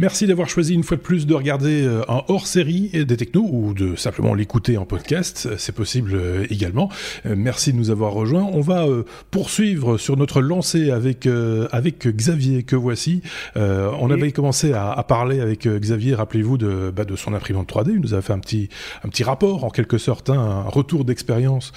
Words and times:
Merci 0.00 0.28
d'avoir 0.28 0.48
choisi 0.48 0.74
une 0.74 0.84
fois 0.84 0.96
de 0.96 1.02
plus 1.02 1.26
de 1.26 1.34
regarder 1.34 1.82
euh, 1.82 2.02
un 2.08 2.22
hors-série 2.28 2.90
des 3.04 3.16
technos 3.16 3.48
ou 3.50 3.74
de 3.74 3.96
simplement 3.96 4.32
l'écouter 4.32 4.78
en 4.78 4.84
podcast, 4.84 5.48
c'est 5.58 5.74
possible 5.74 6.12
euh, 6.14 6.46
également. 6.50 6.88
Euh, 7.26 7.34
merci 7.36 7.72
de 7.72 7.78
nous 7.78 7.90
avoir 7.90 8.12
rejoints. 8.12 8.48
On 8.52 8.60
va 8.60 8.86
poursuivre 9.32 9.98
sur 9.98 10.16
notre 10.16 10.40
lancée 10.40 10.92
avec 10.92 11.28
avec 11.72 12.06
Xavier 12.06 12.62
que 12.62 12.76
voici. 12.76 13.22
on 13.56 14.10
avait 14.10 14.30
commencé 14.30 14.72
à, 14.72 14.92
à, 14.92 15.02
parler 15.02 15.40
avec 15.40 15.66
Xavier, 15.66 16.14
rappelez-vous 16.14 16.58
de 16.58 16.92
bah, 16.94 17.04
de 17.04 17.16
son 17.16 17.34
imprimante 17.34 17.68
3D. 17.68 17.90
Il 17.90 18.00
nous 18.00 18.14
a 18.14 18.22
fait 18.22 18.32
un 18.32 18.38
petit 18.38 18.68
un 19.04 19.08
petit 19.08 19.24
rapport 19.24 19.64
en 19.64 19.70
quelque 19.70 19.98
sorte, 19.98 20.30
hein, 20.30 20.38
un 20.38 20.68
retour 20.68 21.04
d'expérience 21.04 21.72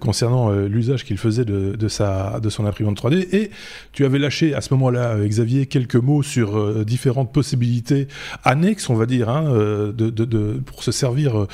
concernant 0.00 0.50
l'usage 0.50 1.04
qu'il 1.04 1.18
faisait 1.18 1.44
de, 1.44 1.74
de 1.74 1.88
sa 1.88 2.40
de 2.40 2.50
son 2.50 2.66
imprimante 2.66 3.00
3D. 3.00 3.34
Et 3.34 3.50
tu 3.92 4.04
avais 4.04 4.18
lâché 4.18 4.54
à 4.54 4.60
ce 4.60 4.74
moment-là, 4.74 5.16
Xavier, 5.24 5.66
quelques 5.66 5.96
mots 5.96 6.22
sur 6.22 6.84
différentes 6.84 7.32
possibilités 7.32 7.61
annexes, 8.44 8.90
on 8.90 8.94
va 8.94 9.06
dire, 9.06 9.28
hein, 9.28 9.44
euh, 9.46 10.60
pour 10.64 10.82
se 10.82 10.92
servir 10.92 11.42
euh, 11.42 11.46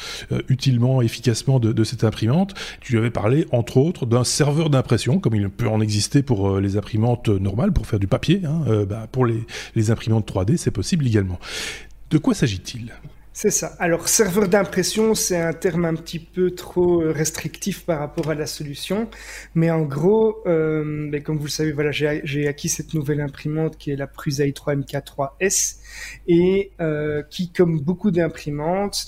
utilement, 0.48 1.02
efficacement 1.02 1.58
de, 1.60 1.84
cette 1.84 2.04
imprimante. 2.04 2.54
Tu 2.80 2.98
avais 2.98 3.10
parlé, 3.10 3.46
entre 3.52 3.78
autres, 3.78 4.06
d'un 4.06 4.24
serveur 4.24 4.70
d'impression, 4.70 5.20
comme 5.20 5.34
il 5.34 5.48
peut 5.48 5.68
en 5.68 5.80
exister 5.80 6.22
pour 6.22 6.50
euh, 6.50 6.60
les 6.60 6.76
imprimantes 6.76 7.28
normales, 7.28 7.72
pour 7.72 7.86
faire 7.86 7.98
du 7.98 8.06
papier. 8.06 8.42
Hein, 8.44 8.84
bah, 8.88 9.06
pour 9.10 9.26
les, 9.26 9.44
les 9.74 9.90
imprimantes 9.90 10.30
3D, 10.30 10.56
c'est 10.56 10.70
possible 10.70 11.06
également. 11.06 11.38
De 12.10 12.18
quoi 12.18 12.34
s'agit-il? 12.34 12.92
C'est 13.32 13.50
ça. 13.50 13.76
Alors, 13.78 14.08
serveur 14.08 14.48
d'impression, 14.48 15.14
c'est 15.14 15.40
un 15.40 15.52
terme 15.52 15.84
un 15.84 15.94
petit 15.94 16.18
peu 16.18 16.50
trop 16.52 16.98
restrictif 16.98 17.84
par 17.84 18.00
rapport 18.00 18.30
à 18.30 18.34
la 18.34 18.46
solution. 18.46 19.08
Mais 19.54 19.70
en 19.70 19.82
gros, 19.82 20.42
euh, 20.46 21.08
ben, 21.10 21.22
comme 21.22 21.38
vous 21.38 21.44
le 21.44 21.50
savez, 21.50 21.74
j'ai 22.24 22.48
acquis 22.48 22.68
cette 22.68 22.94
nouvelle 22.94 23.20
imprimante 23.20 23.76
qui 23.76 23.90
est 23.90 23.96
la 23.96 24.06
Prusa 24.06 24.44
i3 24.44 24.82
MK3S 24.82 25.76
et 26.26 26.72
euh, 26.80 27.22
qui, 27.30 27.52
comme 27.52 27.80
beaucoup 27.80 28.10
d'imprimantes, 28.10 29.06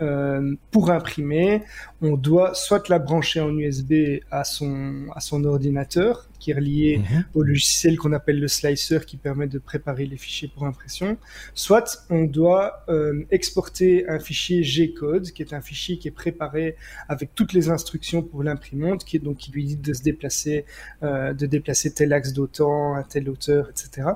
euh, 0.00 0.54
pour 0.70 0.90
imprimer, 0.90 1.62
on 2.00 2.16
doit 2.16 2.54
soit 2.54 2.88
la 2.88 2.98
brancher 2.98 3.40
en 3.40 3.56
USB 3.56 4.20
à 4.30 4.44
son 4.44 5.44
ordinateur, 5.44 6.28
qui 6.38 6.50
est 6.50 6.54
relié 6.54 6.98
mhm. 6.98 7.24
au 7.34 7.42
logiciel 7.42 7.96
qu'on 7.96 8.12
appelle 8.12 8.40
le 8.40 8.48
slicer, 8.48 9.04
qui 9.06 9.16
permet 9.16 9.46
de 9.46 9.58
préparer 9.58 10.06
les 10.06 10.16
fichiers 10.16 10.48
pour 10.48 10.64
impression, 10.66 11.18
soit 11.54 12.04
on 12.10 12.24
doit 12.24 12.84
euh, 12.88 13.24
exporter 13.30 14.08
un 14.08 14.18
fichier 14.18 14.62
G-code, 14.62 15.30
qui 15.30 15.42
est 15.42 15.52
un 15.52 15.60
fichier 15.60 15.98
qui 15.98 16.08
est 16.08 16.12
préparé 16.12 16.76
avec 17.08 17.34
toutes 17.34 17.52
les 17.52 17.68
instructions 17.68 18.22
pour 18.22 18.42
l'imprimante, 18.42 19.04
qui, 19.04 19.16
est, 19.16 19.20
donc, 19.20 19.38
qui 19.38 19.50
lui 19.52 19.64
dit 19.64 19.76
de 19.76 19.92
se 19.92 20.02
déplacer, 20.02 20.64
euh, 21.02 21.32
de 21.32 21.46
déplacer 21.46 21.92
tel 21.92 22.12
axe 22.12 22.32
d'autant, 22.32 22.94
à 22.94 23.02
telle 23.02 23.28
hauteur, 23.28 23.70
etc. 23.70 24.08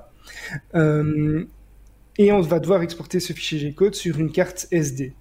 Euh, 0.75 1.45
et 2.19 2.33
on 2.33 2.41
va 2.41 2.61
devoir 2.61 2.83
exporter 2.83 3.21
ce 3.21 3.33
fichier 3.33 3.59
G-code 3.59 3.95
sur 3.95 4.19
une 4.19 4.31
carte 4.31 4.67
SD. 4.71 5.15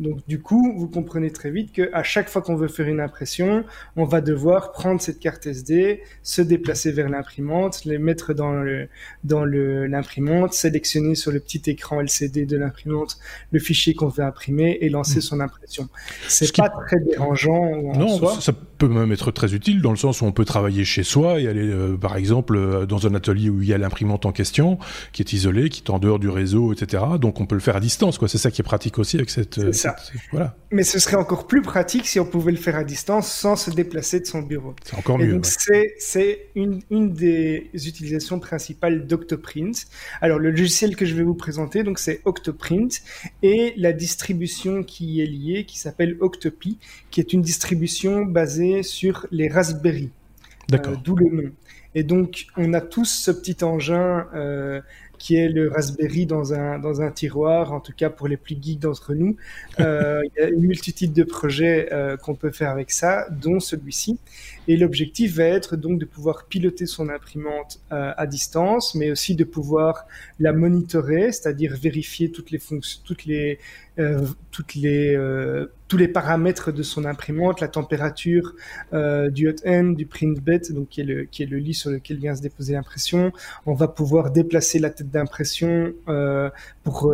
Donc 0.00 0.26
du 0.26 0.40
coup, 0.40 0.74
vous 0.76 0.88
comprenez 0.88 1.30
très 1.30 1.50
vite 1.50 1.72
qu'à 1.72 2.02
chaque 2.02 2.30
fois 2.30 2.40
qu'on 2.40 2.56
veut 2.56 2.68
faire 2.68 2.88
une 2.88 3.00
impression, 3.00 3.64
on 3.96 4.04
va 4.04 4.22
devoir 4.22 4.72
prendre 4.72 5.00
cette 5.00 5.20
carte 5.20 5.46
SD, 5.46 6.02
se 6.22 6.40
déplacer 6.40 6.90
vers 6.90 7.10
l'imprimante, 7.10 7.84
les 7.84 7.98
mettre 7.98 8.32
dans 8.32 8.52
le 8.52 8.88
dans 9.24 9.44
le 9.44 9.86
l'imprimante, 9.86 10.54
sélectionner 10.54 11.14
sur 11.14 11.32
le 11.32 11.38
petit 11.38 11.62
écran 11.66 12.00
LCD 12.00 12.46
de 12.46 12.56
l'imprimante 12.56 13.18
le 13.52 13.58
fichier 13.58 13.92
qu'on 13.92 14.08
veut 14.08 14.24
imprimer 14.24 14.78
et 14.80 14.88
lancer 14.88 15.18
hmm. 15.18 15.22
son 15.22 15.40
impression. 15.40 15.88
C'est 16.28 16.56
pas 16.56 16.70
très 16.86 16.98
dérangeant 17.00 17.52
en 17.52 17.98
non, 17.98 18.16
soi. 18.16 18.40
ça 18.40 18.52
peut 18.52 18.88
même 18.88 19.12
être 19.12 19.30
très 19.30 19.52
utile 19.52 19.82
dans 19.82 19.90
le 19.90 19.98
sens 19.98 20.22
où 20.22 20.24
on 20.24 20.32
peut 20.32 20.46
travailler 20.46 20.84
chez 20.84 21.02
soi 21.02 21.40
et 21.40 21.46
aller 21.46 21.68
euh, 21.68 21.98
par 21.98 22.16
exemple 22.16 22.56
euh, 22.56 22.86
dans 22.86 23.06
un 23.06 23.14
atelier 23.14 23.50
où 23.50 23.60
il 23.60 23.68
y 23.68 23.74
a 23.74 23.78
l'imprimante 23.78 24.24
en 24.24 24.32
question 24.32 24.78
qui 25.12 25.20
est 25.20 25.34
isolée, 25.34 25.68
qui 25.68 25.82
est 25.82 25.90
en 25.90 25.98
dehors 25.98 26.18
du 26.18 26.30
réseau, 26.30 26.72
etc. 26.72 27.04
Donc 27.20 27.38
on 27.40 27.46
peut 27.46 27.54
le 27.54 27.60
faire 27.60 27.76
à 27.76 27.80
distance, 27.80 28.16
quoi. 28.16 28.28
C'est 28.28 28.38
ça 28.38 28.50
qui 28.50 28.62
est 28.62 28.64
pratique 28.64 28.98
aussi 28.98 29.16
avec 29.16 29.28
cette 29.28 29.60
voilà. 30.30 30.56
Mais 30.70 30.82
ce 30.82 30.98
serait 30.98 31.16
encore 31.16 31.46
plus 31.46 31.62
pratique 31.62 32.06
si 32.06 32.20
on 32.20 32.24
pouvait 32.24 32.52
le 32.52 32.58
faire 32.58 32.76
à 32.76 32.84
distance 32.84 33.30
sans 33.30 33.56
se 33.56 33.70
déplacer 33.70 34.20
de 34.20 34.26
son 34.26 34.42
bureau. 34.42 34.74
C'est 34.84 34.96
encore 34.96 35.18
mieux. 35.18 35.40
C'est 35.98 36.48
une, 36.54 36.80
une, 36.90 37.12
des 37.12 37.70
utilisations 37.74 38.38
principales 38.38 39.06
d'Octoprint. 39.06 39.86
Alors 40.20 40.38
le 40.38 40.50
logiciel 40.50 40.96
que 40.96 41.04
je 41.04 41.14
vais 41.14 41.22
vous 41.22 41.34
présenter, 41.34 41.82
donc 41.82 41.98
c'est 41.98 42.20
Octoprint 42.24 43.02
et 43.42 43.74
la 43.76 43.92
distribution 43.92 44.82
qui 44.82 45.20
est 45.20 45.26
liée, 45.26 45.64
qui 45.64 45.78
s'appelle 45.78 46.16
Octopi, 46.20 46.78
qui 47.10 47.20
est 47.20 47.32
une 47.32 47.42
distribution 47.42 48.24
basée 48.24 48.82
sur 48.82 49.26
les 49.30 49.48
Raspberry. 49.48 50.10
D'accord. 50.68 50.92
Euh, 50.92 50.96
D'où 51.02 51.16
le 51.16 51.26
nom. 51.30 51.50
Et 51.94 52.04
donc, 52.04 52.46
on 52.56 52.72
a 52.72 52.80
tous 52.80 53.06
ce 53.06 53.30
petit 53.30 53.64
engin 53.64 54.26
euh, 54.34 54.80
qui 55.20 55.36
est 55.36 55.48
le 55.48 55.68
Raspberry 55.68 56.24
dans 56.24 56.54
un, 56.54 57.10
tiroir, 57.10 57.72
en 57.74 57.80
tout 57.80 57.92
cas 57.94 58.08
pour 58.08 58.26
les 58.26 58.38
plus 58.38 58.56
geeks 58.60 58.80
d'entre 58.80 59.12
nous. 59.12 59.36
Euh, 59.78 60.22
il 60.24 60.40
y 60.40 60.44
a 60.44 60.48
une 60.48 60.62
multitude 60.62 61.12
de 61.12 61.24
projets 61.24 61.90
euh, 61.92 62.16
qu'on 62.16 62.34
peut 62.34 62.50
faire 62.50 62.70
avec 62.70 62.90
ça, 62.90 63.26
dont 63.30 63.60
celui-ci. 63.60 64.18
Et 64.70 64.76
l'objectif 64.76 65.34
va 65.38 65.46
être 65.46 65.74
donc 65.74 65.98
de 65.98 66.04
pouvoir 66.04 66.46
piloter 66.46 66.86
son 66.86 67.08
imprimante 67.08 67.80
euh, 67.90 68.12
à 68.16 68.24
distance, 68.28 68.94
mais 68.94 69.10
aussi 69.10 69.34
de 69.34 69.42
pouvoir 69.42 70.06
la 70.38 70.52
monitorer, 70.52 71.32
c'est-à-dire 71.32 71.76
vérifier 71.76 72.30
toutes 72.30 72.52
les 72.52 72.60
fonctions, 72.60 73.00
toutes 73.04 73.24
les, 73.24 73.58
euh, 73.98 74.24
toutes 74.52 74.76
les, 74.76 75.16
euh, 75.16 75.66
tous 75.88 75.96
les 75.96 76.06
paramètres 76.06 76.70
de 76.70 76.84
son 76.84 77.04
imprimante, 77.04 77.60
la 77.60 77.66
température 77.66 78.54
du 78.92 79.48
hot 79.48 79.56
end, 79.66 79.86
du 79.86 80.06
print 80.06 80.38
bed, 80.38 80.62
donc 80.72 80.90
qui 80.90 81.00
est 81.00 81.04
le 81.04 81.24
qui 81.24 81.42
est 81.42 81.46
le 81.46 81.58
lit 81.58 81.74
sur 81.74 81.90
lequel 81.90 82.18
vient 82.18 82.36
se 82.36 82.42
déposer 82.42 82.74
l'impression. 82.74 83.32
On 83.66 83.74
va 83.74 83.88
pouvoir 83.88 84.30
déplacer 84.30 84.78
la 84.78 84.90
tête 84.90 85.10
d'impression 85.10 85.92
pour 86.84 87.12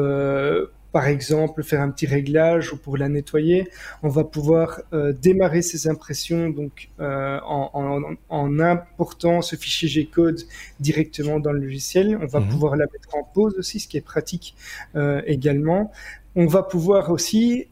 par 0.97 1.09
exemple 1.09 1.63
faire 1.63 1.83
un 1.83 1.91
petit 1.91 2.07
réglage 2.07 2.73
ou 2.73 2.79
pour 2.79 2.97
la 2.97 3.11
nettoyer. 3.11 3.69
On 4.03 4.09
va 4.09 4.25
pouvoir 4.25 4.81
euh, 4.95 5.13
démarrer 5.13 5.61
ces 5.61 5.89
impressions 5.89 6.49
donc 6.49 6.89
euh, 7.01 7.39
en, 7.45 8.59
important 8.61 9.43
ce 9.43 9.57
fichier 9.57 9.89
G-code 9.91 10.41
directement 10.81 11.39
dans 11.39 11.53
le 11.53 11.61
logiciel. 11.61 12.19
On 12.23 12.25
va 12.25 12.41
mhm. 12.41 12.49
pouvoir 12.49 12.77
la 12.77 12.87
mettre 12.87 13.15
en 13.15 13.25
pause 13.25 13.57
aussi, 13.59 13.79
ce 13.79 13.89
qui 13.89 13.99
est 13.99 14.09
pratique 14.15 14.55
euh, 14.95 15.21
également. 15.27 15.93
On 16.35 16.47
va 16.47 16.63
pouvoir 16.63 17.11
aussi 17.11 17.67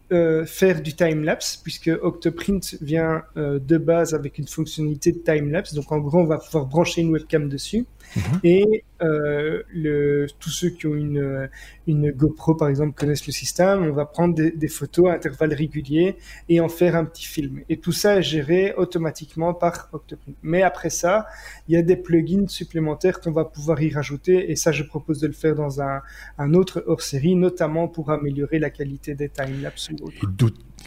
faire 0.47 0.81
du 0.81 0.95
time-lapse, 0.95 1.59
puisque 1.63 1.91
Octoprint 2.01 2.77
vient 2.81 3.23
de 3.37 3.77
base 3.77 4.15
avec 4.15 4.39
une 4.39 4.47
fonctionnalité 4.47 5.13
de 5.13 5.19
time-lapse. 5.19 5.75
Donc 5.75 5.93
en 5.93 5.99
gros, 5.99 6.19
on 6.21 6.25
va 6.25 6.39
pouvoir 6.39 6.65
brancher 6.65 7.03
une 7.03 7.11
webcam 7.11 7.51
dessus. 7.51 7.85
Mhm. 8.17 8.41
Et 8.45 8.85
euh, 9.03 9.63
le, 9.73 10.27
tous 10.39 10.51
ceux 10.51 10.71
qui 10.71 10.87
ont 10.87 10.95
une, 10.95 11.49
une 11.87 12.11
GoPro, 12.11 12.55
par 12.55 12.69
exemple, 12.69 12.95
connaissent 12.95 13.27
le 13.27 13.33
système. 13.33 13.83
On 13.83 13.93
va 13.93 14.07
prendre 14.07 14.35
des, 14.35 14.69
photos 14.69 15.11
à 15.11 15.15
intervalles 15.15 15.55
réguliers 15.55 16.17
et 16.49 16.61
en 16.61 16.69
faire 16.69 16.97
un 16.97 17.05
petit 17.05 17.27
film. 17.27 17.61
Et 17.69 17.77
tout 17.79 17.93
ça 17.93 18.17
est 18.17 18.23
géré 18.23 18.73
automatiquement 18.77 19.53
par 19.55 19.89
Octoprint. 19.93 20.37
Mais 20.43 20.63
après 20.63 20.91
ça, 20.91 21.27
il 21.69 21.75
y 21.75 21.77
a 21.77 21.83
des 21.83 21.97
plugins 21.97 22.49
supplémentaires 22.49 23.21
qu'on 23.21 23.33
va 23.33 23.45
pouvoir 23.45 23.83
y 23.83 23.93
rajouter. 23.93 24.51
Et 24.51 24.57
ça, 24.57 24.73
je 24.73 24.83
propose 24.83 25.21
de 25.21 25.27
le 25.27 25.33
faire 25.33 25.55
dans 25.55 25.83
un, 25.83 26.01
un 26.39 26.55
autre 26.55 26.85
hors-série, 26.87 27.35
notamment 27.35 27.89
pour 27.89 28.11
améliorer 28.11 28.59
la 28.59 28.71
qualité 28.71 29.15
des 29.15 29.29
time-lapse. 29.29 29.91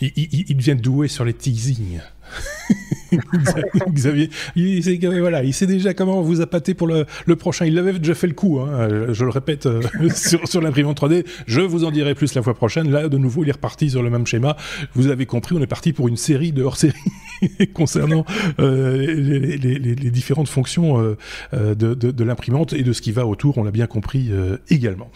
Il, 0.01 0.11
il, 0.15 0.45
il, 0.49 0.57
devient 0.57 0.75
doué 0.75 1.07
sur 1.07 1.25
les 1.25 1.33
teasings. 1.33 1.99
Xavier, 3.91 4.29
il 4.55 4.83
sait, 4.83 4.99
voilà, 5.19 5.43
il 5.43 5.53
sait 5.53 5.67
déjà 5.67 5.93
comment 5.93 6.21
vous 6.21 6.41
appâter 6.41 6.73
pour 6.73 6.87
le, 6.87 7.05
prochain. 7.35 7.65
Il 7.65 7.75
l'avait 7.75 7.93
déjà 7.93 8.15
fait 8.15 8.27
le 8.27 8.33
coup, 8.33 8.59
hein, 8.59 8.87
je 9.09 9.23
le 9.23 9.29
répète, 9.29 9.65
euh, 9.65 9.81
sur, 10.15 10.47
sur 10.47 10.61
l'imprimante 10.61 11.01
3D. 11.01 11.25
Je 11.45 11.61
vous 11.61 11.83
en 11.83 11.91
dirai 11.91 12.15
plus 12.15 12.33
la 12.33 12.41
fois 12.41 12.53
prochaine. 12.53 12.91
Là, 12.91 13.09
de 13.09 13.17
nouveau, 13.17 13.43
il 13.43 13.49
est 13.49 13.53
reparti 13.53 13.89
sur 13.89 14.03
le 14.03 14.09
même 14.09 14.25
schéma. 14.25 14.55
Vous 14.93 15.07
avez 15.07 15.25
compris, 15.25 15.55
on 15.57 15.61
est 15.61 15.67
parti 15.67 15.93
pour 15.93 16.07
une 16.07 16.17
série 16.17 16.51
de 16.51 16.63
hors-série 16.63 16.95
concernant 17.73 18.25
euh, 18.59 18.97
les, 18.97 19.57
les, 19.57 19.79
les, 19.79 20.11
différentes 20.11 20.47
fonctions 20.47 20.99
euh, 20.99 21.17
euh, 21.53 21.75
de, 21.75 21.93
de, 21.93 22.11
de 22.11 22.23
l'imprimante 22.23 22.73
et 22.73 22.83
de 22.83 22.93
ce 22.93 23.01
qui 23.01 23.11
va 23.11 23.25
autour. 23.25 23.57
On 23.57 23.63
l'a 23.63 23.71
bien 23.71 23.87
compris 23.87 24.29
euh, 24.31 24.57
également. 24.69 25.09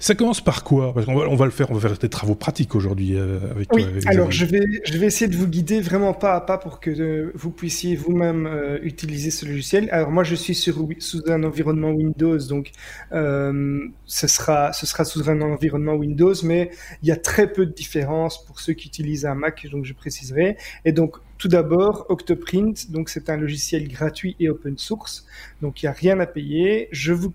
Ça 0.00 0.14
commence 0.14 0.42
par 0.42 0.64
quoi? 0.64 0.94
Parce 0.94 1.06
qu'on 1.06 1.14
va, 1.14 1.28
on 1.28 1.36
va 1.36 1.44
le 1.44 1.50
faire, 1.50 1.70
on 1.70 1.74
va 1.74 1.88
faire 1.88 1.98
des 1.98 2.08
travaux 2.08 2.34
pratiques 2.34 2.74
aujourd'hui 2.74 3.16
avec. 3.18 3.72
Oui. 3.72 3.86
alors 4.06 4.30
je 4.30 4.44
vais, 4.44 4.62
je 4.84 4.96
vais 4.98 5.06
essayer 5.06 5.28
de 5.28 5.36
vous 5.36 5.46
guider 5.46 5.80
vraiment 5.80 6.14
pas 6.14 6.34
à 6.34 6.40
pas 6.40 6.58
pour 6.58 6.80
que 6.80 7.32
vous 7.34 7.50
puissiez 7.50 7.96
vous-même 7.96 8.48
utiliser 8.82 9.30
ce 9.30 9.46
logiciel. 9.46 9.88
Alors 9.90 10.10
moi, 10.10 10.24
je 10.24 10.34
suis 10.34 10.54
sur, 10.54 10.86
sous 10.98 11.22
un 11.28 11.42
environnement 11.42 11.90
Windows, 11.90 12.38
donc 12.38 12.70
ce, 13.10 14.26
sera, 14.26 14.72
ce 14.72 14.86
sera 14.86 15.04
sous 15.04 15.28
un 15.28 15.40
environnement 15.40 15.94
Windows, 15.94 16.34
mais 16.44 16.70
il 17.02 17.08
y 17.08 17.12
a 17.12 17.16
très 17.16 17.52
peu 17.52 17.66
de 17.66 17.72
différence 17.72 18.44
pour 18.44 18.60
ceux 18.60 18.72
qui 18.72 18.88
utilisent 18.88 19.26
un 19.26 19.34
Mac, 19.34 19.66
donc 19.70 19.84
je 19.84 19.92
préciserai. 19.92 20.56
Et 20.84 20.92
donc, 20.92 21.16
tout 21.38 21.48
d'abord, 21.48 22.06
Octoprint, 22.08 22.90
donc 22.90 23.08
c'est 23.08 23.28
un 23.28 23.36
logiciel 23.36 23.88
gratuit 23.88 24.36
et 24.40 24.48
open 24.48 24.78
source, 24.78 25.26
donc 25.60 25.82
il 25.82 25.86
n'y 25.86 25.88
a 25.90 25.92
rien 25.92 26.18
à 26.20 26.26
payer. 26.26 26.88
Je 26.92 27.12
vous, 27.12 27.32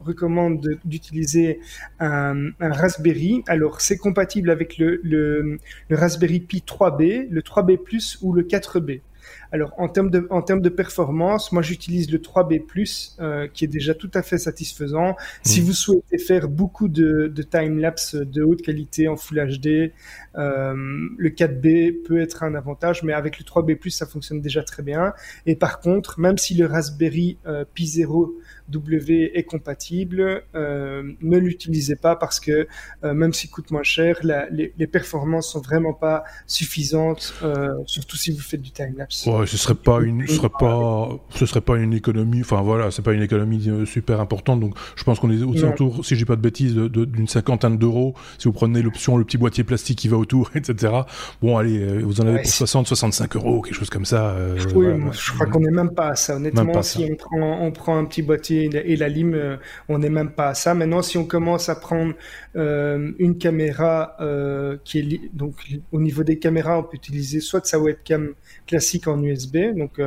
recommande 0.00 0.78
d'utiliser 0.84 1.60
un, 1.98 2.50
Raspberry. 2.60 3.42
Alors 3.46 3.80
c'est 3.80 3.96
compatible 3.96 4.50
avec 4.50 4.78
le, 4.78 5.00
le, 5.02 5.58
Raspberry 5.90 6.40
Pi 6.40 6.62
3B, 6.66 7.26
le 7.28 7.40
3B 7.40 7.78
Plus 7.78 8.18
ou 8.22 8.32
le 8.32 8.42
4B. 8.42 9.00
Alors 9.52 9.72
en 9.78 9.88
termes 9.88 10.10
de, 10.10 10.26
en 10.30 10.42
termes 10.42 10.60
de 10.60 10.68
performance, 10.68 11.52
moi 11.52 11.62
j'utilise 11.62 12.10
le 12.10 12.18
3B+, 12.18 12.62
euh, 13.20 13.48
qui 13.48 13.64
est 13.64 13.68
déjà 13.68 13.94
tout 13.94 14.10
à 14.14 14.22
fait 14.22 14.38
satisfaisant. 14.38 15.16
Si 15.42 15.60
mmh. 15.60 15.64
vous 15.64 15.72
souhaitez 15.72 16.18
faire 16.18 16.48
beaucoup 16.48 16.88
de, 16.88 17.28
de 17.28 17.42
time-lapse 17.42 18.14
de 18.14 18.42
haute 18.42 18.62
qualité 18.62 19.08
en 19.08 19.16
Full 19.16 19.60
HD, 19.60 19.92
euh, 20.36 20.74
le 21.18 21.30
4B 21.30 22.02
peut 22.02 22.20
être 22.20 22.42
un 22.42 22.54
avantage, 22.54 23.02
mais 23.02 23.12
avec 23.12 23.38
le 23.38 23.44
3B+, 23.44 23.90
ça 23.90 24.06
fonctionne 24.06 24.40
déjà 24.40 24.62
très 24.62 24.82
bien. 24.82 25.12
Et 25.46 25.56
par 25.56 25.80
contre, 25.80 26.20
même 26.20 26.38
si 26.38 26.54
le 26.54 26.66
Raspberry 26.66 27.38
euh, 27.46 27.64
Pi 27.74 27.86
0 27.86 28.32
W 28.70 29.32
est 29.34 29.42
compatible, 29.42 30.44
euh, 30.54 31.02
ne 31.20 31.38
l'utilisez 31.38 31.96
pas 31.96 32.16
parce 32.16 32.40
que 32.40 32.66
euh, 33.04 33.14
même 33.14 33.32
s'il 33.32 33.50
coûte 33.50 33.70
moins 33.70 33.82
cher, 33.82 34.18
la, 34.22 34.48
les, 34.50 34.72
les, 34.78 34.86
performances 34.86 35.52
sont 35.52 35.60
vraiment 35.60 35.92
pas 35.92 36.24
suffisantes, 36.46 37.34
euh, 37.42 37.68
surtout 37.86 38.16
si 38.16 38.30
vous 38.30 38.40
faites 38.40 38.62
du 38.62 38.70
time 38.70 38.94
lapse. 38.96 39.26
Ouais, 39.26 39.46
ce 39.46 39.56
serait 39.56 39.74
pas 39.74 40.00
une, 40.00 40.26
ce 40.26 40.34
serait 40.34 40.48
pas, 40.48 41.08
ce 41.30 41.46
serait 41.46 41.60
pas 41.60 41.76
une 41.76 41.92
économie. 41.92 42.40
Enfin 42.40 42.62
voilà, 42.62 42.90
c'est 42.90 43.02
pas 43.02 43.12
une 43.12 43.22
économie 43.22 43.86
super 43.86 44.20
importante. 44.20 44.60
Donc 44.60 44.74
je 44.96 45.04
pense 45.04 45.18
qu'on 45.18 45.30
est 45.30 45.42
autour, 45.42 46.04
si 46.04 46.16
j'ai 46.16 46.24
pas 46.24 46.36
de 46.36 46.42
bêtises, 46.42 46.74
d'une 46.74 47.28
cinquantaine 47.28 47.76
d'euros. 47.76 48.14
Si 48.38 48.48
vous 48.48 48.52
prenez 48.52 48.82
l'option 48.82 49.16
le 49.16 49.24
petit 49.24 49.38
boîtier 49.38 49.64
plastique 49.64 49.98
qui 49.98 50.08
va 50.08 50.16
autour, 50.16 50.50
etc. 50.54 50.92
Bon 51.42 51.56
allez, 51.56 51.98
vous 52.02 52.20
en 52.20 52.26
avez 52.26 52.42
pour 52.42 52.50
60, 52.50 52.86
65 52.86 53.36
euros, 53.36 53.60
quelque 53.62 53.74
chose 53.74 53.90
comme 53.90 54.04
ça. 54.04 54.36
oui, 54.74 54.86
je 55.12 55.32
crois 55.32 55.46
qu'on 55.46 55.64
est 55.64 55.70
même 55.70 55.94
pas 55.94 56.10
à 56.10 56.14
ça. 56.14 56.36
Honnêtement, 56.36 56.82
si 56.82 57.08
On, 57.10 57.16
prend, 57.16 57.62
on 57.62 57.72
prend 57.72 57.96
un 57.98 58.04
petit 58.04 58.22
boîtier 58.22 58.59
et 58.64 58.96
la, 58.96 59.08
lime, 59.08 59.34
euh, 59.34 59.56
on 59.88 59.98
n'est 59.98 60.10
même 60.10 60.30
pas 60.30 60.48
à 60.48 60.54
ça. 60.54 60.74
Maintenant, 60.74 61.02
si 61.02 61.18
on 61.18 61.24
commence 61.24 61.68
à 61.68 61.74
prendre 61.74 62.14
euh, 62.56 63.12
une 63.18 63.38
caméra 63.38 64.16
euh, 64.20 64.76
qui 64.84 64.98
est 64.98 65.34
donc 65.34 65.54
au 65.92 66.00
niveau 66.00 66.24
des 66.24 66.38
caméras, 66.38 66.78
on 66.78 66.82
peut 66.82 66.96
utiliser 66.96 67.40
soit 67.40 67.64
sa 67.66 67.78
webcam 67.78 68.34
classique 68.66 69.08
en 69.08 69.22
USB. 69.22 69.58
Donc 69.76 70.00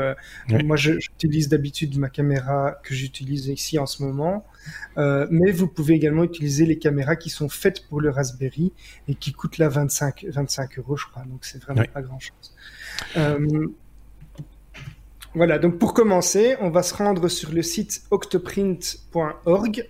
moi, 0.64 0.76
j'utilise 0.78 1.50
d'habitude 1.50 1.98
ma 1.98 2.10
caméra 2.10 2.80
que 2.84 2.94
j'utilise 2.94 3.48
ici 3.48 3.80
en 3.80 3.86
ce 3.86 4.04
moment. 4.04 4.46
mais 4.98 5.52
vous 5.52 5.68
pouvez 5.68 5.96
également 5.96 6.24
utiliser 6.24 6.66
les 6.66 6.78
caméras 6.78 7.16
qui 7.16 7.30
sont 7.30 7.50
faites 7.50 7.88
pour 7.88 8.02
le 8.02 8.10
Raspberry 8.10 8.72
et 9.08 9.16
qui 9.16 9.34
coûtent 9.34 9.58
là 9.58 9.70
25, 9.70 10.26
25 10.30 10.80
euros, 10.80 10.98
je 10.98 11.06
crois. 11.06 11.24
Donc 11.24 11.46
c'est 11.46 11.62
vraiment 11.62 11.84
pas 11.94 12.02
grand 12.02 12.20
chose. 12.20 12.54
Voilà, 15.36 15.58
donc 15.58 15.80
pour 15.80 15.96
commencer, 15.96 16.56
on 16.62 16.70
va 16.70 16.84
se 16.84 16.94
rendre 16.94 17.28
sur 17.28 17.52
le 17.52 17.64
site 17.64 18.04
octoprint.org 18.12 19.90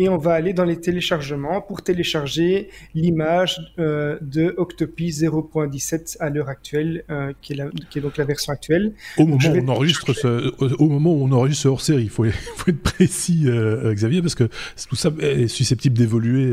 et 0.00 0.08
on 0.08 0.16
va 0.16 0.32
aller 0.32 0.54
dans 0.54 0.64
les 0.64 0.80
téléchargements 0.80 1.60
pour 1.60 1.82
télécharger 1.82 2.70
l'image 2.94 3.60
euh, 3.78 4.18
de 4.22 4.54
Octopi 4.56 5.10
0.17 5.10 6.16
à 6.20 6.30
l'heure 6.30 6.48
actuelle, 6.48 7.04
euh, 7.10 7.34
qui, 7.42 7.52
est 7.52 8.00
donc 8.00 8.16
la 8.16 8.24
version 8.24 8.50
actuelle. 8.50 8.94
Au 9.18 9.26
moment, 9.26 9.38
où 9.44 9.58
on 9.58 9.68
enregistre 9.68 10.14
ce, 10.14 10.54
au 10.76 10.88
moment 10.88 11.12
où 11.12 11.24
on 11.24 11.32
enregistre 11.32 11.66
hors 11.68 11.82
série, 11.82 12.04
il 12.04 12.08
faut, 12.08 12.24
être 12.24 12.82
précis, 12.82 13.42
euh, 13.44 13.92
Xavier, 13.92 14.22
parce 14.22 14.34
que 14.34 14.48
tout 14.88 14.96
ça 14.96 15.10
est 15.20 15.48
susceptible 15.48 15.98
d'évoluer 15.98 16.50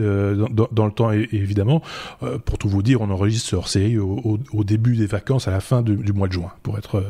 dans, 0.52 0.86
le 0.86 0.92
temps, 0.92 1.12
évidemment. 1.12 1.82
pour 2.46 2.58
tout 2.58 2.68
vous 2.68 2.84
dire, 2.84 3.00
on 3.00 3.10
enregistre 3.10 3.48
ce 3.48 3.56
hors 3.56 3.70
série 3.70 3.98
au, 3.98 4.64
début 4.66 4.98
des 4.98 5.08
vacances, 5.08 5.48
à 5.48 5.52
la 5.52 5.62
fin 5.62 5.82
du 5.82 6.12
mois 6.12 6.28
de 6.28 6.34
juin, 6.34 6.52
pour 6.64 6.78
être 6.78 7.02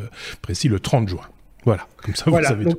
précis, 0.43 0.67
le 0.67 0.79
30 0.79 1.09
juin. 1.09 1.23
Voilà, 1.65 1.87
comme 2.03 2.15
ça 2.15 2.29
vous 2.29 2.43
savez 2.43 2.65
tout. 2.65 2.77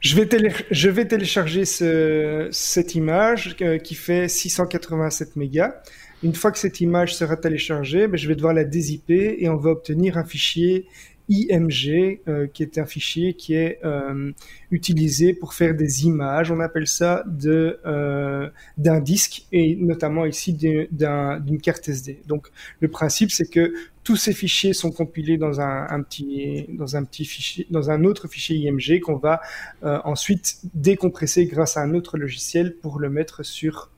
Je 0.00 0.14
vais, 0.14 1.06
télécharger 1.06 1.64
ce, 1.64 2.48
cette 2.52 2.94
image 2.94 3.56
euh, 3.60 3.78
qui 3.78 3.94
fait 3.94 4.28
687 4.28 5.36
mégas. 5.36 5.74
Une 6.22 6.34
fois 6.34 6.52
que 6.52 6.58
cette 6.58 6.80
image 6.80 7.14
sera 7.14 7.36
téléchargée, 7.36 8.06
ben, 8.06 8.16
je 8.16 8.28
vais 8.28 8.34
devoir 8.34 8.54
la 8.54 8.64
dézipper 8.64 9.36
et 9.38 9.48
on 9.48 9.56
va 9.56 9.70
obtenir 9.70 10.16
un 10.16 10.24
fichier 10.24 10.86
IMG, 11.28 12.20
euh, 12.28 12.46
qui 12.46 12.62
est 12.62 12.78
un 12.78 12.86
fichier 12.86 13.34
qui 13.34 13.54
est 13.54 13.80
euh, 13.84 14.32
utilisé 14.70 15.34
pour 15.34 15.54
faire 15.54 15.74
des 15.74 16.06
images. 16.06 16.50
On 16.52 16.60
appelle 16.60 16.86
ça 16.86 17.24
euh, 17.46 18.48
d'un 18.78 19.00
disque 19.00 19.46
et 19.52 19.76
notamment 19.76 20.24
ici 20.24 20.52
d'une 20.52 21.60
carte 21.60 21.88
SD. 21.88 22.22
Donc 22.26 22.48
le 22.80 22.88
principe 22.88 23.30
c'est 23.30 23.50
que 23.50 23.74
tous 24.04 24.16
ces 24.16 24.32
fichiers 24.32 24.72
sont 24.72 24.92
compilés 24.92 25.36
dans 25.36 25.60
un, 25.60 26.02
petit 26.02 27.24
fichier 27.24 27.66
dans 27.70 27.90
un 27.90 28.04
autre 28.04 28.28
fichier 28.28 28.56
IMG 28.56 29.00
qu'on 29.00 29.16
va 29.16 29.40
ensuite 29.82 30.58
décompresser 30.74 31.46
grâce 31.46 31.76
à 31.76 31.82
un 31.82 31.92
autre 31.92 32.16
logiciel 32.16 32.76
pour 32.76 33.00
le 33.00 33.10
mettre 33.10 33.44
sur 33.44 33.90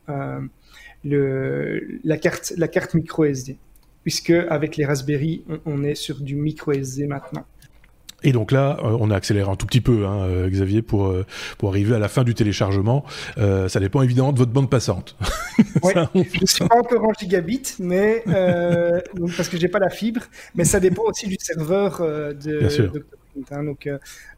la 1.04 2.16
carte 2.16 2.94
micro 2.94 3.26
SD 3.26 3.58
puisque 4.08 4.31
avec 4.31 4.78
les 4.78 4.87
Raspberry, 4.87 5.44
on, 5.66 5.84
est 5.84 5.94
sur 5.94 6.19
du 6.19 6.34
micro 6.34 6.72
SD 6.72 7.06
maintenant. 7.06 7.44
Et 8.22 8.32
donc 8.32 8.52
là, 8.52 8.78
euh, 8.82 8.96
on 8.99 9.10
a 9.10 9.16
accéléré 9.16 9.50
un 9.50 9.55
tout 9.55 9.66
petit 9.66 9.82
peu, 9.82 10.06
hein, 10.06 10.22
euh, 10.22 10.49
Xavier, 10.49 10.81
pour 10.81 11.08
euh, 11.08 11.26
pour 11.58 11.69
arriver 11.69 11.94
à 11.94 11.99
la 11.99 12.08
fin 12.08 12.25
du 12.25 12.32
téléchargement. 12.32 13.05
ça 13.37 13.81
dépend 13.81 14.00
évidemment 14.00 14.32
de 14.32 14.38
votre 14.38 14.50
bande 14.50 14.70
passante. 14.70 15.14
Oui, 15.82 15.93
je 16.14 16.40
ne 16.40 16.46
suis 16.46 16.66
pas 16.66 16.76
encore 16.76 17.05
en 17.05 17.12
gigabit, 17.12 17.75
mais 17.81 18.25
donc, 19.14 19.37
parce 19.37 19.50
que 19.50 19.58
j'ai 19.58 19.69
pas 19.69 19.78
la 19.78 19.90
fibre, 19.90 20.22
mais 20.54 20.64
ça 20.64 20.81
dépend 20.81 21.02
aussi 21.02 21.26
du 21.26 21.37
serveur 21.38 22.00
de. 22.00 22.58
Bien 22.61 22.70
sûr. 22.70 22.93
Hein, 23.50 23.64
donc 23.64 23.88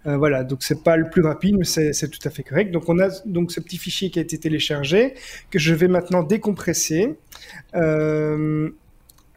voilà, 0.04 0.42
donc 0.42 0.64
c'est 0.64 0.82
pas 0.82 0.96
le 0.96 1.08
plus 1.08 1.22
rapide, 1.22 1.56
mais 1.58 1.64
c'est 1.64 2.08
tout 2.08 2.26
à 2.26 2.30
fait 2.30 2.42
correct. 2.42 2.72
Donc 2.72 2.88
on 2.88 2.98
a 2.98 3.08
donc 3.24 3.52
ce 3.52 3.60
petit 3.60 3.78
fichier 3.78 4.10
qui 4.10 4.18
a 4.18 4.22
été 4.22 4.36
téléchargé 4.36 5.14
que 5.50 5.60
je 5.60 5.72
vais 5.74 5.88
maintenant 5.88 6.24
décompresser. 6.24 7.16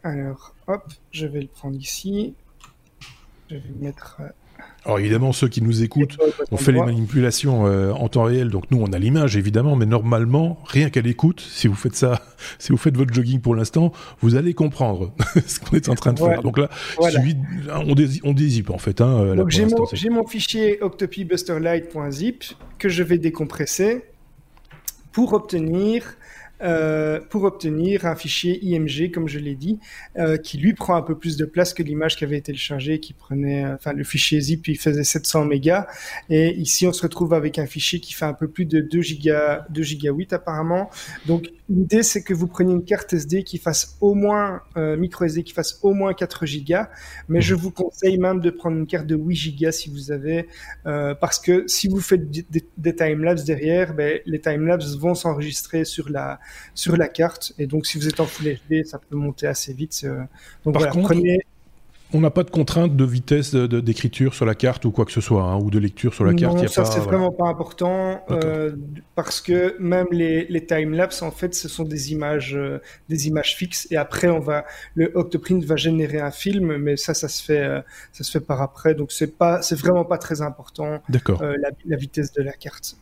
Alors, 0.04 0.54
hop, 0.66 0.84
je 1.12 1.26
vais 1.26 1.40
le 1.40 1.48
prendre 1.48 1.78
ici. 1.78 2.34
Je 3.48 3.56
vais 3.56 3.62
mettre. 3.80 4.18
Euh, 4.20 4.28
Alors 4.84 4.98
évidemment, 4.98 5.32
ceux 5.32 5.48
qui 5.48 5.62
nous 5.62 5.82
écoutent, 5.82 6.18
on 6.50 6.58
fait 6.58 6.72
les 6.72 6.82
manipulations 6.82 7.66
euh, 7.66 7.90
en 7.92 8.08
temps 8.08 8.24
réel, 8.24 8.50
donc 8.50 8.70
nous 8.70 8.78
on 8.82 8.92
a 8.92 8.98
l'image 8.98 9.38
évidemment, 9.38 9.76
mais 9.76 9.86
normalement, 9.86 10.58
rien 10.66 10.90
qu'à 10.90 11.00
l'écoute, 11.00 11.40
si 11.40 11.68
vous 11.68 11.74
faites 11.74 11.96
ça, 11.96 12.20
si 12.58 12.70
vous 12.70 12.76
faites 12.76 12.98
votre 12.98 13.14
jogging 13.14 13.40
pour 13.40 13.54
l'instant, 13.54 13.92
vous 14.20 14.36
allez 14.36 14.52
comprendre 14.52 15.14
ce 15.46 15.58
qu'on 15.58 15.74
est 15.74 15.88
en 15.88 15.94
train 15.94 16.12
de 16.12 16.18
faire. 16.18 16.42
Donc 16.42 16.58
là, 16.58 16.68
on, 16.98 18.34
dézipe 18.34 18.68
en 18.68 18.78
fait. 18.78 19.00
Hein, 19.00 19.20
euh, 19.20 19.34
donc 19.36 19.50
j'ai 19.50 19.64
mon, 19.64 19.86
mon, 20.10 20.26
fichier 20.26 20.82
octopibusterlight.zip 20.82 22.44
que 22.78 22.90
je 22.90 23.02
vais 23.02 23.16
décompresser 23.16 24.04
pour 25.12 25.32
obtenir 25.32 26.16
euh, 26.64 27.20
pour 27.28 27.44
obtenir 27.44 28.06
un 28.06 28.16
fichier 28.16 28.58
IMG, 28.64 29.10
comme 29.12 29.28
je 29.28 29.38
l'ai 29.38 29.54
dit, 29.54 29.78
euh, 30.18 30.38
qui 30.38 30.56
lui 30.56 30.72
prend 30.72 30.96
un 30.96 31.02
peu 31.02 31.16
plus 31.16 31.36
de 31.36 31.44
place 31.44 31.74
que 31.74 31.82
l'image 31.82 32.16
qui 32.16 32.24
avait 32.24 32.38
été 32.38 32.46
téléchargée, 32.46 33.00
qui 33.00 33.12
prenait, 33.12 33.64
euh, 33.64 33.74
enfin 33.74 33.92
le 33.92 34.02
fichier 34.02 34.40
zip, 34.40 34.66
il 34.68 34.78
faisait 34.78 35.04
700 35.04 35.44
mégas, 35.44 35.86
et 36.30 36.54
ici 36.54 36.86
on 36.86 36.92
se 36.92 37.02
retrouve 37.02 37.34
avec 37.34 37.58
un 37.58 37.66
fichier 37.66 38.00
qui 38.00 38.14
fait 38.14 38.24
un 38.24 38.32
peu 38.32 38.48
plus 38.48 38.64
de 38.64 38.80
2 38.80 39.02
giga, 39.02 39.66
2 39.70 39.82
giga 39.82 40.10
8 40.10 40.32
apparemment. 40.32 40.90
Donc 41.26 41.50
l'idée 41.68 42.02
c'est 42.02 42.22
que 42.22 42.32
vous 42.32 42.46
preniez 42.46 42.72
une 42.72 42.84
carte 42.84 43.12
SD 43.12 43.44
qui 43.44 43.58
fasse 43.58 43.96
au 44.00 44.14
moins 44.14 44.62
micro 44.76 45.24
SD 45.24 45.44
qui 45.44 45.52
fasse 45.52 45.78
au 45.82 45.92
moins 45.92 46.14
4 46.14 46.46
gigas, 46.46 46.88
mais 47.28 47.40
je 47.40 47.54
vous 47.54 47.70
conseille 47.70 48.18
même 48.18 48.40
de 48.40 48.50
prendre 48.50 48.76
une 48.76 48.86
carte 48.86 49.06
de 49.06 49.16
8 49.16 49.34
gigas 49.34 49.72
si 49.72 49.90
vous 49.90 50.12
avez, 50.12 50.48
parce 50.84 51.38
que 51.38 51.64
si 51.66 51.88
vous 51.88 52.00
faites 52.00 52.30
des, 52.30 52.64
des 52.76 52.94
timelapses 52.94 53.44
derrière, 53.44 53.94
ben, 53.94 54.20
les 54.26 54.40
timelapses 54.40 54.96
vont 54.96 55.14
s'enregistrer 55.14 55.84
sur 55.84 56.08
la 56.08 56.38
sur 56.74 56.96
la 56.96 57.08
carte. 57.08 57.52
Et 57.58 57.66
donc, 57.66 57.86
si 57.86 57.98
vous 57.98 58.08
êtes 58.08 58.20
en 58.20 58.26
Full 58.26 58.58
HD, 58.68 58.84
ça 58.84 58.98
peut 58.98 59.16
monter 59.16 59.46
assez 59.46 59.72
vite. 59.72 60.00
Euh, 60.04 60.22
donc, 60.64 60.74
Par 60.74 60.88
contre, 60.90 61.14
on 62.14 62.20
n'a 62.20 62.30
pas 62.30 62.44
de 62.44 62.50
contrainte 62.50 62.96
de 62.96 63.04
vitesse 63.04 63.54
d'écriture 63.54 64.34
sur 64.34 64.46
la 64.46 64.54
carte 64.54 64.84
ou 64.84 64.92
quoi 64.92 65.04
que 65.04 65.10
ce 65.10 65.20
soit, 65.20 65.42
hein, 65.42 65.56
ou 65.56 65.68
de 65.70 65.80
lecture 65.80 66.14
sur 66.14 66.24
la 66.24 66.32
carte. 66.32 66.56
Non, 66.56 66.68
ça 66.68 66.84
c'est 66.84 67.00
vraiment 67.00 67.32
pas 67.32 67.48
important 67.48 68.22
euh, 68.30 68.72
parce 69.16 69.40
que 69.40 69.76
même 69.80 70.06
les, 70.12 70.46
les 70.46 70.64
time-lapse 70.64 71.22
en 71.22 71.32
fait, 71.32 71.54
ce 71.54 71.68
sont 71.68 71.82
des 71.82 72.12
images, 72.12 72.54
euh, 72.54 72.80
des 73.08 73.26
images 73.26 73.56
fixes 73.56 73.88
et 73.90 73.96
après 73.96 74.28
on 74.28 74.38
va, 74.38 74.64
le 74.94 75.10
Octoprint 75.14 75.64
va 75.64 75.74
générer 75.74 76.20
un 76.20 76.30
film, 76.30 76.76
mais 76.76 76.96
ça, 76.96 77.14
ça 77.14 77.28
se 77.28 77.42
fait, 77.42 77.64
euh, 77.64 77.80
ça 78.12 78.22
se 78.22 78.30
fait 78.30 78.40
par 78.40 78.62
après, 78.62 78.94
donc 78.94 79.10
c'est 79.10 79.36
pas, 79.36 79.60
c'est 79.62 79.78
vraiment 79.78 80.04
pas 80.04 80.18
très 80.18 80.40
important. 80.40 81.02
D'accord. 81.08 81.42
La, 81.42 81.70
la, 81.84 81.96
vitesse 81.96 82.32
de 82.32 82.42
la 82.42 82.52
carte. 82.52 82.96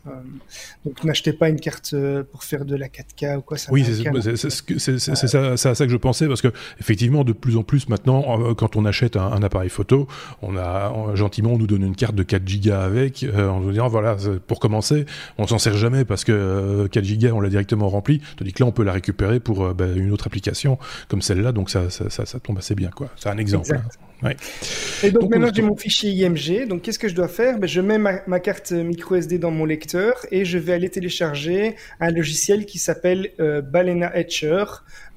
donc 0.85 1.03
n'achetez 1.03 1.33
pas 1.33 1.49
une 1.49 1.59
carte 1.59 1.95
pour 2.31 2.43
faire 2.43 2.65
de 2.65 2.75
la 2.75 2.87
4K 2.87 3.37
ou 3.37 3.41
quoi. 3.41 3.57
Ça 3.57 3.71
oui, 3.71 3.85
c'est 3.85 5.27
ça, 5.57 5.75
ça 5.75 5.85
que 5.85 5.91
je 5.91 5.97
pensais 5.97 6.27
parce 6.27 6.41
que 6.41 6.51
effectivement 6.79 7.23
de 7.23 7.33
plus 7.33 7.57
en 7.57 7.63
plus 7.63 7.89
maintenant, 7.89 8.53
quand 8.55 8.75
on 8.75 8.85
achète 8.85 9.02
un, 9.15 9.43
appareil 9.43 9.69
photo, 9.69 10.07
on 10.41 10.57
a 10.57 10.91
gentiment 11.15 11.53
on 11.53 11.57
nous 11.57 11.67
donne 11.67 11.83
une 11.83 11.95
carte 11.95 12.15
de 12.15 12.23
4 12.23 12.47
gigas 12.47 12.83
avec, 12.83 13.23
euh, 13.23 13.49
en 13.49 13.59
nous 13.59 13.71
disant 13.71 13.87
voilà 13.87 14.15
pour 14.47 14.59
commencer, 14.59 15.05
on 15.37 15.47
s'en 15.47 15.57
sert 15.57 15.75
jamais 15.75 16.05
parce 16.05 16.23
que 16.23 16.87
4 16.87 17.03
euh, 17.03 17.05
gigas 17.05 17.31
on 17.31 17.41
l'a 17.41 17.49
directement 17.49 17.89
rempli, 17.89 18.21
tandis 18.37 18.53
que 18.53 18.63
là 18.63 18.67
on 18.67 18.71
peut 18.71 18.83
la 18.83 18.93
récupérer 18.93 19.39
pour 19.39 19.63
euh, 19.63 19.73
bah, 19.73 19.85
une 19.95 20.11
autre 20.11 20.27
application 20.27 20.77
comme 21.07 21.21
celle-là, 21.21 21.51
donc 21.51 21.69
ça, 21.69 21.87
tombe 22.41 22.57
assez 22.57 22.75
bien 22.75 22.89
quoi. 22.89 23.09
C'est 23.15 23.29
un 23.29 23.37
exemple. 23.37 23.75
Hein. 23.75 23.81
Et 25.03 25.11
donc, 25.11 25.29
maintenant 25.29 25.49
j'ai 25.53 25.61
mon 25.61 25.75
fichier 25.75 26.11
IMG. 26.11 26.67
Donc 26.67 26.81
qu'est-ce 26.81 26.99
que 26.99 27.07
je 27.07 27.15
dois 27.15 27.27
faire? 27.27 27.59
Ben, 27.59 27.67
Je 27.67 27.81
mets 27.81 27.97
ma, 27.97 28.39
carte 28.39 28.71
micro 28.71 29.15
SD 29.15 29.37
dans 29.37 29.51
mon 29.51 29.65
lecteur 29.65 30.25
et 30.31 30.45
je 30.45 30.57
vais 30.57 30.73
aller 30.73 30.89
télécharger 30.89 31.75
un 31.99 32.11
logiciel 32.11 32.65
qui 32.65 32.79
s'appelle 32.79 33.31
euh, 33.39 33.61
Balena 33.61 34.15
Etcher. 34.15 34.65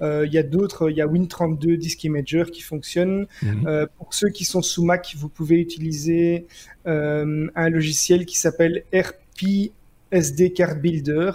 Euh, 0.03 0.25
il 0.27 0.33
y 0.33 0.39
a 0.39 0.43
d'autres, 0.43 0.91
il 0.91 0.97
y 0.97 1.01
a 1.01 1.07
Win32 1.07 1.77
Disk 1.77 2.05
Imager 2.05 2.45
qui 2.53 2.63
fonctionne. 2.63 3.27
Mhm. 3.43 3.67
Euh, 3.67 3.87
pour 3.99 4.13
ceux 4.15 4.29
qui 4.29 4.45
sont 4.45 4.63
sous 4.63 4.85
Mac, 4.85 5.15
vous 5.17 5.29
pouvez 5.29 5.57
utiliser 5.57 6.47
un 6.85 7.69
logiciel 7.69 8.27
qui 8.27 8.39
s'appelle 8.39 8.85
RP 8.95 9.73
SD 10.11 10.53
Card 10.53 10.77
Builder. 10.77 11.33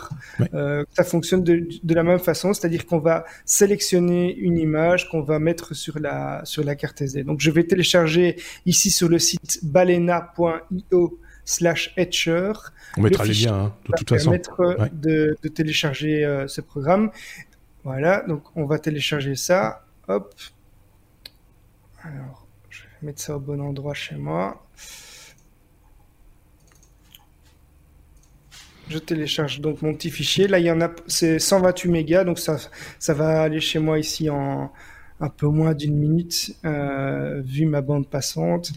Euh, 0.53 0.83
ça 0.91 1.03
fonctionne 1.03 1.43
de, 1.43 1.93
la 1.93 2.03
même 2.03 2.19
façon, 2.19 2.53
c'est-à-dire 2.53 2.85
qu'on 2.85 2.99
va 2.99 3.25
sélectionner 3.45 4.35
une 4.35 4.57
image 4.57 5.09
qu'on 5.09 5.21
va 5.21 5.39
mettre 5.39 5.73
sur 5.75 5.99
la, 5.99 6.41
sur 6.45 6.63
la 6.63 6.75
carte 6.75 7.01
SD. 7.01 7.23
Donc 7.23 7.39
je 7.39 7.51
vais 7.51 7.63
télécharger 7.63 8.37
ici 8.65 8.91
sur 8.91 9.09
le 9.09 9.19
site 9.19 9.59
balena.io 9.63 11.19
slash 11.45 11.93
etcher. 11.97 12.53
On 12.97 13.01
mettra 13.01 13.25
les 13.25 13.33
liens, 13.33 13.53
hein, 13.53 13.73
de 13.89 13.93
toute 13.97 14.09
façon. 14.09 14.31
Ouais. 14.31 14.89
De, 14.93 15.35
de, 15.41 15.49
télécharger 15.49 16.23
euh, 16.25 16.47
ce 16.47 16.61
programme. 16.61 17.11
Voilà, 17.83 18.23
donc 18.27 18.43
on 18.55 18.65
va 18.65 18.79
télécharger 18.79 19.35
ça. 19.35 19.85
Hop. 20.07 20.33
Alors, 22.03 22.47
je 22.69 22.83
vais 22.83 23.07
mettre 23.07 23.21
ça 23.21 23.35
au 23.35 23.39
bon 23.39 23.59
endroit 23.61 23.93
chez 23.93 24.15
moi. 24.15 24.65
Je 28.91 28.97
télécharge 28.97 29.61
donc 29.61 29.81
mon 29.81 29.93
petit 29.93 30.09
fichier. 30.09 30.47
Là, 30.49 30.59
il 30.59 30.65
y 30.65 30.71
en 30.71 30.81
a, 30.81 30.91
c'est 31.07 31.39
128 31.39 31.89
mégas, 31.89 32.23
donc 32.25 32.39
ça, 32.39 32.57
va 33.13 33.41
aller 33.41 33.61
chez 33.61 33.79
moi 33.79 33.97
ici 33.99 34.29
en 34.29 34.71
un 35.21 35.29
peu 35.29 35.47
moins 35.47 35.73
d'une 35.73 35.95
minute, 35.95 36.57
euh, 36.65 37.41
vu 37.45 37.65
ma 37.65 37.81
bande 37.81 38.09
passante. 38.09 38.71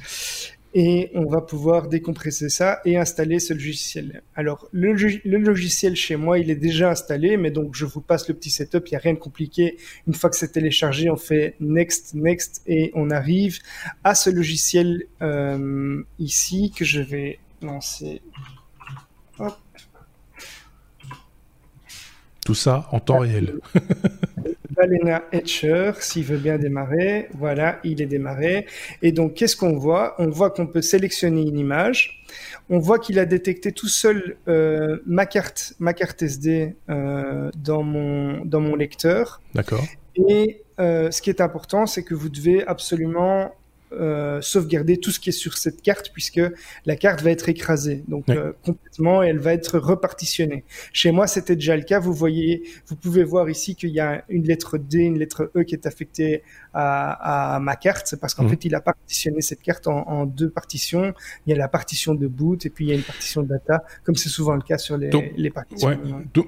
Et 0.73 1.11
on 1.15 1.25
va 1.27 1.41
pouvoir 1.41 1.89
décompresser 1.89 2.49
ça 2.49 2.81
et 2.85 2.97
installer 2.97 3.41
ce 3.41 3.55
logiciel. 3.55 4.23
Alors, 4.37 4.69
le, 4.73 4.93
logiciel 5.25 5.97
chez 5.97 6.17
moi, 6.17 6.39
il 6.39 6.51
est 6.51 6.57
déjà 6.57 6.91
installé, 6.91 7.37
mais 7.37 7.51
donc 7.51 7.75
je 7.75 7.85
vous 7.85 8.01
passe 8.01 8.29
le 8.29 8.35
petit 8.35 8.51
setup, 8.51 8.87
il 8.87 8.91
n'y 8.93 8.97
a 8.97 9.01
rien 9.01 9.15
de 9.15 9.19
compliqué. 9.19 9.79
Une 10.07 10.15
fois 10.15 10.31
que 10.31 10.37
c'est 10.37 10.53
téléchargé, 10.53 11.11
on 11.11 11.17
fait 11.17 11.57
next, 11.61 12.15
next, 12.15 12.63
et 12.67 12.93
on 12.95 13.11
arrive 13.11 13.59
à 14.05 14.15
ce 14.15 14.31
logiciel 14.31 15.05
euh, 15.23 16.03
ici 16.19 16.73
que 16.77 16.85
je 16.85 17.01
vais 17.01 17.39
lancer. 17.63 18.21
Hop. 19.39 19.57
Tout 22.45 22.55
ça 22.55 22.89
en 22.93 23.01
temps 23.01 23.19
réel. 23.19 23.55
Balena 24.71 25.23
Etcher, 25.33 25.93
s'il 26.01 26.25
veut 26.25 26.37
bien 26.37 26.59
démarrer. 26.59 27.29
Voilà, 27.39 27.79
il 27.85 28.03
est 28.03 28.07
démarré. 28.07 28.67
Et 29.03 29.13
donc, 29.13 29.35
qu'est-ce 29.35 29.57
qu'on 29.57 29.77
voit? 29.79 30.15
On 30.19 30.29
voit 30.29 30.51
qu'on 30.51 30.67
peut 30.67 30.83
sélectionner 30.83 31.43
une 31.43 31.59
image. 31.59 32.25
On 32.71 32.79
voit 32.79 32.99
qu'il 32.99 33.19
a 33.19 33.25
détecté 33.25 33.73
tout 33.73 33.89
seul 33.89 34.37
euh, 34.49 34.99
ma 35.07 35.27
carte, 35.27 35.75
ma 35.79 35.93
carte 35.93 36.23
SD 36.23 36.77
euh, 36.89 37.51
dans 37.57 37.83
mon 37.83 38.45
dans 38.45 38.61
mon 38.61 38.75
lecteur. 38.75 39.41
D'accord. 39.55 39.85
Et 40.17 40.63
euh, 40.81 41.11
ce 41.11 41.23
qui 41.23 41.31
est 41.31 41.41
important, 41.41 41.87
c'est 41.87 42.03
que 42.03 42.15
vous 42.15 42.29
devez 42.29 42.67
absolument 42.67 43.55
euh, 44.01 44.41
sauvegarder 44.41 44.99
tout 44.99 45.11
ce 45.11 45.21
qui 45.21 45.31
est 45.31 45.33
sur 45.33 45.57
cette 45.59 45.83
carte 45.83 46.11
puisque 46.13 46.41
la 46.87 46.97
carte 46.97 47.23
va 47.23 47.31
être 47.31 47.49
écrasée 47.49 48.05
donc 48.09 48.29
euh, 48.29 48.53
complètement 48.63 49.23
et 49.23 49.29
elle 49.29 49.39
va 49.39 49.53
être 49.53 49.79
repartitionnée. 49.79 50.65
Chez 50.93 51.11
moi, 51.11 51.27
c'était 51.27 51.57
déjà 51.57 51.77
le 51.77 51.83
cas. 51.83 51.99
Vous 51.99 52.13
voyez, 52.13 52.63
vous 52.87 52.97
pouvez 52.97 53.25
voir 53.25 53.49
ici 53.49 53.77
qu'il 53.77 53.91
y 53.91 54.01
a 54.01 54.25
une 54.29 54.45
lettre 54.45 54.79
D, 54.79 54.99
une 54.99 55.19
lettre 55.19 55.51
E 55.57 55.63
qui 55.63 55.75
est 55.75 55.87
affectée 55.87 56.43
à, 56.75 57.55
à 57.55 57.61
ma 57.61 57.77
carte. 57.77 58.07
C'est 58.07 58.21
parce 58.21 58.35
qu'en 58.35 58.45
mhm. 58.45 58.51
fait, 58.51 58.65
il 58.65 58.75
a 58.75 58.81
partitionné 58.81 59.41
cette 59.41 59.63
carte 59.63 59.87
en, 59.87 60.09
en, 60.09 60.27
deux 60.27 60.51
partitions. 60.51 61.15
Il 61.47 61.51
y 61.51 61.53
a 61.55 61.57
la 61.57 61.69
partition 61.69 62.15
de 62.15 62.27
boot 62.27 62.67
et 62.67 62.71
puis 62.71 62.87
il 62.87 62.89
y 62.89 62.93
a 62.93 62.97
une 62.97 63.03
partition 63.03 63.43
de 63.43 63.49
data, 63.49 63.85
comme 64.03 64.17
c'est 64.17 64.29
souvent 64.29 64.55
le 64.55 64.63
cas 64.63 64.79
sur 64.79 64.97
les, 64.97 65.11
les 65.37 65.51
partitions. 65.51 65.89
Ouais. 65.89 65.99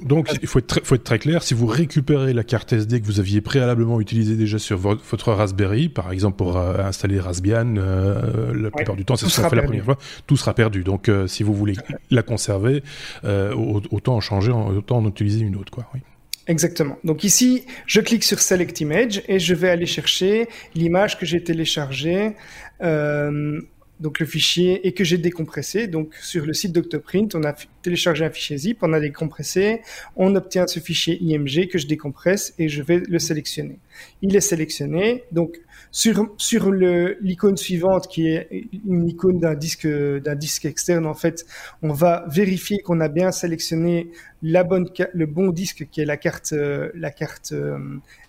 Donc, 0.04 0.36
il 0.40 0.48
faut 0.48 0.58
être, 0.58 0.66
très, 0.66 0.80
faut 0.82 0.94
être 0.94 1.04
très 1.04 1.18
clair. 1.18 1.42
Si 1.42 1.54
vous 1.54 1.66
récupérez 1.66 2.32
la 2.32 2.44
carte 2.44 2.72
SD 2.72 3.00
que 3.00 3.06
vous 3.06 3.20
aviez 3.20 3.40
préalablement 3.40 4.00
utilisée 4.00 4.36
déjà 4.36 4.58
sur 4.58 4.78
votre, 4.78 5.32
Raspberry, 5.32 5.88
par 5.88 6.12
exemple 6.12 6.36
pour 6.36 6.56
euh, 6.56 6.78
installer 6.78 7.18
Raspberry 7.20 7.46
euh, 7.76 8.54
la 8.54 8.70
plupart 8.70 8.96
du 8.96 9.04
temps, 9.04 9.16
c'est 9.16 9.28
ce 9.28 9.40
qu'on 9.40 9.48
fait 9.48 9.56
la 9.56 9.62
première 9.62 9.84
fois, 9.84 9.98
tout 10.26 10.36
sera 10.36 10.54
perdu. 10.54 10.82
Donc, 10.82 11.08
euh, 11.08 11.26
si 11.26 11.42
vous 11.42 11.54
voulez 11.54 11.74
la 12.10 12.22
conserver, 12.22 12.82
autant 13.24 14.16
en 14.16 14.20
changer, 14.20 14.52
autant 14.52 14.98
en 14.98 15.06
utiliser 15.06 15.40
une 15.40 15.56
autre, 15.56 15.70
quoi. 15.70 15.86
Oui. 15.94 16.00
Exactement. 16.48 16.98
Donc 17.02 17.24
ici, 17.24 17.64
je 17.86 18.00
clique 18.00 18.22
sur 18.22 18.38
Select 18.38 18.80
Image 18.80 19.22
et 19.26 19.40
je 19.40 19.54
vais 19.54 19.68
aller 19.68 19.86
chercher 19.86 20.48
l'image 20.74 21.18
que 21.18 21.26
j'ai 21.26 21.42
téléchargée, 21.42 22.36
euh, 22.82 23.60
donc 23.98 24.20
le 24.20 24.26
fichier 24.26 24.86
et 24.86 24.92
que 24.92 25.02
j'ai 25.02 25.18
décompressé. 25.18 25.88
Donc 25.88 26.14
sur 26.14 26.46
le 26.46 26.52
site 26.52 26.72
d'Octoprint, 26.72 27.34
on 27.34 27.42
a 27.42 27.52
téléchargé 27.82 28.24
un 28.24 28.30
fichier 28.30 28.58
zip, 28.58 28.78
on 28.82 28.92
a 28.92 29.00
décompressé, 29.00 29.80
on 30.14 30.36
obtient 30.36 30.68
ce 30.68 30.78
fichier 30.78 31.20
IMG 31.20 31.66
que 31.66 31.78
je 31.78 31.88
décompresse 31.88 32.54
et 32.58 32.68
je 32.68 32.80
vais 32.82 33.00
le 33.00 33.18
sélectionner. 33.18 33.80
Il 34.22 34.36
est 34.36 34.40
sélectionné. 34.40 35.24
Donc 35.32 35.58
sur, 35.96 36.34
sur 36.36 36.70
l'icône 36.70 37.56
suivante, 37.56 38.06
qui 38.06 38.28
est 38.28 38.68
une 38.86 39.08
icône 39.08 39.40
d'un 39.40 39.54
disque, 39.54 39.86
d'un 39.86 40.34
disque 40.34 40.66
externe, 40.66 41.06
en 41.06 41.14
fait, 41.14 41.46
on 41.80 41.94
va 41.94 42.26
vérifier 42.28 42.80
qu'on 42.80 43.00
a 43.00 43.08
bien 43.08 43.32
sélectionné 43.32 44.10
la 44.42 44.62
bonne, 44.62 44.90
le 45.14 45.24
bon 45.24 45.48
disque 45.52 45.88
qui 45.90 46.02
est 46.02 46.04
la 46.04 46.18
carte, 46.18 46.52
euh, 46.52 46.90
la 46.94 47.10
carte 47.10 47.52
euh, 47.52 47.78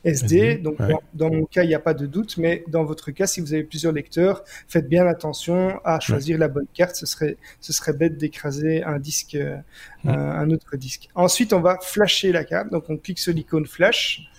SD. 0.05 0.59
Donc, 0.59 0.77
dans, 1.13 1.29
mon 1.29 1.43
cas, 1.43 1.63
il 1.63 1.67
n'y 1.67 1.75
a 1.75 1.81
pas 1.81 1.93
de 1.93 2.05
doute, 2.05 2.37
mais 2.37 2.63
dans 2.69 2.85
votre 2.85 3.11
cas, 3.11 3.27
si 3.27 3.41
vous 3.41 3.53
avez 3.53 3.65
plusieurs 3.65 3.91
lecteurs, 3.91 4.45
faites 4.69 4.87
bien 4.87 5.05
attention 5.05 5.81
à 5.83 5.99
choisir 5.99 6.37
la 6.37 6.47
bonne 6.47 6.67
carte. 6.73 6.95
Ce 6.95 7.05
serait, 7.05 7.35
ce 7.59 7.73
serait 7.73 7.91
bête 7.91 8.17
d'écraser 8.17 8.81
un 8.83 8.97
disque, 8.97 9.35
euh, 9.35 9.57
un 10.05 10.49
autre 10.51 10.77
disque. 10.77 11.09
Ensuite, 11.15 11.51
on 11.51 11.59
va 11.59 11.79
flasher 11.81 12.31
la 12.31 12.45
carte. 12.45 12.71
Donc, 12.71 12.85
on 12.87 12.95
clique 12.95 13.19
sur 13.19 13.33
l'icône 13.33 13.65
flash. 13.65 14.31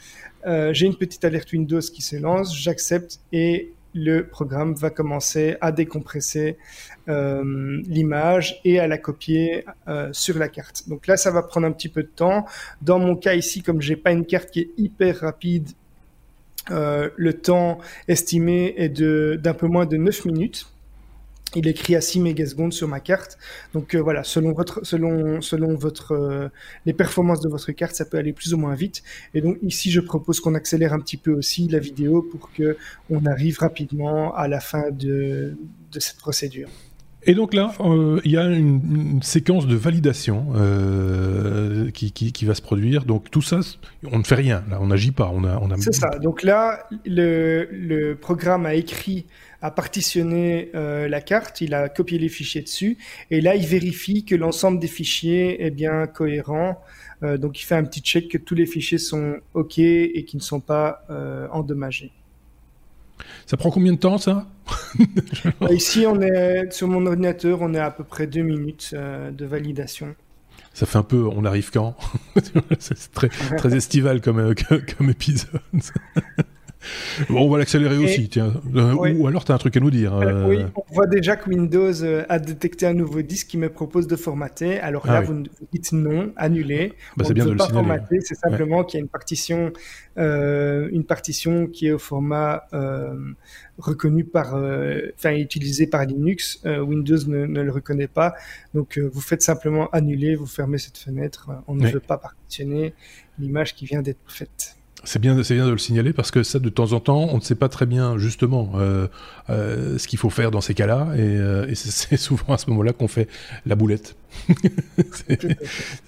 Euh, 0.49 0.73
j'ai 0.73 0.87
une 0.87 0.97
petite 0.97 1.25
alerte 1.25 1.53
Windows 1.53 1.81
qui 1.81 2.01
se 2.01 2.17
lance, 2.17 2.57
j'accepte 2.57 3.21
et 3.33 3.73
le 3.95 4.27
programme 4.27 4.75
va 4.75 4.91
commencer 4.91 5.57
à 5.61 5.73
décompresser 5.73 6.57
euh, 7.09 7.83
l'image 7.87 8.61
et 8.65 8.79
à 8.79 8.87
la 8.87 8.97
copier 8.97 9.65
euh, 9.89 10.09
sur 10.13 10.39
la 10.39 10.49
carte. 10.49 10.89
Donc 10.89 11.07
là, 11.07 11.17
ça 11.17 11.31
va 11.31 11.43
prendre 11.43 11.67
un 11.67 11.73
petit 11.73 11.89
peu 11.89 12.03
de 12.03 12.09
temps. 12.09 12.47
Dans 12.81 12.99
mon 12.99 13.17
cas 13.17 13.35
ici, 13.35 13.63
comme 13.63 13.83
j'ai 13.83 13.97
pas 13.97 14.13
une 14.13 14.25
carte 14.25 14.51
qui 14.51 14.61
est 14.61 14.71
hyper 14.77 15.21
rapide, 15.21 15.71
le 16.71 17.31
temps 17.33 17.79
estimé 18.09 18.75
est 18.77 18.91
d'un 18.91 19.55
peu 19.55 19.67
moins 19.67 19.87
de 19.87 19.97
9 19.97 20.27
minutes 20.27 20.67
il 21.55 21.67
écrit 21.67 21.97
à 21.97 22.01
6 22.01 22.21
mégasecondes 22.21 22.73
sur 22.73 22.89
ma 22.89 23.01
carte. 23.01 23.39
Donc 23.75 23.95
euh, 23.95 24.01
voilà, 24.01 24.25
selon 24.25 24.53
votre, 24.53 24.85
selon, 24.85 25.41
selon 25.41 25.75
votre, 25.75 26.13
euh, 26.13 26.49
les 26.87 26.93
performances 26.93 27.41
de 27.41 27.49
votre 27.49 27.73
carte, 27.73 27.95
ça 27.95 28.05
peut 28.05 28.19
aller 28.19 28.33
plus 28.33 28.55
ou 28.55 28.59
moins 28.59 28.75
vite. 28.75 29.03
Et 29.35 29.41
donc 29.41 29.59
ici, 29.63 29.91
je 29.91 30.01
propose 30.01 30.41
qu'on 30.41 30.55
accélère 30.55 30.93
un 30.93 31.01
petit 31.01 31.17
peu 31.17 31.33
aussi 31.33 31.69
la 31.69 31.79
vidéo 31.79 32.23
pour 32.23 32.53
que 32.53 32.77
on 33.11 33.25
arrive 33.27 33.59
rapidement 33.59 34.35
à 34.35 34.49
la 34.49 34.61
fin 34.61 34.91
de, 34.91 35.57
de 35.93 36.01
cette 36.01 36.19
procédure. 36.19 36.69
Et 37.29 37.35
donc 37.35 37.55
là, 37.55 37.73
euh, 37.81 38.21
il 38.25 38.33
y 38.33 38.37
a 38.37 38.45
une, 38.45 39.23
séquence 39.23 39.67
de 39.67 39.77
validation 39.77 40.47
qui, 41.95 42.13
qui, 42.13 42.33
qui, 42.33 42.45
va 42.45 42.55
se 42.55 42.63
produire. 42.63 43.05
Donc 43.05 43.31
tout 43.31 43.43
ça, 43.43 43.61
on 44.11 44.19
ne 44.19 44.25
fait 44.25 44.35
rien. 44.35 44.65
Là, 44.69 44.79
on 44.81 44.87
n'agit 44.87 45.13
pas. 45.13 45.31
On 45.33 45.45
a, 45.45 45.59
on 45.59 45.71
a... 45.71 45.77
C'est 45.77 45.95
ça. 45.95 46.11
Donc 46.23 46.43
là, 46.43 46.87
le, 47.05 47.69
le 47.71 48.17
programme 48.17 48.67
a 48.67 48.75
écrit 48.75 49.27
a 49.61 49.71
partitionné 49.71 50.71
euh, 50.75 51.09
la 51.09 51.21
carte, 51.21 51.61
il 51.61 51.75
a 51.75 51.89
copié 51.89 52.19
les 52.19 52.29
fichiers 52.29 52.63
dessus, 52.63 52.97
et 53.31 53.41
là 53.41 53.57
il 53.57 53.67
vérifie 53.67 54.25
que 54.25 54.35
l'ensemble 54.35 54.79
des 54.79 54.89
fichiers 54.89 55.65
est 55.65 55.71
bien 55.71 56.07
cohérent. 56.07 56.81
Euh, 57.25 57.37
donc 57.37 57.61
il 57.61 57.65
fait 57.65 57.75
un 57.75 57.85
petit 57.85 58.01
check 58.01 58.29
que 58.29 58.39
tous 58.39 58.55
les 58.55 58.67
fichiers 58.67 58.99
sont 58.99 59.37
OK 59.55 59.79
et 59.79 60.25
qui 60.25 60.37
ne 60.37 60.43
sont 60.43 60.61
pas 60.61 61.05
euh, 61.11 61.49
endommagés. 61.51 62.13
Ça 63.47 63.57
prend 63.57 63.71
combien 63.71 63.93
de 63.93 63.99
temps 63.99 64.19
ça 64.19 64.47
Ici, 65.71 66.05
on 66.07 66.21
est 66.21 66.71
sur 66.73 66.89
mon 66.89 67.07
ordinateur, 67.07 67.59
on 67.63 67.75
est 67.75 67.79
à 67.79 67.91
peu 67.91 68.05
près 68.05 68.27
deux 68.27 68.43
minutes 68.43 68.95
de 68.95 69.45
validation. 69.47 70.15
Ça 70.75 70.87
fait 70.87 70.99
un 70.99 71.03
peu, 71.03 71.27
on 71.27 71.45
arrive 71.45 71.71
quand? 71.73 71.97
C'est 72.79 73.13
très, 73.13 73.29
très 73.29 73.75
estival 73.75 74.21
comme, 74.21 74.55
comme 74.97 75.11
épisode. 75.11 75.61
Bon, 77.29 77.47
on 77.47 77.51
va 77.51 77.59
l'accélérer 77.59 77.99
aussi, 77.99 78.29
tiens. 78.29 78.53
Euh, 78.75 78.95
ou 78.95 79.27
alors, 79.27 79.45
tu 79.45 79.53
as 79.53 79.55
un 79.55 79.59
truc 79.59 79.77
à 79.77 79.81
nous 79.81 79.91
dire. 79.91 80.15
Euh, 80.15 80.49
oui, 80.49 80.59
on 80.77 80.95
voit 80.95 81.07
déjà 81.07 81.37
que 81.37 81.49
Windows 81.49 82.03
euh, 82.03 82.25
a 82.29 82.39
détecté 82.39 82.87
un 82.87 82.95
nouveau 82.95 83.23
disque 83.23 83.49
qui 83.49 83.59
me 83.59 83.69
propose 83.69 84.07
de 84.07 84.17
formater. 84.17 84.79
Alors 84.81 85.07
là, 85.07 85.17
ah 85.19 85.21
vous, 85.23 85.43
dites 85.73 85.93
non, 85.93 86.33
annuler. 86.37 86.95
Bah, 87.17 87.25
c'est 87.27 87.35
bien 87.35 87.45
de 87.45 87.51
le 87.51 87.57
pas 87.57 87.69
formater, 87.69 88.21
c'est 88.21 88.37
simplement 88.37 88.85
qu'il 88.85 88.99
y 88.99 89.01
a 89.01 89.03
une 89.03 89.09
partition, 89.09 89.73
une 90.17 91.05
partition 91.07 91.67
qui 91.67 91.89
est 91.89 91.93
au 91.93 91.99
format 91.99 92.65
reconnu 93.79 94.25
par, 94.25 94.55
enfin 95.15 95.35
utilisé 95.35 95.87
par 95.87 96.05
Linux. 96.05 96.61
Windows 96.65 97.19
ne, 97.27 97.47
ne, 97.47 97.63
le 97.63 97.73
reconnaît 97.73 98.09
pas. 98.09 98.35
Donc, 98.75 98.99
vous 98.99 99.21
faites 99.21 99.43
simplement 99.43 99.89
annuler, 99.91 100.37
vous 100.37 100.47
fermez 100.47 100.79
cette 100.79 100.99
fenêtre. 100.99 101.51
On 101.67 101.75
ne 101.75 101.89
veut 101.89 102.01
pas 102.01 102.19
partitionner 102.19 102.95
l'image 103.39 103.75
qui 103.75 103.85
vient 103.85 104.03
d'être 104.03 104.19
faite. 104.27 104.78
C'est 105.05 105.21
bien, 105.21 105.37
de 105.37 105.71
le 105.71 105.79
signaler 105.79 106.13
parce 106.13 106.31
que 106.31 106.43
ça, 106.43 106.59
de 106.59 106.69
temps 106.69 106.93
en 106.93 107.01
temps, 107.01 107.29
on 107.31 107.37
ne 107.37 107.41
sait 107.41 107.55
pas 107.55 107.69
très 107.69 107.87
bien 107.87 108.19
justement 108.19 108.73
euh, 108.75 109.07
euh, 109.49 109.97
ce 109.97 110.09
qu'il 110.09 110.19
faut 110.19 110.31
faire 110.31 110.51
dans 110.51 110.61
ces 110.61 110.75
cas-là, 110.75 111.09
et, 111.15 111.21
euh, 111.21 111.67
c'est 111.75 112.17
souvent 112.17 112.55
à 112.55 112.59
ce 112.59 112.69
moment-là 112.71 112.93
qu'on 112.93 113.09
fait 113.09 113.29
la 113.65 113.77
boulette. 113.77 114.17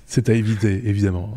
c'est 0.07 0.29
à 0.29 0.35
éviter, 0.35 0.83
évidemment. 0.87 1.37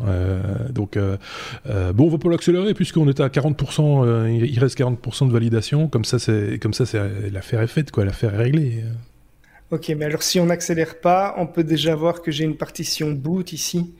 Donc, 0.70 0.98
bon, 0.98 2.04
on 2.04 2.08
va 2.08 2.18
pas 2.18 2.28
l'accélérer 2.28 2.74
puisqu'on 2.74 3.08
est 3.08 3.20
à 3.20 3.28
40%. 3.28 4.28
il 4.30 4.58
reste 4.58 4.78
40% 4.78 5.28
de 5.28 5.32
validation. 5.32 5.88
Comme 5.88 6.04
ça, 6.04 6.18
l'affaire 7.32 7.62
est 7.62 7.66
faite, 7.68 7.90
quoi. 7.90 8.04
L'affaire 8.04 8.34
est 8.34 8.42
réglée. 8.42 8.84
Ok, 9.70 9.88
mais 9.96 10.04
alors 10.04 10.22
si 10.22 10.38
on 10.38 10.46
n'accélère 10.46 11.00
pas, 11.00 11.34
on 11.38 11.46
peut 11.46 11.64
déjà 11.64 11.94
voir 11.94 12.22
que 12.22 12.30
j'ai 12.30 12.44
une 12.44 12.56
partition 12.56 13.10
boot 13.12 13.52
ici 13.52 13.94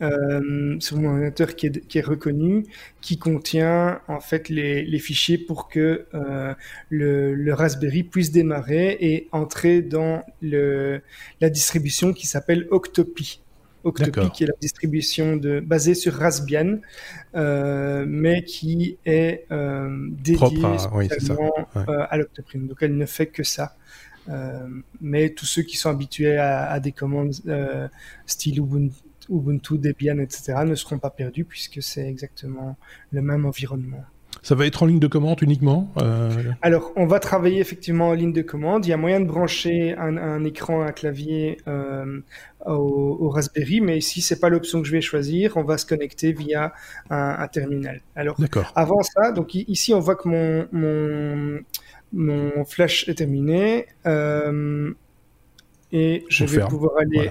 euh, 0.00 0.76
sur 0.80 0.96
mon 0.96 1.10
ordinateur 1.10 1.54
qui 1.54 1.66
est, 1.66 1.86
qui 1.86 1.98
est 1.98 2.02
reconnu, 2.04 2.64
qui 3.00 3.18
contient 3.18 4.00
en 4.08 4.20
fait 4.20 4.48
les, 4.48 4.84
les 4.84 4.98
fichiers 4.98 5.38
pour 5.38 5.68
que 5.68 6.06
euh, 6.14 6.54
le, 6.88 7.34
le, 7.34 7.54
Raspberry 7.54 8.02
puisse 8.02 8.32
démarrer 8.32 8.96
et 9.00 9.28
entrer 9.32 9.82
dans 9.82 10.24
le, 10.40 11.02
la 11.40 11.50
distribution 11.50 12.14
qui 12.14 12.26
s'appelle 12.26 12.66
Octopi. 12.70 13.42
Octopi, 13.84 14.30
qui 14.30 14.44
est 14.44 14.46
la 14.46 14.54
distribution 14.60 15.36
de, 15.36 15.60
basée 15.60 15.94
sur 15.94 16.14
Raspbian, 16.14 16.78
euh, 17.34 18.04
mais 18.08 18.44
qui 18.44 18.96
est 19.04 19.46
dédiée 19.50 20.64
à, 20.64 20.94
oui, 20.94 21.08
à 21.86 22.16
l'Octoprint. 22.16 22.66
Donc 22.66 22.78
elle 22.80 22.96
ne 22.96 23.06
fait 23.06 23.26
que 23.26 23.42
ça. 23.42 23.76
Euh, 24.28 24.68
mais 25.00 25.30
tous 25.30 25.46
ceux 25.46 25.62
qui 25.62 25.76
sont 25.76 25.90
habitués 25.90 26.38
à, 26.38 26.78
des 26.80 26.92
commandes 26.92 27.34
euh, 27.46 27.88
style 28.26 28.58
Ubuntu, 28.58 28.94
Ubuntu, 29.28 29.78
Debian, 29.78 30.18
etc. 30.18 30.54
ne 30.64 30.74
seront 30.74 30.98
pas 30.98 31.10
perdus 31.10 31.44
puisque 31.44 31.82
c'est 31.82 32.06
exactement 32.06 32.76
le 33.10 33.22
même 33.22 33.46
environnement. 33.46 34.04
Ça 34.42 34.54
va 34.54 34.66
être 34.66 34.82
en 34.82 34.86
ligne 34.86 34.98
de 34.98 35.06
commande 35.06 35.40
uniquement 35.42 35.92
euh... 35.98 36.30
Alors, 36.62 36.92
on 36.96 37.06
va 37.06 37.20
travailler 37.20 37.60
effectivement 37.60 38.08
en 38.08 38.12
ligne 38.14 38.32
de 38.32 38.42
commande. 38.42 38.86
Il 38.86 38.88
y 38.88 38.92
a 38.92 38.96
moyen 38.96 39.20
de 39.20 39.26
brancher 39.26 39.94
un, 39.96 40.16
un 40.16 40.42
écran, 40.44 40.82
un 40.82 40.90
clavier 40.90 41.58
euh, 41.68 42.20
au, 42.66 43.18
au, 43.20 43.28
Raspberry, 43.28 43.80
mais 43.80 43.98
ici, 43.98 44.20
c'est 44.20 44.40
pas 44.40 44.48
l'option 44.48 44.80
que 44.80 44.88
je 44.88 44.92
vais 44.92 45.00
choisir. 45.00 45.56
On 45.56 45.62
va 45.62 45.78
se 45.78 45.86
connecter 45.86 46.32
via 46.32 46.72
un, 47.10 47.36
un 47.38 47.48
terminal. 47.48 48.00
Alors, 48.16 48.36
avant 48.74 49.02
ça, 49.02 49.30
donc 49.32 49.54
ici, 49.54 49.94
on 49.94 50.00
voit 50.00 50.16
que 50.16 50.28
mon, 50.28 50.66
mon 50.72 51.60
mon 52.12 52.64
flash 52.64 53.08
est 53.08 53.14
terminé. 53.14 53.86
Euh, 54.06 54.92
et 55.92 56.24
je 56.28 56.44
vais 56.44 56.64
pouvoir 56.66 56.96
aller. 56.98 57.30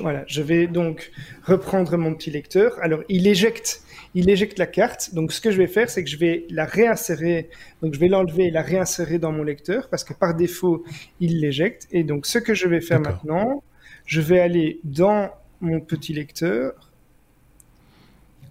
Voilà. 0.00 0.24
Je, 0.28 0.42
vais 0.42 0.68
donc 0.68 1.10
reprendre 1.44 1.96
mon 1.96 2.14
petit 2.14 2.30
lecteur. 2.30 2.78
Alors, 2.80 3.00
il 3.08 3.26
éjecte, 3.26 3.82
il 4.14 4.30
éjecte 4.30 4.58
la 4.58 4.66
carte. 4.66 5.14
Donc, 5.14 5.32
ce 5.32 5.40
que 5.40 5.50
je 5.50 5.58
vais 5.58 5.66
faire, 5.66 5.90
c'est 5.90 6.04
que 6.04 6.10
je 6.10 6.16
vais 6.16 6.46
la 6.50 6.64
réinsérer. 6.64 7.50
Donc, 7.82 7.94
je 7.94 7.98
vais 7.98 8.08
l'enlever 8.08 8.46
et 8.46 8.50
la 8.50 8.62
réinsérer 8.62 9.18
dans 9.18 9.32
mon 9.32 9.42
lecteur 9.42 9.88
parce 9.88 10.04
que 10.04 10.14
par 10.14 10.34
défaut, 10.34 10.84
il 11.18 11.40
l'éjecte. 11.40 11.88
Et 11.90 12.04
donc, 12.04 12.26
ce 12.26 12.38
que 12.38 12.54
je 12.54 12.68
vais 12.68 12.80
faire 12.80 13.00
maintenant, 13.00 13.64
je 14.06 14.20
vais 14.20 14.38
aller 14.38 14.80
dans 14.84 15.30
mon 15.60 15.80
petit 15.80 16.12
lecteur. 16.12 16.90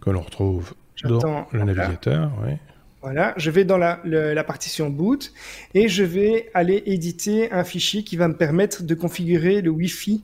Que 0.01 0.09
l'on 0.09 0.21
retrouve 0.21 0.73
dans 1.03 1.47
le 1.51 1.63
navigateur, 1.63 2.31
oui. 2.45 2.53
Voilà, 3.01 3.33
je 3.37 3.49
vais 3.49 3.65
dans 3.65 3.79
la, 3.79 3.99
la, 4.03 4.43
partition 4.43 4.91
boot 4.91 5.33
et 5.73 5.87
je 5.87 6.03
vais 6.03 6.51
aller 6.53 6.83
éditer 6.85 7.51
un 7.51 7.63
fichier 7.63 8.03
qui 8.03 8.15
va 8.15 8.27
me 8.27 8.35
permettre 8.35 8.83
de 8.83 8.93
configurer 8.93 9.61
le 9.61 9.71
Wi-Fi 9.71 10.23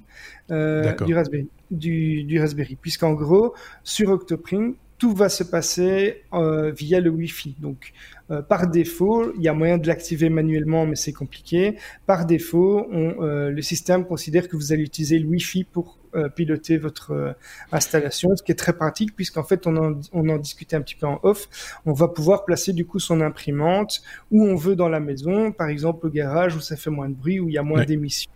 euh, 0.52 0.94
du 1.06 1.16
Raspberry, 1.16 1.50
du, 1.72 2.24
du 2.24 2.40
Raspberry. 2.40 2.78
Puisqu'en 2.80 3.14
gros, 3.14 3.56
sur 3.84 4.10
Octoprint, 4.10 4.76
tout 4.98 5.14
va 5.14 5.30
se 5.30 5.44
passer 5.44 6.24
euh, 6.34 6.72
via 6.72 7.00
le 7.00 7.10
Wi-Fi. 7.10 7.56
Donc, 7.60 7.94
euh, 8.32 8.42
par 8.42 8.68
défaut, 8.68 9.32
il 9.36 9.44
y 9.44 9.48
a 9.48 9.54
moyen 9.54 9.78
de 9.78 9.88
l'activer 9.88 10.30
manuellement, 10.30 10.86
mais 10.86 10.96
c'est 10.96 11.14
compliqué. 11.14 11.76
Par 12.06 12.26
défaut, 12.26 12.88
on, 12.92 13.24
euh, 13.24 13.52
le 13.52 13.62
système 13.62 14.06
considère 14.06 14.48
que 14.48 14.56
vous 14.56 14.74
allez 14.74 14.84
utiliser 14.84 15.20
le 15.20 15.28
Wi-Fi 15.28 15.66
pour 15.66 15.97
piloter 16.36 16.78
votre 16.78 17.12
euh, 17.12 17.34
installation, 17.72 18.36
ce 18.36 18.44
qui 18.44 18.52
est 18.52 18.56
très 18.56 18.74
pratique 18.74 19.16
puisqu'en 19.16 19.44
fait 19.44 19.68
on 19.68 19.76
en, 19.78 20.00
on 20.14 20.30
en 20.30 20.38
discutait 20.38 20.76
un 20.76 20.82
petit 20.82 20.96
peu 20.96 21.08
en 21.08 21.20
off. 21.24 21.48
On 21.86 21.94
va 21.94 22.08
pouvoir 22.08 22.46
placer 22.46 22.74
du 22.74 22.86
coup 22.86 23.00
son 23.00 23.22
imprimante 23.22 24.02
où 24.32 24.44
on 24.44 24.56
veut 24.56 24.76
dans 24.76 24.90
la 24.90 25.00
maison, 25.00 25.52
par 25.52 25.70
exemple 25.70 26.08
au 26.08 26.10
garage 26.10 26.56
où 26.56 26.60
ça 26.60 26.76
fait 26.76 26.90
moins 26.90 27.10
de 27.10 27.16
bruit, 27.16 27.40
où 27.40 27.50
il 27.50 27.54
y 27.54 27.58
a 27.58 27.64
moins 27.64 27.84
d'émissions 27.86 28.32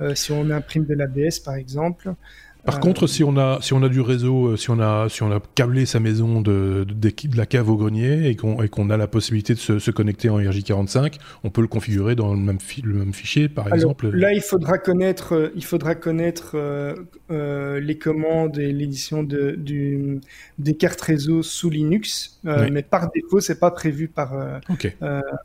euh, 0.00 0.14
si 0.14 0.32
on 0.32 0.50
imprime 0.50 0.84
de 0.84 0.94
l'ABS 0.94 1.40
par 1.40 1.54
exemple. 1.54 2.14
Par 2.64 2.76
euh, 2.76 2.78
contre, 2.80 3.06
si 3.06 3.24
on 3.24 3.36
a 3.36 3.58
si 3.60 3.72
on 3.72 3.82
a 3.82 3.88
du 3.88 4.00
réseau, 4.00 4.48
euh, 4.48 4.56
si 4.56 4.70
on 4.70 4.80
a 4.80 5.08
si 5.08 5.22
on 5.22 5.30
a 5.32 5.40
câblé 5.54 5.86
sa 5.86 6.00
maison 6.00 6.40
de, 6.40 6.84
de, 6.88 7.08
de 7.08 7.36
la 7.36 7.46
cave 7.46 7.70
au 7.70 7.76
grenier 7.76 8.28
et 8.28 8.36
qu'on 8.36 8.62
et 8.62 8.68
qu'on 8.68 8.90
a 8.90 8.96
la 8.96 9.06
possibilité 9.06 9.54
de 9.54 9.58
se, 9.58 9.78
se, 9.78 9.90
connecter 9.90 10.28
en 10.28 10.38
RJ45, 10.38 11.18
on 11.44 11.50
peut 11.50 11.60
le 11.60 11.68
configurer 11.68 12.14
dans 12.14 12.32
le 12.32 12.38
même, 12.38 12.58
le 12.82 12.94
même 12.94 13.12
fichier, 13.12 13.48
par 13.48 13.72
exemple. 13.72 14.08
Là, 14.10 14.32
il 14.32 14.42
faudra 14.42 14.78
connaître 14.78 15.34
euh, 15.34 15.52
il 15.54 15.64
faudra 15.64 15.94
connaître 15.94 16.52
euh, 16.56 17.80
les 17.80 17.98
commandes 17.98 18.58
et 18.58 18.72
l'édition 18.72 19.22
de 19.22 19.52
du 19.52 20.20
des 20.58 20.76
cartes 20.76 21.00
réseau 21.00 21.42
sous 21.42 21.70
Linux, 21.70 22.40
mais 22.44 22.82
par 22.82 23.10
défaut, 23.10 23.40
c'est 23.40 23.60
pas 23.60 23.70
prévu 23.70 24.08
par 24.08 24.32
okay. 24.68 24.94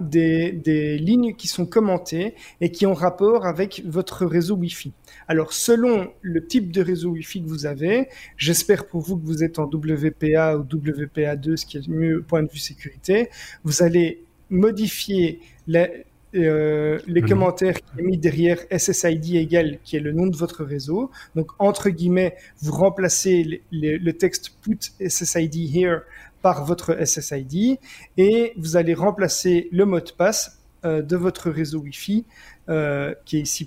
des, 0.00 0.52
des, 0.52 0.98
lignes 0.98 1.34
qui 1.34 1.46
sont 1.46 1.66
commentées 1.66 2.34
et 2.60 2.70
qui 2.70 2.86
ont 2.86 2.94
rapport 2.94 3.46
avec 3.46 3.82
votre 3.86 4.26
réseau 4.26 4.56
Wi-Fi. 4.56 4.92
Alors, 5.28 5.52
selon 5.52 6.12
le 6.22 6.44
type 6.46 6.72
de 6.72 6.82
réseau 6.82 7.10
Wi-Fi 7.10 7.42
que 7.42 7.48
vous 7.48 7.66
avez, 7.66 8.08
j'espère 8.36 8.86
pour 8.86 9.00
vous 9.00 9.16
que 9.16 9.24
vous 9.24 9.44
êtes 9.44 9.58
en 9.58 9.64
WPA 9.64 10.56
ou 10.56 10.64
WPA2, 10.64 11.56
ce 11.56 11.66
qui 11.66 11.78
est 11.78 11.88
mieux 11.88 12.18
au 12.18 12.22
point 12.22 12.42
de 12.42 12.50
vue 12.50 12.58
sécurité, 12.58 13.30
vous 13.62 13.82
allez 13.82 14.24
modifier 14.50 15.40
les, 15.66 16.04
euh, 16.34 16.98
les 17.06 17.22
commentaires 17.22 17.76
qui 17.76 18.00
est 18.00 18.02
mis 18.02 18.18
derrière 18.18 18.58
SSID 18.76 19.36
égal, 19.36 19.78
qui 19.84 19.96
est 19.96 20.00
le 20.00 20.12
nom 20.12 20.26
de 20.26 20.36
votre 20.36 20.64
réseau. 20.64 21.10
Donc, 21.36 21.52
entre 21.58 21.90
guillemets, 21.90 22.34
vous 22.60 22.72
remplacez 22.72 23.62
le 23.70 24.12
texte 24.12 24.56
put 24.62 24.80
SSID 25.06 25.54
here 25.54 26.00
par 26.44 26.66
votre 26.66 27.02
SSID 27.02 27.78
et 28.18 28.52
vous 28.58 28.76
allez 28.76 28.92
remplacer 28.92 29.70
le 29.72 29.86
mot 29.86 30.00
de 30.00 30.10
passe 30.10 30.58
euh, 30.84 31.00
de 31.00 31.16
votre 31.16 31.48
réseau 31.48 31.78
Wi-Fi 31.78 32.26
euh, 32.68 33.14
qui 33.24 33.38
est 33.38 33.40
ici 33.40 33.66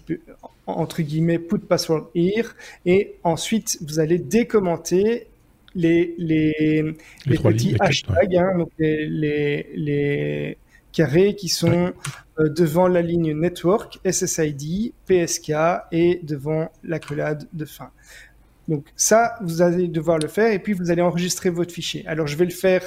entre 0.68 1.02
guillemets 1.02 1.40
put 1.40 1.58
password 1.58 2.12
here. 2.14 2.54
Et 2.86 3.16
ensuite 3.24 3.80
vous 3.82 4.00
allez 4.00 4.20
décommenter 4.20 5.26
les 5.74 6.14
les, 6.20 6.54
les, 7.26 7.38
petits 7.40 7.76
hashtags 7.80 8.36
hein, 8.36 8.60
donc 8.60 8.70
les, 8.78 9.08
les, 9.08 9.68
les 9.76 10.58
carrés 10.92 11.36
qui 11.36 11.50
sont 11.50 11.94
euh, 12.40 12.50
devant 12.50 12.88
la 12.88 13.02
ligne 13.02 13.34
network 13.34 14.00
SSID 14.08 14.94
PSK 15.08 15.52
et 15.92 16.20
devant 16.22 16.70
l'accolade 16.84 17.48
de 17.54 17.66
fin. 17.66 17.90
Donc 18.68 18.86
ça, 18.96 19.36
vous 19.42 19.62
allez 19.62 19.88
devoir 19.88 20.20
le 20.20 20.28
faire 20.28 20.52
et 20.52 20.60
puis 20.60 20.74
vous 20.74 20.92
allez 20.92 21.02
enregistrer 21.02 21.50
votre 21.50 21.74
fichier. 21.74 22.06
Alors 22.08 22.28
je 22.28 22.36
vais 22.36 22.46
le 22.46 22.52
faire, 22.52 22.84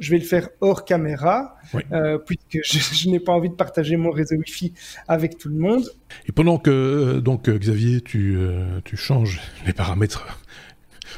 je 0.00 0.10
vais 0.10 0.18
le 0.18 0.24
faire 0.24 0.48
hors 0.60 0.84
caméra 0.84 1.56
euh, 1.92 2.18
puisque 2.18 2.60
je, 2.64 2.78
je 2.94 3.08
n'ai 3.08 3.20
pas 3.20 3.32
envie 3.32 3.48
de 3.48 3.54
partager 3.54 3.96
mon 3.96 4.10
réseau 4.10 4.36
Wi-Fi 4.36 4.72
avec 5.08 5.38
tout 5.38 5.48
le 5.48 5.56
monde. 5.56 5.84
Et 6.26 6.32
pendant 6.32 6.58
que 6.58 6.70
euh, 6.70 7.20
donc 7.20 7.48
Xavier, 7.48 8.00
tu, 8.00 8.36
euh, 8.36 8.80
tu 8.84 8.96
changes 8.96 9.40
les 9.66 9.72
paramètres 9.72 10.26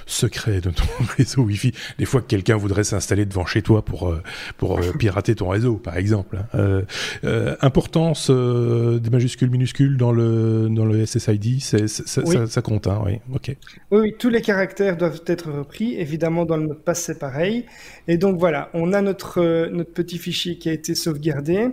secret 0.06 0.60
de 0.60 0.70
ton 0.70 0.84
réseau 1.18 1.42
Wi-Fi. 1.42 1.72
Des 1.98 2.04
fois 2.04 2.20
que 2.22 2.26
quelqu'un 2.26 2.56
voudrait 2.56 2.84
s'installer 2.84 3.26
devant 3.26 3.44
chez 3.44 3.60
toi 3.60 3.84
pour 3.84 4.08
euh, 4.08 4.22
pour 4.56 4.78
euh, 4.78 4.92
pirater 4.98 5.34
ton 5.34 5.48
réseau, 5.48 5.74
par 5.74 5.96
exemple. 5.96 6.38
Hein. 6.38 6.46
Euh, 6.54 6.82
euh, 7.24 7.56
importance 7.60 8.30
des 8.30 9.10
majuscules 9.10 9.50
minuscules 9.50 9.96
dans 9.96 10.12
le 10.12 10.68
dans 10.70 10.84
le 10.86 11.04
SSID, 11.04 11.60
ça, 11.60 11.78
oui. 11.78 11.88
ça, 11.88 12.46
ça, 12.46 12.62
compte, 12.62 12.86
hein, 12.86 13.02
oui. 13.04 13.18
Ok. 13.34 13.54
Oui, 13.90 13.98
oui, 14.00 14.14
tous 14.18 14.28
les 14.28 14.40
caractères 14.40 14.96
doivent 14.96 15.22
être 15.26 15.50
repris. 15.50 15.94
Évidemment, 15.94 16.44
dans 16.44 16.56
le 16.56 16.62
mot 16.62 16.74
de 16.74 16.78
passe, 16.78 17.02
c'est 17.02 17.18
pareil. 17.18 17.66
Et 18.08 18.16
donc 18.16 18.38
voilà, 18.38 18.70
on 18.74 18.92
a 18.92 19.02
notre 19.02 19.68
notre 19.70 19.92
petit 19.92 20.18
fichier 20.18 20.58
qui 20.58 20.68
a 20.68 20.72
été 20.72 20.94
sauvegardé 20.94 21.68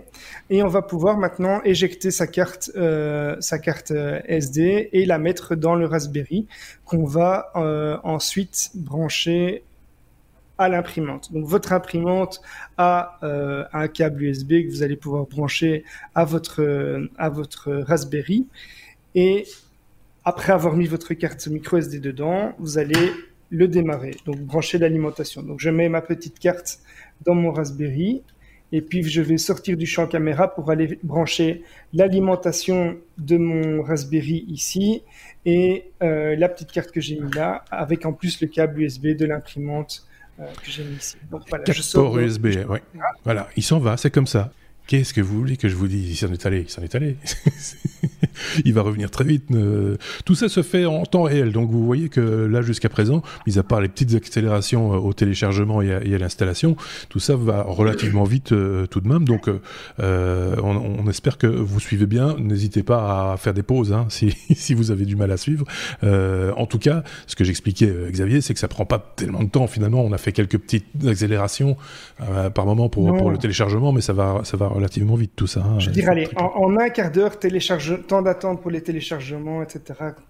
et 0.50 0.62
on 0.62 0.68
va 0.68 0.82
pouvoir 0.82 1.16
maintenant 1.18 1.60
éjecter 1.64 2.10
sa 2.10 2.26
carte 2.26 2.70
sa 3.40 3.58
carte 3.58 3.92
SD 3.92 4.90
et 4.92 5.06
la 5.06 5.18
mettre 5.18 5.54
dans 5.54 5.76
le 5.76 5.86
Raspberry 5.86 6.46
qu'on 6.84 7.04
va 7.04 7.50
euh, 7.56 7.98
ensuite 8.04 8.70
brancher 8.74 9.62
à 10.58 10.68
l'imprimante. 10.68 11.32
Donc 11.32 11.46
votre 11.46 11.72
imprimante 11.72 12.40
a 12.76 13.18
euh, 13.22 13.64
un 13.72 13.88
câble 13.88 14.22
USB 14.22 14.50
que 14.64 14.70
vous 14.70 14.82
allez 14.82 14.96
pouvoir 14.96 15.24
brancher 15.24 15.84
à 16.14 16.24
votre 16.24 17.08
à 17.18 17.28
votre 17.28 17.72
Raspberry 17.72 18.46
et 19.14 19.46
après 20.24 20.52
avoir 20.52 20.74
mis 20.74 20.86
votre 20.86 21.12
carte 21.14 21.46
micro 21.48 21.76
SD 21.76 21.98
dedans, 21.98 22.54
vous 22.58 22.78
allez 22.78 23.10
le 23.50 23.68
démarrer. 23.68 24.16
Donc 24.26 24.38
brancher 24.40 24.78
l'alimentation. 24.78 25.42
Donc 25.42 25.60
je 25.60 25.70
mets 25.70 25.88
ma 25.88 26.00
petite 26.00 26.38
carte 26.38 26.80
dans 27.24 27.34
mon 27.34 27.52
Raspberry 27.52 28.22
et 28.74 28.82
puis 28.82 29.04
je 29.04 29.22
vais 29.22 29.38
sortir 29.38 29.76
du 29.76 29.86
champ 29.86 30.08
caméra 30.08 30.52
pour 30.52 30.68
aller 30.68 30.98
brancher 31.04 31.62
l'alimentation 31.92 32.96
de 33.18 33.36
mon 33.36 33.84
Raspberry 33.84 34.44
ici 34.48 35.02
et 35.46 35.84
euh, 36.02 36.34
la 36.34 36.48
petite 36.48 36.72
carte 36.72 36.90
que 36.90 37.00
j'ai 37.00 37.20
mis 37.20 37.30
là 37.34 37.64
avec 37.70 38.04
en 38.04 38.12
plus 38.12 38.40
le 38.40 38.48
câble 38.48 38.80
USB 38.80 39.16
de 39.16 39.26
l'imprimante 39.26 40.04
euh, 40.40 40.46
que 40.60 40.72
j'ai 40.72 40.82
mis 40.82 40.96
ici. 40.96 41.16
Donc 41.30 41.42
voilà, 41.48 41.62
je 41.68 41.82
sors 41.82 42.18
USB, 42.18 42.46
ouais. 42.68 42.82
Voilà, 43.22 43.48
il 43.56 43.62
s'en 43.62 43.78
va, 43.78 43.96
c'est 43.96 44.10
comme 44.10 44.26
ça. 44.26 44.50
Qu'est-ce 44.86 45.14
que 45.14 45.22
vous 45.22 45.38
voulez 45.38 45.56
que 45.56 45.68
je 45.68 45.76
vous 45.76 45.88
dise? 45.88 46.10
Il 46.10 46.16
s'en 46.16 46.32
est 46.32 46.44
allé, 46.44 46.60
il 46.60 46.70
s'en 46.70 46.82
est 46.82 46.94
allé. 46.94 47.16
il 48.64 48.74
va 48.74 48.82
revenir 48.82 49.10
très 49.10 49.24
vite. 49.24 49.48
Tout 50.24 50.34
ça 50.34 50.48
se 50.48 50.62
fait 50.62 50.84
en 50.84 51.04
temps 51.04 51.22
réel. 51.22 51.52
Donc 51.52 51.70
vous 51.70 51.84
voyez 51.84 52.08
que 52.08 52.20
là, 52.20 52.62
jusqu'à 52.62 52.88
présent, 52.88 53.22
mis 53.46 53.58
à 53.58 53.62
part 53.62 53.80
les 53.80 53.88
petites 53.88 54.14
accélérations 54.14 54.92
euh, 54.92 54.96
au 54.96 55.12
téléchargement 55.12 55.82
et 55.82 55.92
à, 55.94 56.18
l'installation, 56.18 56.76
tout 57.08 57.18
ça 57.18 57.36
va 57.36 57.62
relativement 57.62 58.24
vite 58.24 58.52
euh, 58.52 58.86
tout 58.86 59.00
de 59.00 59.08
même. 59.08 59.24
Donc 59.24 59.48
euh, 60.00 60.56
on, 60.62 61.08
espère 61.08 61.38
que 61.38 61.46
vous 61.46 61.80
suivez 61.80 62.06
bien. 62.06 62.36
N'hésitez 62.38 62.82
pas 62.82 63.32
à 63.32 63.36
faire 63.36 63.54
des 63.54 63.62
pauses 63.62 63.92
hein, 63.92 64.06
si, 64.10 64.36
si, 64.54 64.74
vous 64.74 64.90
avez 64.90 65.04
du 65.04 65.16
mal 65.16 65.30
à 65.30 65.36
suivre. 65.36 65.64
en 66.02 66.66
tout 66.66 66.78
cas, 66.78 67.04
ce 67.26 67.36
que 67.36 67.44
j'expliquais, 67.44 67.92
Xavier, 68.10 68.40
c'est 68.40 68.54
que 68.54 68.60
ça 68.60 68.68
prend 68.68 68.84
pas 68.84 69.14
tellement 69.16 69.42
de 69.42 69.48
temps 69.48 69.66
finalement. 69.66 70.02
On 70.04 70.12
a 70.12 70.18
fait 70.18 70.32
quelques 70.32 70.58
petites 70.58 70.86
accélérations 71.06 71.76
par 72.54 72.66
moment 72.66 72.88
pour, 72.88 73.16
pour, 73.16 73.30
le 73.30 73.38
téléchargement, 73.38 73.92
mais 73.92 74.00
ça 74.00 74.12
va, 74.12 74.40
ça 74.44 74.56
va 74.56 74.73
relativement 74.74 75.14
vite 75.14 75.32
tout 75.36 75.46
ça. 75.46 75.60
Hein. 75.60 75.78
Je 75.78 75.90
dirais, 75.90 76.10
allez, 76.10 76.28
en, 76.36 76.76
un 76.76 76.88
quart 76.90 77.10
d'heure, 77.10 77.38
télécharge, 77.38 78.06
temps 78.06 78.22
d'attente 78.22 78.60
pour 78.60 78.70
les 78.70 78.82
téléchargements, 78.82 79.62
etc., 79.62 79.80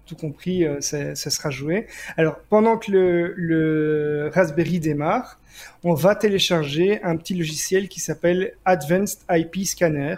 tout 0.05 0.15
compris, 0.15 0.65
euh, 0.65 0.79
ça, 0.81 1.15
sera 1.15 1.49
joué. 1.49 1.87
Alors, 2.15 2.37
pendant 2.49 2.77
que 2.77 2.91
le, 2.91 4.31
Raspberry 4.33 4.79
démarre, 4.79 5.39
on 5.83 5.93
va 5.93 6.15
télécharger 6.15 7.03
un 7.03 7.17
petit 7.17 7.33
logiciel 7.33 7.89
qui 7.89 7.99
s'appelle 7.99 8.53
Advanced 8.65 9.19
IP 9.29 9.65
Scanner. 9.65 10.15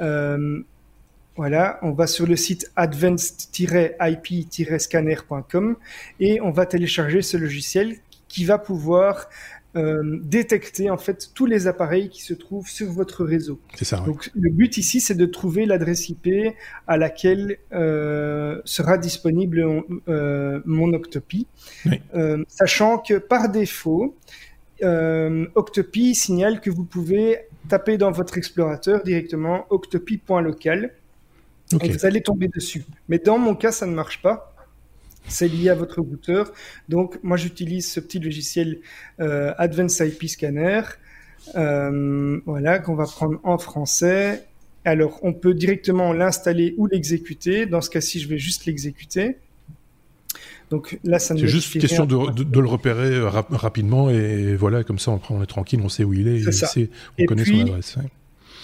Euh, 0.00 0.62
voilà, 1.36 1.78
on 1.82 1.90
va 1.90 2.06
sur 2.06 2.26
le 2.26 2.36
site 2.36 2.70
advanced-ip-scanner.com 2.76 5.76
et 6.20 6.40
on 6.40 6.50
va 6.50 6.66
télécharger 6.66 7.22
ce 7.22 7.36
logiciel 7.36 7.96
qui 8.28 8.44
va 8.44 8.58
pouvoir 8.58 9.28
euh, 9.76 10.20
détecter 10.22 10.90
en 10.90 10.96
fait 10.96 11.30
tous 11.34 11.46
les 11.46 11.66
appareils 11.66 12.08
qui 12.08 12.22
se 12.22 12.34
trouvent 12.34 12.68
sur 12.68 12.92
votre 12.92 13.24
réseau. 13.24 13.60
C'est 13.74 13.84
ça. 13.84 13.98
Donc 14.06 14.30
le 14.34 14.50
but 14.50 14.76
ici, 14.78 15.00
c'est 15.00 15.14
de 15.14 15.26
trouver 15.26 15.66
l'adresse 15.66 16.08
IP 16.08 16.28
à 16.86 16.96
laquelle 16.96 17.58
euh, 17.72 18.60
sera 18.64 18.98
disponible 18.98 19.82
euh, 20.08 20.60
mon 20.64 20.92
Octopi, 20.92 21.46
euh, 22.14 22.44
sachant 22.48 22.98
que 22.98 23.18
par 23.18 23.48
défaut, 23.48 24.16
Octopi 24.82 26.14
signale 26.14 26.60
que 26.60 26.70
vous 26.70 26.84
pouvez 26.84 27.38
taper 27.68 27.96
dans 27.96 28.10
votre 28.10 28.36
explorateur 28.36 29.02
directement 29.02 29.66
octopi.local 29.70 30.92
et 31.80 31.90
vous 31.90 32.06
allez 32.06 32.20
tomber 32.20 32.48
dessus. 32.48 32.84
Mais 33.08 33.18
dans 33.18 33.38
mon 33.38 33.54
cas, 33.54 33.72
ça 33.72 33.86
ne 33.86 33.94
marche 33.94 34.20
pas 34.20 34.53
c'est 35.28 35.48
lié 35.48 35.70
à 35.70 35.74
votre 35.74 36.00
routeur. 36.00 36.52
Donc, 36.88 37.18
moi, 37.22 37.36
j'utilise 37.36 37.90
ce 37.90 38.00
petit 38.00 38.18
logiciel 38.18 38.78
euh, 39.20 39.54
Advanced 39.58 40.06
IP 40.06 40.28
Scanner, 40.28 40.82
euh, 41.56 42.40
voilà, 42.46 42.78
qu'on 42.78 42.94
va 42.94 43.04
prendre 43.04 43.40
en 43.42 43.58
français. 43.58 44.44
Alors, 44.84 45.18
on 45.22 45.32
peut 45.32 45.54
directement 45.54 46.12
l'installer 46.12 46.74
ou 46.76 46.86
l'exécuter. 46.86 47.66
Dans 47.66 47.80
ce 47.80 47.90
cas-ci, 47.90 48.20
je 48.20 48.28
vais 48.28 48.38
juste 48.38 48.66
l'exécuter. 48.66 49.38
Donc 50.70 50.98
là, 51.04 51.18
ça 51.18 51.34
C'est 51.36 51.46
juste 51.46 51.78
question 51.78 52.06
de, 52.06 52.42
de, 52.42 52.60
le 52.60 52.66
repérer 52.66 53.14
euh, 53.14 53.28
rapidement 53.28 54.10
et 54.10 54.56
voilà, 54.56 54.82
comme 54.82 54.98
ça, 54.98 55.18
on, 55.30 55.42
est 55.42 55.46
tranquille, 55.46 55.80
on 55.84 55.88
sait 55.88 56.04
où 56.04 56.14
il 56.14 56.26
est, 56.26 56.40
et 56.40 56.90
on 57.18 57.24
connaît 57.26 57.44
son 57.44 57.60
adresse. 57.60 57.98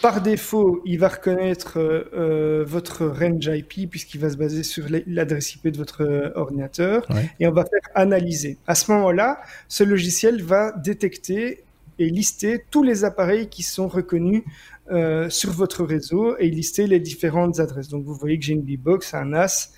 Par 0.03 0.23
défaut, 0.23 0.81
il 0.87 0.99
va 0.99 1.09
reconnaître 1.09 1.79
euh, 1.79 2.05
euh, 2.15 2.65
votre 2.67 3.07
range 3.07 3.51
IP 3.53 3.91
puisqu'il 3.91 4.19
va 4.19 4.31
se 4.31 4.37
baser 4.37 4.63
sur 4.63 4.87
l'adresse 5.07 5.55
IP 5.55 5.69
de 5.69 5.77
votre 5.77 6.03
euh, 6.03 6.31
ordinateur 6.37 7.07
et 7.39 7.47
on 7.47 7.53
va 7.53 7.65
faire 7.65 7.83
analyser. 7.95 8.57
À 8.67 8.75
ce 8.75 8.91
moment-là, 8.93 9.41
ce 9.69 9.85
logiciel 9.85 10.43
va 10.43 10.73
détecter 10.73 11.65
et 11.99 12.09
lister 12.09 12.65
tous 12.71 12.83
les 12.83 13.05
appareils 13.05 13.49
qui 13.49 13.63
sont 13.63 13.89
reconnus 13.89 14.43
euh, 14.91 15.31
sur 15.31 15.53
votre 15.53 15.85
réseau 15.85 16.37
et 16.39 16.51
lister 16.51 16.89
les 16.89 16.99
différentes 16.99 17.61
adresses. 17.61 17.89
Donc 17.89 18.05
vous 18.05 18.15
voyez 18.15 18.39
que 18.39 18.45
j'ai 18.45 18.55
une 18.55 18.63
B-Box, 18.63 19.15
un 19.15 19.27
NAS, 19.27 19.71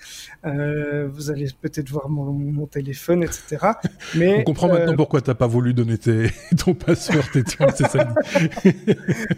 euh, 0.46 1.06
vous 1.12 1.30
allez 1.30 1.48
peut-être 1.60 1.90
voir 1.90 2.08
mon, 2.08 2.66
téléphone, 2.66 3.22
etc. 3.22 3.58
Mais, 4.16 4.38
On 4.40 4.44
comprend 4.44 4.68
maintenant 4.68 4.92
euh, 4.92 4.96
pourquoi 4.96 5.20
tu 5.20 5.28
n'as 5.28 5.34
pas 5.34 5.46
voulu 5.46 5.74
donner 5.74 5.98
tes, 5.98 6.30
ton 6.56 6.74
password 6.74 7.24
et 7.34 7.42
c'est 7.46 7.88
ça. 7.88 8.14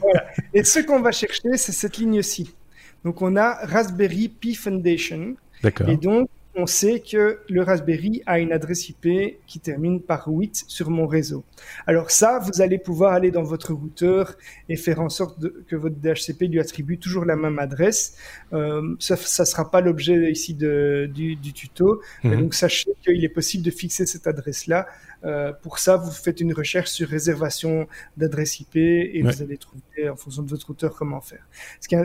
voilà. 0.01 0.27
Et 0.53 0.63
ce 0.63 0.79
qu'on 0.79 1.01
va 1.01 1.11
chercher, 1.11 1.57
c'est 1.57 1.73
cette 1.73 1.99
ligne-ci. 1.99 2.55
Donc 3.05 3.21
on 3.21 3.37
a 3.37 3.55
Raspberry 3.67 4.29
Pi 4.29 4.55
Foundation. 4.55 5.35
D'accord. 5.63 5.89
Et 5.89 5.97
donc 5.97 6.29
on 6.57 6.67
sait 6.67 7.01
que 7.01 7.41
le 7.49 7.63
Raspberry 7.63 8.23
a 8.27 8.39
une 8.39 8.53
adresse 8.53 8.89
IP 8.89 9.39
qui 9.47 9.61
termine 9.61 10.01
par 10.01 10.29
8 10.29 10.65
sur 10.69 10.89
mon 10.91 11.07
réseau. 11.07 11.45
Alors 11.87 12.11
ça, 12.11 12.39
vous 12.39 12.63
allez 12.63 12.79
pouvoir 12.79 13.13
aller 13.13 13.31
dans 13.31 13.43
votre 13.43 13.73
routeur 13.73 14.37
et 14.69 14.77
faire 14.77 15.01
en 15.01 15.09
sorte 15.09 15.39
que 15.67 15.77
votre 15.77 15.97
DHCP 15.97 16.43
lui 16.43 16.61
attribue 16.61 16.99
toujours 16.99 17.25
la 17.25 17.37
même 17.37 17.59
adresse. 17.59 18.17
Euh, 18.53 18.95
ça 19.01 19.15
ne 19.15 19.45
sera 19.45 19.71
pas 19.71 19.81
l'objet 19.81 20.31
ici 20.31 20.55
de, 20.55 21.11
du, 21.13 21.37
tuto. 21.53 22.01
Mhm. 22.23 22.41
Donc 22.41 22.55
sachez 22.55 22.91
qu'il 23.05 23.25
est 23.25 23.29
possible 23.29 23.65
de 23.65 23.71
fixer 23.71 24.07
cette 24.07 24.27
adresse-là 24.27 24.87
euh, 25.25 25.53
pour 25.53 25.79
ça, 25.79 25.97
vous 25.97 26.11
faites 26.11 26.41
une 26.41 26.53
recherche 26.53 26.91
sur 26.91 27.09
réservation 27.09 27.87
d'adresse 28.17 28.61
IP 28.61 28.77
et 28.77 29.23
vous 29.23 29.43
allez 29.43 29.57
trouver 29.57 30.09
en 30.09 30.17
fonction 30.17 30.43
de 30.43 30.51
votre 30.51 30.67
routeur 30.67 30.95
comment 30.95 31.21
faire. 31.21 31.47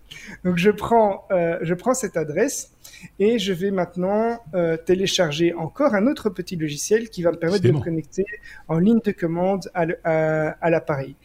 Donc 0.45 0.57
je 0.57 0.71
prends, 0.71 1.27
euh, 1.31 1.59
je 1.62 1.75
prends 1.75 1.95
cette 1.95 2.17
adresse 2.17 2.73
et 3.19 3.38
je 3.38 3.53
vais 3.53 3.71
maintenant 3.71 4.41
euh, 4.55 4.77
télécharger 4.77 5.55
encore 5.55 5.95
un 5.95 6.07
autre 6.07 6.31
petit 6.31 6.57
logiciel 6.57 7.09
qui 7.09 7.23
va 7.23 7.33
me 7.33 7.37
permettre 7.37 7.65
de 7.65 7.73
me 7.73 7.81
connecter 7.81 8.25
en 8.69 8.79
ligne 8.79 9.01
de 9.05 9.12
commande 9.12 9.71
à, 9.75 10.71
l'appareil. 10.71 11.17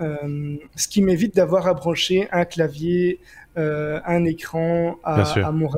Euh, 0.00 0.56
ce 0.74 0.88
qui 0.88 1.02
m'évite 1.02 1.36
d'avoir 1.36 1.66
à 1.66 1.74
brancher 1.74 2.28
un 2.32 2.44
clavier, 2.44 3.20
un 3.56 4.24
écran 4.24 4.98
à, 5.04 5.22
à 5.46 5.52
mon 5.52 5.68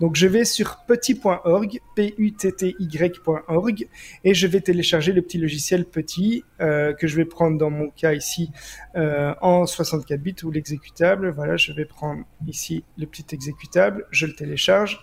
donc 0.00 0.16
je 0.16 0.26
vais 0.26 0.44
sur 0.44 0.78
petit.org, 0.86 1.80
P-U-T-T-Y.org, 1.96 3.88
et 4.24 4.34
je 4.34 4.46
vais 4.46 4.60
télécharger 4.60 5.12
le 5.12 5.22
petit 5.22 5.38
logiciel 5.38 5.84
petit 5.84 6.44
euh, 6.60 6.92
que 6.92 7.06
je 7.06 7.16
vais 7.16 7.24
prendre 7.24 7.58
dans 7.58 7.70
mon 7.70 7.90
cas 7.90 8.12
ici 8.12 8.50
euh, 8.96 9.34
en 9.40 9.66
64 9.66 10.20
bits 10.20 10.36
ou 10.44 10.50
l'exécutable. 10.50 11.30
Voilà, 11.30 11.56
je 11.56 11.72
vais 11.72 11.84
prendre 11.84 12.24
ici 12.46 12.84
le 12.98 13.06
petit 13.06 13.26
exécutable, 13.34 14.06
je 14.10 14.26
le 14.26 14.34
télécharge 14.34 15.02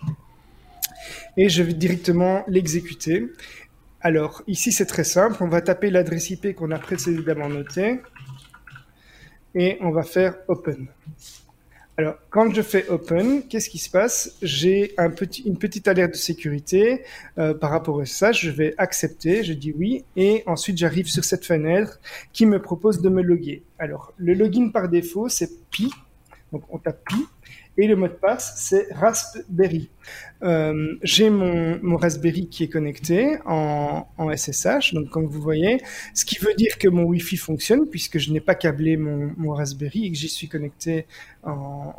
et 1.36 1.50
je 1.50 1.64
vais 1.64 1.74
directement 1.74 2.44
l'exécuter. 2.48 3.28
Alors 4.02 4.44
ici 4.48 4.72
c'est 4.72 4.86
très 4.86 5.04
simple, 5.04 5.38
on 5.42 5.48
va 5.48 5.62
taper 5.62 5.90
l'adresse 5.90 6.30
IP 6.30 6.54
qu'on 6.56 6.72
a 6.72 6.80
précédemment 6.80 7.50
notée 7.50 8.00
et 9.56 9.78
on 9.82 9.92
va 9.92 10.04
faire 10.04 10.36
Open. 10.48 10.88
Alors, 12.00 12.14
quand 12.30 12.54
je 12.54 12.62
fais 12.62 12.88
open, 12.90 13.48
qu'est-ce 13.48 13.72
qui 13.72 13.80
se 13.80 13.90
passe? 13.90 14.38
J'ai 14.44 14.94
une 15.46 15.58
petite 15.58 15.88
alerte 15.88 16.12
de 16.12 16.18
sécurité 16.18 17.02
euh, 17.40 17.56
par 17.56 17.72
rapport 17.72 18.00
à 18.00 18.06
ça. 18.06 18.32
Je 18.32 18.52
vais 18.52 18.76
accepter, 18.78 19.44
je 19.44 19.54
dis 19.54 19.74
oui, 19.76 20.06
et 20.16 20.44
ensuite 20.46 20.78
j'arrive 20.78 21.08
sur 21.08 21.24
cette 21.24 21.44
fenêtre 21.44 22.00
qui 22.34 22.46
me 22.46 22.62
propose 22.62 23.02
de 23.02 23.10
me 23.10 23.24
loguer. 23.24 23.64
Alors, 23.80 24.14
le 24.18 24.36
login 24.36 24.70
par 24.70 24.90
défaut, 24.90 25.28
c'est 25.28 25.50
pi, 25.72 25.92
Donc 26.52 26.62
on 26.70 26.78
tape 26.78 27.04
Pi 27.04 27.26
et 27.78 27.88
le 27.88 27.96
mot 27.96 28.08
de 28.08 28.14
passe 28.14 28.54
c'est 28.58 28.88
Raspberry. 28.94 29.90
Euh, 30.44 30.96
j'ai 31.04 31.30
mon, 31.30 31.80
mon, 31.82 31.98
Raspberry 31.98 32.48
qui 32.48 32.64
est 32.64 32.70
connecté 32.70 33.38
en, 33.46 34.06
SSH, 34.36 34.94
donc 34.94 35.10
comme 35.10 35.26
vous 35.26 35.42
voyez, 35.42 35.82
ce 36.14 36.26
qui 36.26 36.38
veut 36.38 36.54
dire 36.54 36.78
que 36.78 36.88
mon 36.88 37.04
Wi-Fi 37.04 37.38
fonctionne 37.38 37.88
puisque 37.88 38.20
je 38.20 38.32
n'ai 38.32 38.40
pas 38.40 38.56
câblé 38.56 38.98
mon, 38.98 39.32
mon 39.38 39.54
Raspberry 39.54 40.06
et 40.06 40.12
que 40.12 40.18
j'y 40.18 40.30
suis 40.30 40.48
connecté 40.48 41.06
en, 41.44 41.94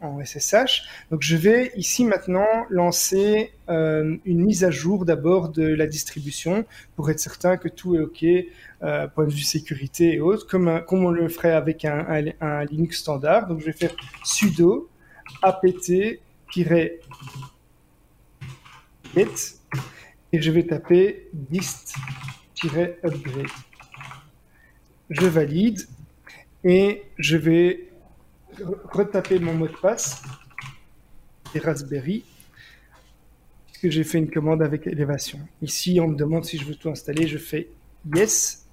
en 0.00 0.24
SSH. 0.24 0.82
Donc 1.10 1.22
je 1.22 1.36
vais 1.36 1.72
ici 1.76 2.04
maintenant 2.04 2.46
lancer 2.70 3.52
euh, 3.68 4.16
une 4.24 4.44
mise 4.44 4.64
à 4.64 4.70
jour 4.70 5.04
d'abord 5.04 5.50
de 5.50 5.62
la 5.62 5.86
distribution 5.86 6.64
pour 6.96 7.10
être 7.10 7.20
certain 7.20 7.56
que 7.56 7.68
tout 7.68 7.96
est 7.96 8.00
OK, 8.00 8.24
euh, 8.82 9.06
point 9.08 9.26
de 9.26 9.32
vue 9.32 9.42
sécurité 9.42 10.14
et 10.14 10.20
autres, 10.20 10.46
comme, 10.46 10.82
comme 10.86 11.04
on 11.04 11.10
le 11.10 11.28
ferait 11.28 11.52
avec 11.52 11.84
un, 11.84 12.06
un, 12.40 12.64
Linux 12.64 12.98
standard. 12.98 13.46
Donc 13.46 13.60
je 13.60 13.66
vais 13.66 13.72
faire 13.72 13.94
sudo 14.24 14.88
apt-get 15.42 17.00
et 20.32 20.40
je 20.40 20.50
vais 20.50 20.66
taper 20.66 21.28
dist-upgrade. 21.32 23.46
Je 25.08 25.26
valide 25.26 25.80
et 26.64 27.02
je 27.18 27.36
vais 27.36 27.88
retaper 28.92 29.38
mon 29.38 29.54
mot 29.54 29.66
de 29.66 29.76
passe 29.76 30.22
et 31.54 31.58
Raspberry 31.58 32.24
puisque 33.66 33.90
j'ai 33.90 34.04
fait 34.04 34.18
une 34.18 34.30
commande 34.30 34.62
avec 34.62 34.86
élévation. 34.86 35.40
Ici, 35.62 35.98
on 36.00 36.08
me 36.08 36.16
demande 36.16 36.44
si 36.44 36.58
je 36.58 36.64
veux 36.64 36.74
tout 36.74 36.90
installer. 36.90 37.26
Je 37.26 37.38
fais 37.38 37.68
yes. 38.14 38.68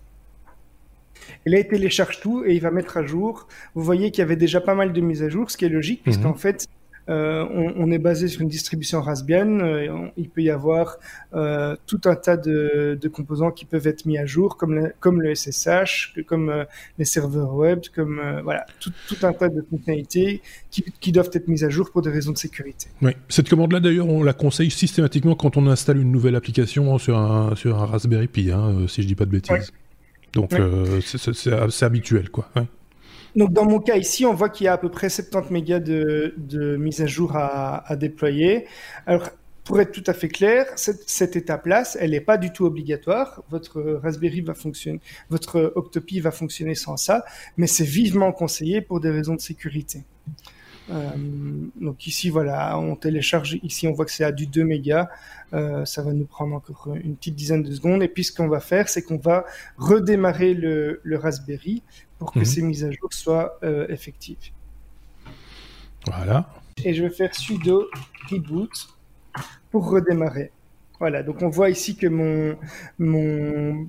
Et 1.45 1.49
là, 1.49 1.59
il 1.59 1.67
télécharge 1.67 2.19
tout 2.19 2.43
et 2.45 2.53
il 2.53 2.61
va 2.61 2.71
mettre 2.71 2.97
à 2.97 3.05
jour. 3.05 3.47
Vous 3.75 3.83
voyez 3.83 4.11
qu'il 4.11 4.19
y 4.19 4.23
avait 4.23 4.35
déjà 4.35 4.61
pas 4.61 4.75
mal 4.75 4.93
de 4.93 5.01
mises 5.01 5.23
à 5.23 5.29
jour, 5.29 5.49
ce 5.51 5.57
qui 5.57 5.65
est 5.65 5.69
logique, 5.69 6.03
puisqu'en 6.03 6.29
mhm. 6.29 6.37
fait, 6.37 6.67
euh, 7.09 7.45
on, 7.77 7.89
est 7.89 7.99
basé 7.99 8.27
sur 8.27 8.41
une 8.41 8.49
distribution 8.49 9.01
Raspbian. 9.01 9.59
Euh, 9.59 10.07
il 10.17 10.29
peut 10.29 10.41
y 10.41 10.49
avoir 10.49 10.97
euh, 11.33 11.75
tout 11.85 12.01
un 12.05 12.15
tas 12.15 12.35
de, 12.35 12.99
composants 13.11 13.51
qui 13.51 13.65
peuvent 13.65 13.87
être 13.87 14.05
mis 14.05 14.17
à 14.17 14.25
jour, 14.25 14.57
comme 14.57 14.75
le, 14.75 14.93
comme 14.99 15.21
le 15.21 15.33
SSH, 15.33 16.13
comme 16.25 16.65
les 16.97 17.05
serveurs 17.05 17.53
web, 17.53 17.79
comme 17.95 18.41
voilà, 18.43 18.65
tout, 18.79 18.91
un 19.23 19.33
tas 19.33 19.49
de 19.49 19.65
fonctionnalités 19.69 20.41
qui, 20.69 21.11
doivent 21.11 21.31
être 21.33 21.47
mises 21.47 21.63
à 21.63 21.69
jour 21.69 21.91
pour 21.91 22.01
des 22.01 22.09
raisons 22.09 22.33
de 22.33 22.37
sécurité. 22.37 22.87
Oui, 23.01 23.11
cette 23.29 23.49
commande-là, 23.49 23.79
d'ailleurs, 23.79 24.07
on 24.07 24.23
la 24.23 24.33
conseille 24.33 24.69
systématiquement 24.69 25.35
quand 25.35 25.55
on 25.55 25.67
installe 25.67 25.97
une 25.97 26.11
nouvelle 26.11 26.35
application 26.35 26.97
sur 26.97 27.17
un, 27.17 27.55
sur 27.55 27.81
un 27.81 27.85
Raspberry 27.85 28.27
Pi, 28.27 28.51
hein, 28.51 28.85
si 28.87 29.01
je 29.01 29.07
dis 29.07 29.15
pas 29.15 29.25
de 29.25 29.31
bêtises. 29.31 29.71
Donc, 30.41 30.53
c'est 31.01 31.83
habituel, 31.83 32.29
quoi. 32.29 32.49
Donc 33.35 33.53
dans 33.53 33.65
mon 33.65 33.79
cas 33.79 33.97
ici, 33.97 34.25
on 34.25 34.33
voit 34.33 34.49
qu'il 34.49 34.65
y 34.65 34.67
a 34.67 34.73
à 34.73 34.77
peu 34.79 34.89
près 34.89 35.09
70 35.09 35.51
mégas 35.53 35.79
de, 35.79 36.33
de 36.37 36.75
mise 36.75 37.01
à 37.01 37.05
jour 37.05 37.35
à, 37.35 37.87
à, 37.87 37.95
déployer. 37.95 38.65
Alors 39.05 39.29
pour 39.63 39.79
être 39.79 39.91
tout 39.91 40.03
à 40.07 40.13
fait 40.13 40.29
clair, 40.29 40.65
cette, 40.75 41.07
cette 41.07 41.35
étape-là, 41.35 41.83
elle 41.99 42.11
n'est 42.11 42.21
pas 42.21 42.37
du 42.37 42.51
tout 42.51 42.65
obligatoire. 42.65 43.43
Votre 43.49 43.99
Raspberry 44.01 44.41
va 44.41 44.55
fonctionner, 44.55 45.01
votre 45.29 45.73
Octopi 45.75 46.19
va 46.19 46.31
fonctionner 46.31 46.73
sans 46.73 46.97
ça, 46.97 47.25
mais 47.57 47.67
c'est 47.67 47.83
vivement 47.83 48.31
conseillé 48.31 48.81
pour 48.81 49.01
des 49.01 49.11
raisons 49.11 49.35
de 49.35 49.41
sécurité. 49.41 50.03
Euh, 50.89 51.11
donc 51.79 52.07
ici, 52.07 52.29
voilà, 52.29 52.77
on 52.79 52.95
télécharge. 52.95 53.59
Ici, 53.63 53.87
on 53.87 53.93
voit 53.93 54.05
que 54.05 54.11
c'est 54.11 54.23
à 54.23 54.31
du 54.31 54.47
2 54.47 54.63
mégas. 54.63 55.09
Euh, 55.53 55.85
ça 55.85 56.01
va 56.01 56.13
nous 56.13 56.25
prendre 56.25 56.55
encore 56.55 56.93
une 56.95 57.15
petite 57.15 57.35
dizaine 57.35 57.63
de 57.63 57.71
secondes. 57.71 58.03
Et 58.03 58.07
puis, 58.07 58.23
ce 58.23 58.31
qu'on 58.31 58.47
va 58.47 58.59
faire, 58.59 58.89
c'est 58.89 59.01
qu'on 59.01 59.17
va 59.17 59.45
redémarrer 59.77 60.53
le, 60.53 61.01
le, 61.03 61.17
Raspberry 61.17 61.83
pour 62.19 62.31
que 62.31 62.39
mhm. 62.39 62.45
ces 62.45 62.61
mises 62.61 62.83
à 62.83 62.91
jour 62.91 63.11
soient 63.11 63.57
euh, 63.63 63.87
effectives. 63.89 64.37
Voilà. 66.05 66.49
Et 66.83 66.93
je 66.93 67.03
vais 67.03 67.09
faire 67.09 67.33
sudo 67.35 67.87
reboot 68.29 68.87
pour 69.71 69.89
redémarrer. 69.89 70.51
Voilà, 70.99 71.21
donc 71.21 71.41
on 71.41 71.49
voit 71.49 71.69
ici 71.69 71.95
que 71.95 72.07
mon, 72.07 72.57
mon 72.97 73.87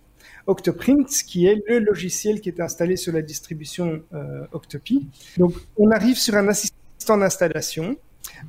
Octoprint, 0.46 1.08
qui 1.26 1.46
est 1.46 1.62
le 1.68 1.80
logiciel 1.80 2.40
qui 2.40 2.48
est 2.48 2.60
installé 2.60 2.96
sur 2.96 3.12
la 3.12 3.22
distribution 3.22 4.02
euh, 4.14 4.46
Octopi. 4.52 5.06
Donc 5.36 5.54
on 5.76 5.90
arrive 5.90 6.16
sur 6.16 6.34
un 6.34 6.48
assistant 6.48 7.18
d'installation. 7.18 7.96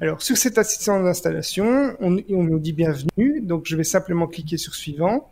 Alors 0.02 0.22
sur 0.22 0.38
cet 0.38 0.58
assistant 0.58 1.02
d'installation, 1.02 1.96
on, 2.00 2.10
nous 2.10 2.60
dit 2.60 2.74
bienvenue. 2.74 3.42
Donc 3.42 3.66
je 3.66 3.76
vais 3.76 3.84
simplement 3.84 4.28
cliquer 4.28 4.58
sur 4.58 4.76
suivant. 4.76 5.30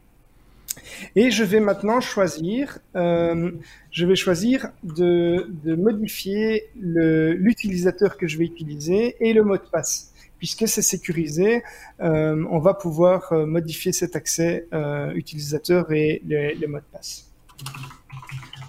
Et 1.15 1.31
je 1.31 1.43
vais 1.43 1.61
maintenant 1.61 2.01
choisir, 2.01 2.79
euh, 2.95 3.51
je 3.91 4.05
vais 4.05 4.15
choisir 4.15 4.71
de 4.83 5.75
modifier 5.75 6.69
l'utilisateur 6.75 8.17
que 8.17 8.27
je 8.27 8.37
vais 8.37 8.45
utiliser 8.45 9.15
et 9.19 9.33
le 9.33 9.43
mot 9.43 9.55
de 9.55 9.63
passe. 9.71 10.11
Puisque 10.37 10.67
c'est 10.67 10.81
sécurisé, 10.81 11.63
euh, 12.01 12.45
on 12.49 12.59
va 12.59 12.73
pouvoir 12.73 13.31
euh, 13.31 13.45
modifier 13.45 13.93
cet 13.93 14.15
accès 14.15 14.67
euh, 14.73 15.11
utilisateur 15.13 15.91
et 15.91 16.21
les, 16.25 16.55
les, 16.55 16.67
mots 16.67 16.79
de 16.79 16.83
passe. 16.91 17.31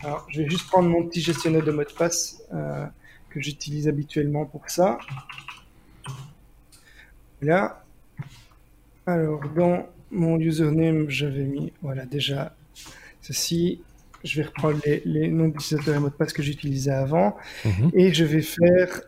Alors, 0.04 0.26
je 0.30 0.42
vais 0.42 0.48
juste 0.48 0.68
prendre 0.68 0.88
mon 0.88 1.04
petit 1.06 1.20
gestionnaire 1.20 1.64
de 1.64 1.72
mots 1.72 1.82
de 1.82 1.92
passe 1.92 2.40
euh, 2.54 2.86
que 3.30 3.40
j'utilise 3.40 3.88
habituellement 3.88 4.46
pour 4.46 4.70
ça. 4.70 4.98
Là. 7.42 7.84
Alors, 9.06 9.40
dans 9.54 9.86
mon 10.10 10.38
username, 10.38 11.10
j'avais 11.10 11.44
mis, 11.44 11.72
voilà, 11.82 12.06
déjà 12.06 12.54
ceci. 13.22 13.80
Je 14.24 14.40
vais 14.40 14.46
reprendre 14.46 14.80
les, 15.04 15.28
noms 15.28 15.48
d'utilisateurs 15.48 15.96
et 15.96 15.98
mots 15.98 16.08
de 16.08 16.14
passe 16.14 16.32
que 16.32 16.42
j'utilisais 16.42 16.92
avant. 16.92 17.36
Mhm. 17.64 17.90
Et 17.94 18.14
je 18.14 18.24
vais 18.24 18.42
faire 18.42 19.02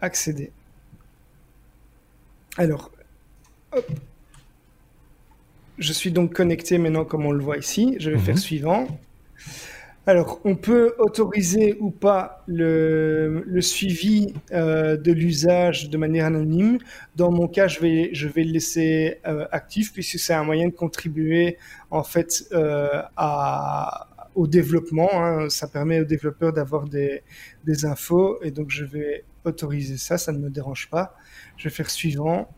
accéder. 0.00 0.50
Alors, 2.56 2.90
hop. 3.72 3.86
Je 5.78 5.92
suis 5.92 6.12
donc 6.12 6.32
connecté 6.32 6.78
maintenant 6.78 7.04
comme 7.04 7.26
on 7.26 7.32
le 7.32 7.42
voit 7.42 7.56
ici. 7.56 7.96
Je 7.98 8.10
vais 8.10 8.18
faire 8.18 8.34
mhm. 8.34 8.40
suivant. 8.40 8.86
Alors, 10.06 10.38
on 10.44 10.54
peut 10.54 10.94
autoriser 10.98 11.78
ou 11.80 11.90
pas 11.90 12.44
le, 12.46 13.42
suivi 13.60 14.34
euh, 14.52 14.98
de 14.98 15.10
l'usage 15.12 15.88
de 15.88 15.96
manière 15.96 16.26
anonyme. 16.26 16.78
Dans 17.16 17.30
mon 17.30 17.48
cas, 17.48 17.68
je 17.68 17.80
vais, 17.80 18.10
je 18.12 18.28
vais 18.28 18.44
le 18.44 18.52
laisser 18.52 19.20
euh, 19.26 19.46
actif 19.50 19.94
puisque 19.94 20.18
c'est 20.18 20.34
un 20.34 20.44
moyen 20.44 20.68
de 20.68 20.74
contribuer 20.74 21.56
en 21.90 22.02
fait 22.02 22.44
euh, 22.52 23.00
à, 23.16 24.08
au 24.34 24.46
développement. 24.46 25.10
Hein. 25.12 25.48
Ça 25.48 25.68
permet 25.68 26.00
aux 26.00 26.04
développeurs 26.04 26.52
d'avoir 26.52 26.88
des, 26.88 27.22
infos 27.84 28.38
et 28.42 28.50
donc 28.50 28.70
je 28.70 28.84
vais 28.84 29.24
autoriser 29.44 29.96
ça. 29.96 30.18
Ça 30.18 30.32
ne 30.32 30.38
me 30.38 30.50
dérange 30.50 30.88
pas. 30.90 31.14
Je 31.56 31.64
vais 31.64 31.74
faire 31.74 31.90
suivant. 31.90 32.48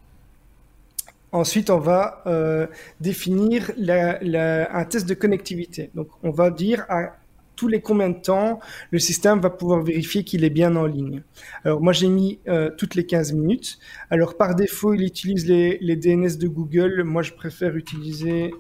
Ensuite, 1.32 1.70
on 1.70 1.78
va 1.78 2.22
euh, 2.26 2.66
définir 3.00 3.72
la, 3.76 4.18
la, 4.22 4.74
un 4.74 4.84
test 4.84 5.08
de 5.08 5.14
connectivité. 5.14 5.90
Donc, 5.94 6.08
on 6.22 6.30
va 6.30 6.50
dire 6.50 6.86
à 6.88 7.16
tous 7.56 7.68
les 7.68 7.80
combien 7.80 8.10
de 8.10 8.20
temps 8.20 8.60
le 8.90 8.98
système 8.98 9.40
va 9.40 9.50
pouvoir 9.50 9.82
vérifier 9.82 10.24
qu'il 10.24 10.44
est 10.44 10.50
bien 10.50 10.76
en 10.76 10.84
ligne. 10.86 11.22
Alors 11.64 11.80
moi 11.80 11.94
j'ai 11.94 12.08
mis 12.08 12.38
euh, 12.48 12.70
toutes 12.76 12.94
les 12.94 13.06
15 13.06 13.32
minutes. 13.32 13.78
Alors 14.10 14.36
par 14.36 14.54
défaut 14.54 14.92
il 14.92 15.02
utilise 15.02 15.48
les 15.48 15.96
DNS 15.96 16.36
de 16.38 16.48
Google. 16.48 17.02
Moi 17.02 17.22
je 17.22 17.32
préfère 17.32 17.74
utiliser 17.74 18.52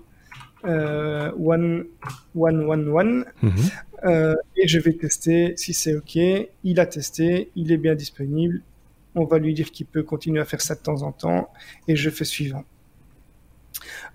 euh, 0.64 1.30
one, 1.38 1.86
one, 2.34 2.64
one, 2.64 2.88
one. 2.88 3.24
Mhm. 3.42 3.52
Euh, 4.04 4.34
et 4.56 4.68
je 4.68 4.78
vais 4.78 4.92
tester 4.92 5.54
si 5.56 5.72
c'est 5.72 5.94
OK. 5.94 6.16
Il 6.64 6.80
a 6.80 6.86
testé, 6.86 7.50
il 7.56 7.72
est 7.72 7.78
bien 7.78 7.94
disponible. 7.94 8.62
on 9.14 9.24
va 9.24 9.38
lui 9.38 9.54
dire 9.54 9.70
qu'il 9.70 9.86
peut 9.86 10.02
continuer 10.02 10.40
à 10.40 10.44
faire 10.44 10.60
ça 10.60 10.74
de 10.74 10.80
temps 10.80 11.02
en 11.02 11.10
temps 11.10 11.50
et 11.88 11.96
je 11.96 12.10
fais 12.10 12.26
suivant. 12.26 12.64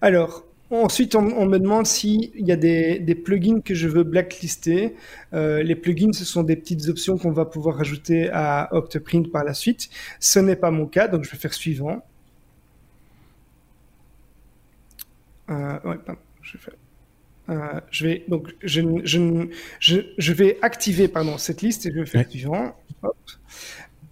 Alors, 0.02 0.46
Ensuite, 0.72 1.16
on, 1.16 1.46
me 1.46 1.58
demande 1.60 1.86
s'il 1.86 2.32
y 2.34 2.50
a 2.50 2.56
des, 2.56 3.16
plugins 3.26 3.60
que 3.60 3.76
je 3.76 3.90
veux 3.90 4.04
blacklister. 4.04 4.96
Euh, 5.34 5.62
les 5.64 5.76
plugins, 5.76 6.14
ce 6.14 6.24
sont 6.24 6.44
des 6.44 6.56
petites 6.56 6.88
options 6.88 7.18
qu'on 7.18 7.34
va 7.34 7.44
pouvoir 7.44 7.76
rajouter 7.76 8.30
à 8.32 8.70
Octoprint 8.72 9.30
par 9.30 9.44
la 9.44 9.54
suite. 9.54 9.90
Ce 10.22 10.40
n'est 10.40 10.56
pas 10.56 10.72
mon 10.72 10.86
cas, 10.86 11.10
donc 11.10 11.26
je 11.26 11.32
vais 11.32 11.38
faire 11.38 11.54
suivant. 11.54 12.02
Euh, 15.50 15.78
je 16.52 16.58
vais, 16.58 16.78
euh, 17.50 17.80
je 17.90 18.08
vais 18.08 18.26
donc 18.28 18.54
je, 18.62 18.82
je, 19.80 20.34
vais 20.34 20.58
activer 20.62 21.08
pardon 21.08 21.38
cette 21.38 21.62
liste 21.62 21.86
et 21.86 21.92
je 21.92 22.00
vais 22.00 22.06
faire 22.06 22.30
suivant. 22.30 22.76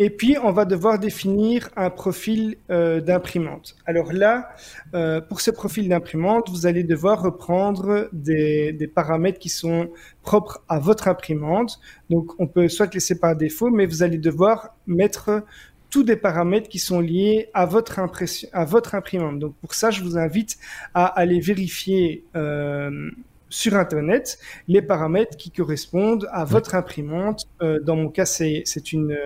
Et 0.01 0.09
puis, 0.09 0.37
on 0.41 0.53
va 0.53 0.63
devoir 0.63 0.97
définir 0.97 1.69
un 1.75 1.89
profil 1.89 2.55
euh, 2.69 3.01
d'imprimante. 3.01 3.75
Alors 3.85 4.13
là, 4.13 4.47
euh, 4.93 5.19
pour 5.19 5.41
ce 5.41 5.51
profil 5.51 5.89
d'imprimante, 5.89 6.49
vous 6.49 6.65
allez 6.65 6.85
devoir 6.85 7.21
reprendre 7.21 8.07
des, 8.13 8.71
des, 8.71 8.87
paramètres 8.87 9.39
qui 9.39 9.49
sont 9.49 9.89
propres 10.21 10.63
à 10.69 10.79
votre 10.79 11.09
imprimante. 11.09 11.81
Donc, 12.09 12.31
on 12.39 12.47
peut 12.47 12.69
soit 12.69 12.93
laisser 12.93 13.19
par 13.19 13.35
défaut, 13.35 13.71
mais 13.71 13.85
vous 13.85 14.01
allez 14.01 14.17
devoir 14.17 14.73
mettre 14.87 15.43
tous 15.89 16.03
des 16.03 16.15
paramètres 16.15 16.69
qui 16.69 16.79
sont 16.79 16.99
liés 16.99 17.49
à 17.53 17.65
votre 17.65 17.99
impression, 17.99 18.47
à 18.53 18.65
votre 18.65 18.95
imprimante. 18.95 19.39
Donc, 19.39 19.55
pour 19.61 19.73
ça, 19.73 19.91
je 19.91 20.03
vous 20.03 20.17
invite 20.17 20.57
à 20.93 21.05
aller 21.05 21.39
vérifier 21.39 22.23
euh, 22.35 23.09
sur 23.49 23.75
Internet 23.75 24.37
les 24.67 24.81
paramètres 24.81 25.35
qui 25.35 25.51
correspondent 25.51 26.27
à 26.31 26.45
votre 26.45 26.75
imprimante. 26.75 27.47
Euh, 27.61 27.79
dans 27.79 27.95
mon 27.95 28.09
cas, 28.09 28.25
c'est 28.25 28.63
une 28.93 29.17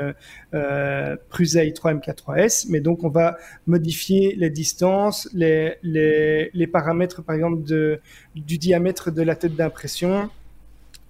euh, 0.54 1.16
Prusa 1.30 1.64
i3 1.64 2.00
MK3S, 2.00 2.68
mais 2.70 2.80
donc 2.80 3.04
on 3.04 3.10
va 3.10 3.38
modifier 3.68 4.36
les 4.36 4.50
distances, 4.50 5.30
les, 5.34 5.76
les, 5.84 6.50
les 6.54 6.68
paramètres 6.68 7.22
par 7.22 7.36
exemple 7.36 7.64
de, 7.64 8.00
du 8.36 8.58
diamètre 8.58 9.12
de 9.12 9.22
la 9.22 9.36
tête 9.36 9.56
d'impression, 9.56 10.30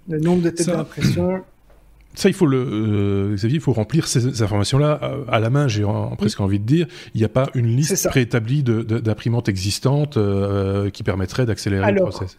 le 0.08 0.18
nombre 0.18 0.42
de 0.42 0.50
têtes 0.50 0.66
d'impression 0.66 1.44
ça, 2.14 2.28
il 2.28 2.34
faut 2.34 2.46
le, 2.46 2.58
euh, 2.58 3.34
Xavier, 3.34 3.56
il 3.56 3.60
faut 3.60 3.72
remplir 3.72 4.06
ces, 4.06 4.42
informations-là 4.42 5.00
euh, 5.02 5.24
à, 5.28 5.40
la 5.40 5.50
main. 5.50 5.68
J'ai 5.68 5.84
presque 6.16 6.40
envie 6.40 6.60
de 6.60 6.64
dire, 6.64 6.86
il 7.14 7.18
n'y 7.18 7.24
a 7.24 7.28
pas 7.28 7.50
une 7.54 7.66
liste 7.66 8.08
préétablie 8.08 8.62
d'imprimantes 8.62 9.48
existantes 9.48 10.16
euh, 10.16 10.90
qui 10.90 11.02
permettrait 11.02 11.46
d'accélérer 11.46 11.92
le 11.92 12.00
process. 12.00 12.38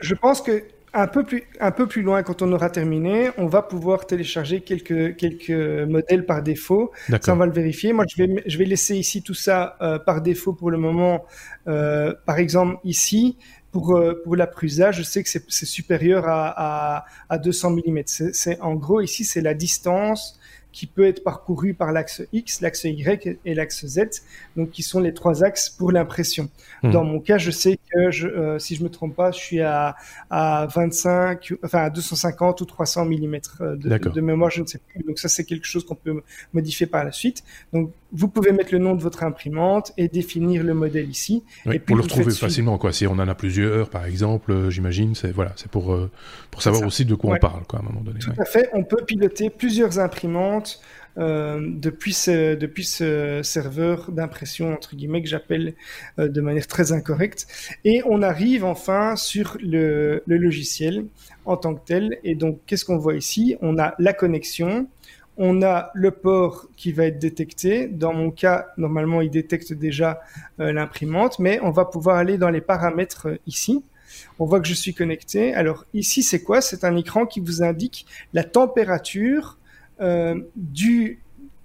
je 0.00 0.14
pense 0.14 0.42
que 0.42 0.64
un 0.96 1.08
peu 1.08 1.24
plus 1.24 1.42
un 1.58 1.72
peu 1.72 1.88
plus 1.88 2.02
loin, 2.02 2.22
quand 2.22 2.40
on 2.40 2.52
aura 2.52 2.70
terminé, 2.70 3.30
on 3.36 3.46
va 3.46 3.62
pouvoir 3.62 4.06
télécharger 4.06 4.60
quelques 4.60 5.16
quelques 5.16 5.50
modèles 5.88 6.24
par 6.24 6.40
défaut. 6.40 6.92
Ça, 7.20 7.32
on 7.32 7.36
va 7.36 7.46
le 7.46 7.52
vérifier. 7.52 7.92
Moi, 7.92 8.04
je 8.08 8.22
vais 8.22 8.42
je 8.46 8.58
vais 8.58 8.64
laisser 8.64 8.96
ici 8.96 9.20
tout 9.22 9.34
ça 9.34 9.76
par 10.06 10.22
défaut 10.22 10.52
pour 10.52 10.70
le 10.70 10.78
moment. 10.78 11.24
par 11.64 12.38
exemple, 12.38 12.76
ici, 12.84 13.36
pour, 13.74 13.96
euh, 13.96 14.22
pour 14.22 14.36
la 14.36 14.46
Prusa, 14.46 14.92
je 14.92 15.02
sais 15.02 15.24
que 15.24 15.28
c'est 15.28 15.66
supérieur 15.66 16.28
à, 16.28 16.98
à, 16.98 17.06
à 17.28 17.38
200 17.38 17.70
mm. 17.72 18.02
C'est 18.06 18.60
en 18.60 18.76
gros 18.76 19.00
ici, 19.00 19.24
c'est 19.24 19.40
la 19.40 19.52
distance 19.52 20.38
qui 20.70 20.86
peut 20.86 21.06
être 21.06 21.24
parcouru 21.24 21.74
par 21.74 21.90
l'axe 21.90 22.22
X, 22.32 22.60
l'axe 22.60 22.84
Y 22.84 23.38
et 23.44 23.54
l'axe 23.54 23.84
Z, 23.86 24.22
donc 24.56 24.70
qui 24.70 24.84
sont 24.84 25.00
les 25.00 25.12
trois 25.12 25.42
axes 25.42 25.70
pour 25.70 25.90
l'impression. 25.90 26.48
Hmm. 26.82 26.90
Dans 26.90 27.04
mon 27.04 27.18
cas, 27.18 27.38
je 27.38 27.50
sais 27.50 27.78
que 27.92 28.10
je, 28.12 28.28
euh, 28.28 28.58
si 28.60 28.76
je 28.76 28.82
me 28.84 28.88
trompe 28.88 29.14
pas, 29.16 29.32
je 29.32 29.38
suis 29.38 29.60
à, 29.60 29.96
à 30.30 30.66
25, 30.72 31.54
enfin 31.64 31.84
à 31.84 31.90
250 31.90 32.60
ou 32.60 32.64
300 32.64 33.06
mm 33.06 33.36
euh, 33.60 33.76
de, 33.76 33.98
de, 33.98 34.20
mémoire, 34.20 34.50
je 34.50 34.62
ne 34.62 34.66
sais 34.66 34.78
plus. 34.78 35.02
Donc 35.04 35.18
ça, 35.18 35.28
c'est 35.28 35.44
quelque 35.44 35.66
chose 35.66 35.84
qu'on 35.84 35.94
peut 35.96 36.22
modifier 36.52 36.86
par 36.86 37.04
la 37.04 37.12
suite. 37.12 37.42
Donc 37.72 37.92
vous 38.14 38.28
pouvez 38.28 38.52
mettre 38.52 38.72
le 38.72 38.78
nom 38.78 38.94
de 38.94 39.02
votre 39.02 39.22
imprimante 39.22 39.92
et 39.98 40.08
définir 40.08 40.62
le 40.62 40.72
modèle 40.72 41.10
ici. 41.10 41.44
et 41.70 41.78
pour 41.78 41.96
le 41.96 42.02
retrouver 42.02 42.32
facilement, 42.32 42.78
quoi. 42.78 42.92
Si 42.92 43.06
on 43.06 43.12
en 43.12 43.28
a 43.28 43.34
plusieurs, 43.34 43.90
par 43.90 44.06
exemple, 44.06 44.52
euh, 44.52 44.70
j'imagine, 44.70 45.14
c'est 45.14 45.32
voilà, 45.32 45.52
c'est 45.56 45.70
pour 45.70 45.96
pour 46.50 46.62
savoir 46.62 46.86
aussi 46.86 47.04
de 47.04 47.14
quoi 47.14 47.34
on 47.34 47.38
parle, 47.38 47.64
quoi, 47.66 47.80
à 47.80 47.82
un 47.82 47.84
moment 47.84 48.00
donné. 48.00 48.20
Tout 48.20 48.32
à 48.38 48.44
fait. 48.44 48.68
On 48.72 48.84
peut 48.84 49.04
piloter 49.04 49.50
plusieurs 49.50 49.98
imprimantes 49.98 50.80
euh, 51.16 51.60
depuis, 51.62 52.12
ce, 52.12 52.54
depuis 52.56 52.84
ce 52.84 53.40
serveur 53.42 54.10
d'impression, 54.10 54.72
entre 54.72 54.96
guillemets, 54.96 55.22
que 55.22 55.28
j'appelle 55.28 55.74
euh, 56.18 56.28
de 56.28 56.40
manière 56.40 56.66
très 56.66 56.92
incorrecte. 56.92 57.46
Et 57.84 58.02
on 58.06 58.22
arrive 58.22 58.64
enfin 58.64 59.14
sur 59.16 59.56
le, 59.62 60.22
le 60.26 60.36
logiciel 60.36 61.06
en 61.44 61.56
tant 61.56 61.74
que 61.74 61.84
tel. 61.84 62.18
Et 62.24 62.34
donc, 62.34 62.60
qu'est-ce 62.66 62.84
qu'on 62.84 62.98
voit 62.98 63.14
ici? 63.14 63.56
On 63.60 63.78
a 63.78 63.94
la 63.98 64.12
connexion, 64.12 64.88
on 65.36 65.62
a 65.62 65.90
le 65.94 66.10
port 66.10 66.68
qui 66.76 66.92
va 66.92 67.06
être 67.06 67.18
détecté. 67.18 67.88
Dans 67.88 68.12
mon 68.12 68.30
cas, 68.30 68.66
normalement, 68.76 69.20
il 69.20 69.30
détecte 69.30 69.72
déjà 69.72 70.20
euh, 70.60 70.72
l'imprimante, 70.72 71.38
mais 71.38 71.58
on 71.62 71.70
va 71.70 71.84
pouvoir 71.84 72.16
aller 72.16 72.38
dans 72.38 72.50
les 72.50 72.60
paramètres 72.60 73.38
ici. 73.46 73.82
On 74.38 74.44
voit 74.44 74.60
que 74.60 74.68
je 74.68 74.74
suis 74.74 74.94
connecté. 74.94 75.54
Alors 75.54 75.86
ici, 75.92 76.22
c'est 76.22 76.42
quoi? 76.42 76.60
C'est 76.60 76.84
un 76.84 76.96
écran 76.96 77.26
qui 77.26 77.40
vous 77.40 77.62
indique 77.62 78.06
la 78.32 78.44
température 78.44 79.58
euh, 80.00 80.40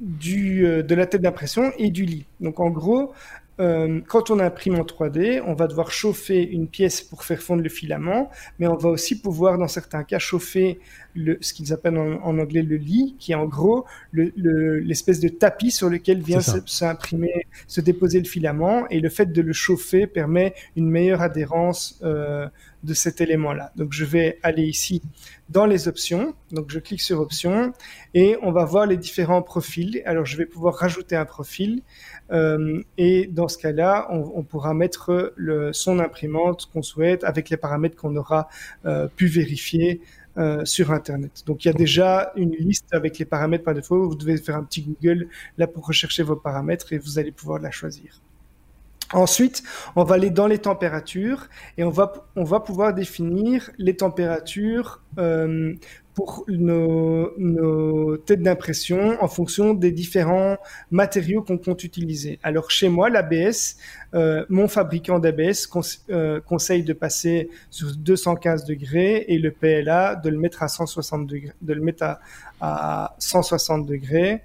euh, 0.01 0.83
de 0.83 0.95
la 0.95 1.05
tête 1.05 1.21
d'impression 1.21 1.71
et 1.77 1.91
du 1.91 2.05
lit. 2.05 2.25
Donc 2.39 2.59
en 2.59 2.69
gros, 2.69 3.13
euh, 3.59 3.99
quand 4.07 4.29
on 4.31 4.39
imprime 4.39 4.75
en 4.75 4.83
3D, 4.83 5.41
on 5.45 5.53
va 5.53 5.67
devoir 5.67 5.91
chauffer 5.91 6.41
une 6.41 6.67
pièce 6.67 7.01
pour 7.01 7.23
faire 7.23 7.41
fondre 7.41 7.61
le 7.61 7.69
filament, 7.69 8.29
mais 8.57 8.67
on 8.67 8.75
va 8.75 8.89
aussi 8.89 9.19
pouvoir, 9.19 9.57
dans 9.57 9.67
certains 9.67 10.03
cas, 10.03 10.19
chauffer 10.19 10.79
le, 11.15 11.37
ce 11.41 11.53
qu'ils 11.53 11.73
appellent 11.73 11.97
en, 11.97 12.37
anglais 12.39 12.61
le 12.61 12.77
lit, 12.77 13.15
qui 13.19 13.33
est 13.33 13.35
en 13.35 13.45
gros 13.45 13.85
l'espèce 14.13 15.19
de 15.19 15.27
tapis 15.27 15.71
sur 15.71 15.89
lequel 15.89 16.21
vient 16.21 16.39
s'imprimer, 16.39 17.47
se, 17.67 17.81
déposer 17.81 18.19
le 18.19 18.27
filament, 18.27 18.87
et 18.89 18.99
le 18.99 19.09
fait 19.09 19.31
de 19.31 19.41
le 19.41 19.53
chauffer 19.53 20.07
permet 20.07 20.53
une 20.75 20.89
meilleure 20.89 21.21
adhérence 21.21 21.99
euh, 22.03 22.47
de 22.83 22.93
cet 22.93 23.19
élément-là. 23.19 23.73
Donc 23.75 23.91
je 23.91 24.05
vais 24.05 24.39
aller 24.41 24.63
ici 24.63 25.01
dans 25.49 25.65
les 25.65 25.87
options, 25.87 26.33
donc 26.51 26.69
je 26.69 26.79
clique 26.79 27.01
sur 27.01 27.19
options, 27.19 27.73
et 28.13 28.37
on 28.41 28.51
va 28.51 28.63
voir 28.63 28.85
les 28.85 28.97
différents 28.97 29.41
profils. 29.41 30.01
Alors 30.05 30.25
je 30.25 30.37
vais 30.37 30.45
pouvoir 30.45 30.75
rajouter 30.75 31.15
un 31.15 31.25
profil. 31.25 31.81
Euh, 32.31 32.81
et 32.97 33.27
dans 33.27 33.47
ce 33.47 33.57
cas-là, 33.57 34.07
on, 34.11 34.43
pourra 34.43 34.73
mettre 34.73 35.33
le, 35.35 35.73
son 35.73 35.99
imprimante 35.99 36.69
qu'on 36.71 36.81
souhaite 36.81 37.23
avec 37.23 37.49
les 37.49 37.57
paramètres 37.57 37.95
qu'on 37.95 38.15
aura 38.15 38.47
euh, 38.85 39.07
pu 39.07 39.27
vérifier 39.27 40.01
euh, 40.37 40.63
sur 40.65 40.91
Internet. 40.91 41.43
Donc 41.45 41.65
il 41.65 41.69
y 41.69 41.71
a 41.71 41.73
déjà 41.73 42.31
une 42.35 42.51
liste 42.51 42.93
avec 42.93 43.17
les 43.17 43.25
paramètres 43.25 43.63
par 43.63 43.73
défaut. 43.73 44.07
Vous 44.07 44.15
devez 44.15 44.37
faire 44.37 44.55
un 44.55 44.63
petit 44.63 44.81
Google 44.81 45.27
là 45.57 45.67
pour 45.67 45.85
rechercher 45.85 46.23
vos 46.23 46.35
paramètres 46.35 46.93
et 46.93 46.97
vous 46.97 47.19
allez 47.19 47.31
pouvoir 47.31 47.59
la 47.59 47.71
choisir. 47.71 48.21
Ensuite, 49.13 49.63
on 49.95 50.03
va 50.03 50.15
aller 50.15 50.29
dans 50.29 50.45
les 50.45 50.59
températures 50.59 51.47
et 51.77 51.83
on 51.83 51.89
va, 51.89 52.13
on 52.35 52.43
va 52.43 52.59
pouvoir 52.59 52.93
définir 52.93 53.71
les 53.79 53.95
températures 53.95 55.01
euh, 55.17 55.73
pour 56.13 56.43
nos, 56.47 57.31
nos 57.39 58.17
têtes 58.17 58.43
d'impression 58.43 59.17
en 59.23 59.27
fonction 59.27 59.73
des 59.73 59.91
différents 59.91 60.57
matériaux 60.91 61.41
qu'on 61.41 61.57
compte 61.57 61.83
utiliser. 61.83 62.39
Alors 62.43 62.69
chez 62.69 62.89
moi, 62.89 63.09
l'ABS, 63.09 63.77
euh, 64.13 64.45
mon 64.49 64.67
fabricant 64.67 65.17
d'ABS 65.17 65.67
euh, 66.09 66.39
conseille 66.41 66.83
de 66.83 66.93
passer 66.93 67.49
sur 67.71 67.95
215 67.95 68.65
degrés 68.65 69.25
et 69.27 69.39
le 69.39 69.51
PLA 69.51 70.17
de 70.17 70.29
le 70.29 70.37
mettre 70.37 70.61
à 70.61 70.67
160 70.67 71.25
degrés, 71.25 71.53
de 71.61 71.73
le 71.73 71.81
mettre 71.81 72.03
à, 72.03 72.19
à 72.61 73.15
160 73.17 73.87
degrés. 73.87 74.43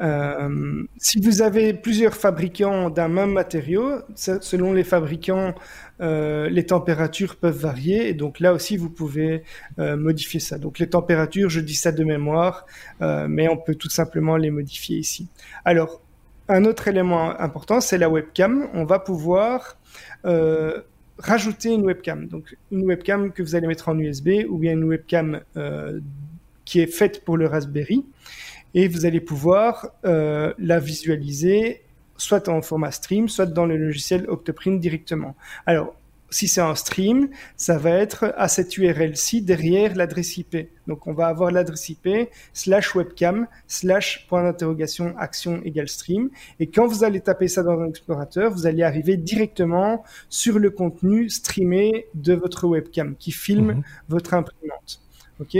Euh, 0.00 0.84
si 0.98 1.20
vous 1.20 1.42
avez 1.42 1.72
plusieurs 1.72 2.14
fabricants 2.14 2.90
d'un 2.90 3.08
même 3.08 3.32
matériau, 3.32 4.00
selon 4.16 4.72
les 4.72 4.84
fabricants, 4.84 5.54
euh, 6.00 6.48
les 6.48 6.66
températures 6.66 7.36
peuvent 7.36 7.56
varier 7.56 8.08
et 8.08 8.14
donc 8.14 8.40
là 8.40 8.52
aussi 8.52 8.76
vous 8.76 8.90
pouvez 8.90 9.44
euh, 9.78 9.96
modifier 9.96 10.40
ça. 10.40 10.58
Donc 10.58 10.78
les 10.78 10.88
températures, 10.88 11.48
je 11.48 11.60
dis 11.60 11.76
ça 11.76 11.92
de 11.92 12.04
mémoire, 12.04 12.66
mais 13.00 13.48
on 13.48 13.56
peut 13.56 13.74
tout 13.74 13.90
simplement 13.90 14.36
les 14.36 14.50
modifier 14.50 14.98
ici. 14.98 15.28
Alors 15.64 16.00
un 16.48 16.64
autre 16.64 16.88
élément 16.88 17.40
important, 17.40 17.80
c'est 17.80 17.98
la 17.98 18.10
webcam. 18.10 18.68
On 18.74 18.84
va 18.84 18.98
pouvoir 18.98 19.78
rajouter 21.18 21.72
une 21.72 21.84
webcam. 21.84 22.26
Donc 22.26 22.56
une 22.72 22.84
webcam 22.84 23.32
que 23.32 23.42
vous 23.42 23.54
allez 23.54 23.68
mettre 23.68 23.88
en 23.88 23.98
USB 23.98 24.30
ou 24.48 24.58
bien 24.58 24.72
une 24.72 24.84
webcam 24.84 25.40
qui 26.64 26.80
est 26.80 26.86
faite 26.86 27.24
pour 27.24 27.36
le 27.36 27.46
Raspberry 27.46 28.04
et 28.74 28.88
vous 28.88 29.06
allez 29.06 29.20
pouvoir 29.20 29.88
euh, 30.04 30.52
la 30.58 30.78
visualiser 30.78 31.82
soit 32.16 32.48
en 32.48 32.62
format 32.62 32.90
stream, 32.90 33.28
soit 33.28 33.46
dans 33.46 33.66
le 33.66 33.76
logiciel 33.76 34.26
Octoprint 34.28 34.80
directement. 34.80 35.34
Alors, 35.66 35.94
si 36.30 36.48
c'est 36.48 36.60
un 36.60 36.74
stream, 36.74 37.28
ça 37.56 37.78
va 37.78 37.90
être 37.90 38.34
à 38.36 38.48
cette 38.48 38.76
URL-ci 38.76 39.42
derrière 39.42 39.94
l'adresse 39.94 40.36
IP. 40.36 40.68
Donc, 40.88 41.06
on 41.06 41.12
va 41.12 41.28
avoir 41.28 41.52
l'adresse 41.52 41.88
IP 41.90 42.28
slash 42.52 42.96
webcam 42.96 43.46
slash 43.68 44.26
point 44.26 44.42
d'interrogation 44.42 45.14
action 45.16 45.60
égale 45.64 45.88
stream. 45.88 46.30
Et 46.58 46.66
quand 46.66 46.88
vous 46.88 47.04
allez 47.04 47.20
taper 47.20 47.46
ça 47.46 47.62
dans 47.62 47.78
un 47.78 47.88
explorateur, 47.88 48.52
vous 48.52 48.66
allez 48.66 48.82
arriver 48.82 49.16
directement 49.16 50.02
sur 50.28 50.58
le 50.58 50.70
contenu 50.70 51.30
streamé 51.30 52.06
de 52.14 52.34
votre 52.34 52.66
webcam 52.66 53.14
qui 53.16 53.30
filme 53.30 53.72
mhm. 53.72 53.82
votre 54.08 54.34
imprimante. 54.34 55.03
Ok, 55.40 55.56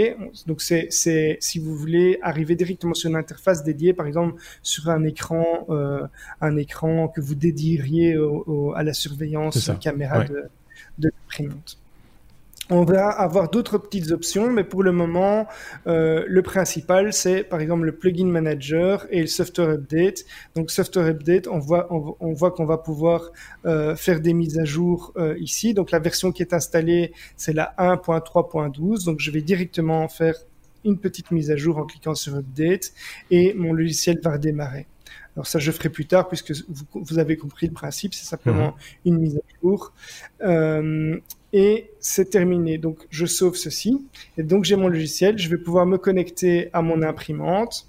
donc 0.46 0.62
c'est 0.62 0.86
c'est 0.90 1.36
si 1.40 1.58
vous 1.58 1.74
voulez 1.74 2.18
arriver 2.22 2.54
directement 2.54 2.94
sur 2.94 3.10
une 3.10 3.16
interface 3.16 3.64
dédiée, 3.64 3.92
par 3.92 4.06
exemple 4.06 4.40
sur 4.62 4.88
un 4.88 5.02
écran 5.02 5.66
euh, 5.68 6.06
un 6.40 6.56
écran 6.56 7.08
que 7.08 7.20
vous 7.20 7.34
dédieriez 7.34 8.16
à 8.76 8.82
la 8.84 8.94
surveillance 8.94 9.70
caméra 9.80 10.24
de 10.24 10.44
de 10.98 11.08
l'imprimante. 11.08 11.78
On 12.70 12.82
va 12.82 13.08
avoir 13.08 13.50
d'autres 13.50 13.76
petites 13.76 14.10
options, 14.10 14.50
mais 14.50 14.64
pour 14.64 14.82
le 14.82 14.90
moment, 14.90 15.46
euh, 15.86 16.24
le 16.26 16.40
principal, 16.40 17.12
c'est 17.12 17.44
par 17.44 17.60
exemple 17.60 17.84
le 17.84 17.94
plugin 17.94 18.26
manager 18.26 19.06
et 19.10 19.20
le 19.20 19.26
software 19.26 19.68
update. 19.68 20.24
Donc 20.54 20.70
software 20.70 21.08
update, 21.08 21.46
on 21.46 21.58
voit, 21.58 21.88
on, 21.92 22.32
voit 22.32 22.52
qu'on 22.52 22.64
va 22.64 22.78
pouvoir 22.78 23.32
euh, 23.66 23.94
faire 23.96 24.20
des 24.20 24.32
mises 24.32 24.58
à 24.58 24.64
jour 24.64 25.12
euh, 25.16 25.36
ici. 25.38 25.74
Donc 25.74 25.90
la 25.90 25.98
version 25.98 26.32
qui 26.32 26.40
est 26.40 26.54
installée, 26.54 27.12
c'est 27.36 27.52
la 27.52 27.74
1.3.12. 27.78 29.04
Donc 29.04 29.20
je 29.20 29.30
vais 29.30 29.42
directement 29.42 30.08
faire 30.08 30.34
une 30.86 30.98
petite 30.98 31.30
mise 31.32 31.50
à 31.50 31.56
jour 31.56 31.76
en 31.76 31.84
cliquant 31.84 32.14
sur 32.14 32.34
update 32.34 32.92
et 33.30 33.52
mon 33.54 33.74
logiciel 33.74 34.20
va 34.22 34.32
redémarrer. 34.32 34.86
Alors 35.36 35.46
ça, 35.46 35.58
je 35.58 35.70
ferai 35.72 35.88
plus 35.88 36.06
tard 36.06 36.28
puisque 36.28 36.52
vous, 36.92 37.18
avez 37.18 37.36
compris 37.36 37.66
le 37.66 37.72
principe, 37.72 38.14
c'est 38.14 38.24
simplement 38.24 38.68
mhm. 38.68 38.72
une 39.04 39.18
mise 39.18 39.36
à 39.36 39.60
jour. 39.62 39.92
Euh, 40.42 41.18
et 41.54 41.90
c'est 42.00 42.30
terminé. 42.30 42.76
Donc 42.78 42.98
je 43.10 43.24
sauve 43.24 43.54
ceci. 43.54 44.04
Et 44.36 44.42
donc 44.42 44.64
j'ai 44.64 44.74
mon 44.76 44.88
logiciel. 44.88 45.38
Je 45.38 45.48
vais 45.48 45.56
pouvoir 45.56 45.86
me 45.86 45.96
connecter 45.96 46.68
à 46.72 46.82
mon 46.82 47.00
imprimante. 47.00 47.86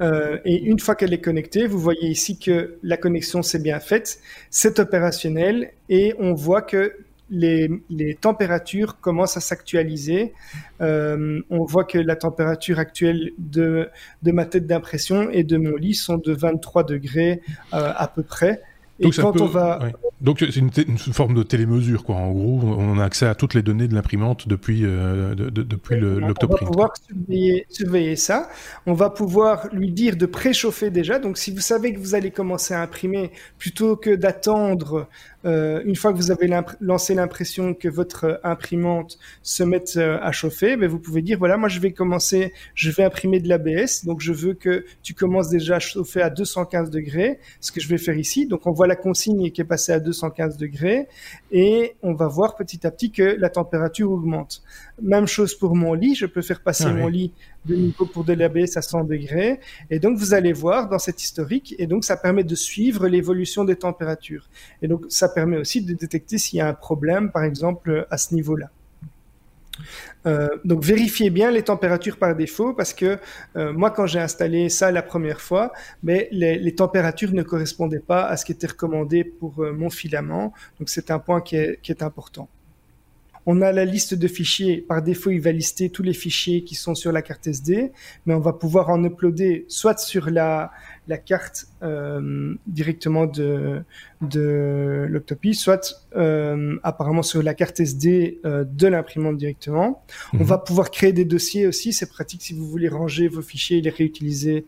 Euh, 0.00 0.38
et 0.46 0.62
une 0.62 0.78
fois 0.78 0.94
qu'elle 0.94 1.12
est 1.12 1.20
connectée, 1.20 1.66
vous 1.66 1.78
voyez 1.78 2.08
ici 2.08 2.38
que 2.38 2.78
la 2.82 2.96
connexion 2.96 3.42
s'est 3.42 3.58
bien 3.58 3.80
faite, 3.80 4.18
c'est 4.50 4.78
opérationnel 4.78 5.72
et 5.88 6.14
on 6.18 6.34
voit 6.34 6.62
que 6.62 6.94
les, 7.28 7.68
températures 8.20 9.00
commencent 9.00 9.36
à 9.36 9.40
s'actualiser. 9.40 10.32
Euh, 10.80 11.40
on 11.50 11.64
voit 11.64 11.84
que 11.84 11.98
la 11.98 12.16
température 12.16 12.78
actuelle 12.78 13.32
de, 13.38 13.88
de 14.22 14.32
ma 14.32 14.46
tête 14.46 14.66
d'impression 14.66 15.30
et 15.30 15.42
de 15.42 15.56
mon 15.56 15.76
lit 15.76 15.94
sont 15.94 16.18
de 16.18 16.32
23 16.32 16.84
degrés 16.84 17.42
euh, 17.74 17.92
à 17.94 18.08
peu 18.08 18.22
près. 18.22 18.62
Et 19.00 19.10
quand 19.10 19.40
on 19.40 19.46
va... 19.46 19.80
Donc 20.22 20.38
c'est 20.38 20.56
une, 20.56 20.70
une, 20.88 20.96
forme 20.96 21.34
de 21.34 21.42
télémesure, 21.42 22.02
quoi. 22.02 22.16
En 22.16 22.32
gros, 22.32 22.60
on 22.64 22.98
a 22.98 23.04
accès 23.04 23.26
à 23.26 23.34
toutes 23.34 23.52
les 23.52 23.60
données 23.60 23.86
de 23.86 23.94
l'imprimante 23.94 24.48
depuis, 24.48 24.80
euh, 24.84 25.34
de, 25.34 25.50
de, 25.50 25.62
depuis 25.62 26.00
l'octoprint. 26.00 26.62
On 26.62 26.64
va 26.64 26.70
pouvoir 26.70 26.92
surveiller, 26.96 27.66
surveiller, 27.68 28.16
ça. 28.16 28.48
On 28.86 28.94
va 28.94 29.10
pouvoir 29.10 29.68
lui 29.72 29.92
dire 29.92 30.16
de 30.16 30.24
préchauffer 30.24 30.90
déjà. 30.90 31.18
Donc 31.18 31.36
si 31.36 31.50
vous 31.50 31.60
savez 31.60 31.92
que 31.92 31.98
vous 31.98 32.14
allez 32.14 32.30
commencer 32.30 32.72
à 32.72 32.80
imprimer, 32.80 33.30
plutôt 33.58 33.96
que 33.96 34.14
d'attendre 34.14 35.06
euh, 35.46 35.80
une 35.84 35.94
fois 35.94 36.12
que 36.12 36.16
vous 36.16 36.30
avez 36.30 36.50
lancé 36.80 37.14
l'impression 37.14 37.72
que 37.72 37.88
votre 37.88 38.40
imprimante 38.42 39.18
se 39.42 39.62
mette 39.62 39.94
euh, 39.96 40.18
à 40.20 40.32
chauffer, 40.32 40.76
ben 40.76 40.88
vous 40.88 40.98
pouvez 40.98 41.22
dire 41.22 41.38
voilà, 41.38 41.56
moi 41.56 41.68
je 41.68 41.78
vais 41.78 41.92
commencer, 41.92 42.52
je 42.74 42.90
vais 42.90 43.04
imprimer 43.04 43.38
de 43.38 43.48
l'ABS, 43.48 44.04
donc 44.04 44.20
je 44.20 44.32
veux 44.32 44.54
que 44.54 44.84
tu 45.02 45.14
commences 45.14 45.48
déjà 45.48 45.76
à 45.76 45.78
chauffer 45.78 46.22
à 46.22 46.30
215 46.30 46.90
degrés, 46.90 47.38
ce 47.60 47.70
que 47.70 47.80
je 47.80 47.88
vais 47.88 47.98
faire 47.98 48.16
ici. 48.16 48.46
Donc 48.46 48.66
on 48.66 48.72
voit 48.72 48.85
la 48.86 48.96
consigne 48.96 49.50
qui 49.50 49.60
est 49.60 49.64
passée 49.64 49.92
à 49.92 50.00
215 50.00 50.56
degrés 50.56 51.08
et 51.50 51.96
on 52.02 52.14
va 52.14 52.26
voir 52.28 52.56
petit 52.56 52.86
à 52.86 52.90
petit 52.90 53.10
que 53.10 53.22
la 53.22 53.50
température 53.50 54.10
augmente. 54.10 54.62
Même 55.02 55.26
chose 55.26 55.54
pour 55.54 55.74
mon 55.74 55.94
lit, 55.94 56.14
je 56.14 56.26
peux 56.26 56.42
faire 56.42 56.60
passer 56.60 56.86
ah 56.86 56.92
mon 56.92 57.08
lit 57.08 57.32
de 57.64 57.74
niveau 57.74 58.06
pour 58.06 58.24
de 58.24 58.32
l'ABS 58.32 58.76
à 58.76 58.82
100 58.82 59.04
degrés. 59.04 59.60
Et 59.90 59.98
donc, 59.98 60.16
vous 60.18 60.34
allez 60.34 60.52
voir 60.52 60.88
dans 60.88 60.98
cet 60.98 61.22
historique, 61.22 61.74
et 61.78 61.86
donc 61.86 62.04
ça 62.04 62.16
permet 62.16 62.44
de 62.44 62.54
suivre 62.54 63.08
l'évolution 63.08 63.64
des 63.64 63.76
températures. 63.76 64.48
Et 64.82 64.88
donc, 64.88 65.04
ça 65.08 65.28
permet 65.28 65.58
aussi 65.58 65.82
de 65.82 65.92
détecter 65.92 66.38
s'il 66.38 66.58
y 66.58 66.60
a 66.60 66.68
un 66.68 66.74
problème, 66.74 67.30
par 67.30 67.44
exemple, 67.44 68.06
à 68.10 68.18
ce 68.18 68.34
niveau-là. 68.34 68.70
Euh, 70.26 70.48
donc 70.64 70.82
vérifiez 70.82 71.30
bien 71.30 71.50
les 71.50 71.62
températures 71.62 72.16
par 72.16 72.34
défaut 72.34 72.74
parce 72.74 72.92
que 72.92 73.18
euh, 73.56 73.72
moi 73.72 73.90
quand 73.90 74.06
j'ai 74.06 74.18
installé 74.18 74.68
ça 74.68 74.90
la 74.90 75.02
première 75.02 75.40
fois, 75.40 75.72
mais 76.02 76.28
les, 76.32 76.74
températures 76.74 77.32
ne 77.32 77.42
correspondaient 77.42 78.00
pas 78.00 78.26
à 78.26 78.36
ce 78.36 78.44
qui 78.44 78.52
était 78.52 78.66
recommandé 78.66 79.24
pour 79.24 79.62
euh, 79.62 79.72
mon 79.72 79.90
filament. 79.90 80.52
Donc 80.78 80.88
c'est 80.88 81.10
un 81.10 81.18
point 81.18 81.40
qui 81.40 81.56
est 81.56 82.02
important. 82.02 82.48
On 83.46 83.62
a 83.62 83.70
la 83.70 83.84
liste 83.84 84.14
de 84.14 84.26
fichiers. 84.26 84.78
Par 84.78 85.02
défaut, 85.02 85.30
il 85.30 85.40
va 85.40 85.52
lister 85.52 85.88
tous 85.90 86.02
les 86.02 86.12
fichiers 86.12 86.64
qui 86.64 86.74
sont 86.74 86.96
sur 86.96 87.12
la 87.12 87.22
carte 87.22 87.46
SD, 87.46 87.92
mais 88.26 88.34
on 88.34 88.40
va 88.40 88.52
pouvoir 88.52 88.90
en 88.90 89.02
uploader 89.04 89.64
soit 89.68 89.98
sur 89.98 90.30
la, 90.30 90.72
la 91.06 91.16
carte 91.16 91.66
euh, 91.82 92.54
directement 92.66 93.26
de, 93.26 93.82
de 94.20 95.06
l'Octopie, 95.08 95.54
soit 95.54 95.94
euh, 96.16 96.76
apparemment 96.82 97.22
sur 97.22 97.40
la 97.40 97.54
carte 97.54 97.78
SD 97.78 98.40
euh, 98.44 98.64
de 98.64 98.88
l'imprimante 98.88 99.36
directement. 99.36 100.02
On 100.32 100.38
mhm. 100.38 100.42
va 100.42 100.58
pouvoir 100.58 100.90
créer 100.90 101.12
des 101.12 101.24
dossiers 101.24 101.68
aussi, 101.68 101.92
c'est 101.92 102.10
pratique 102.10 102.42
si 102.42 102.52
vous 102.52 102.66
voulez 102.66 102.88
ranger 102.88 103.28
vos 103.28 103.42
fichiers 103.42 103.78
et 103.78 103.80
les 103.80 103.90
réutiliser 103.90 104.66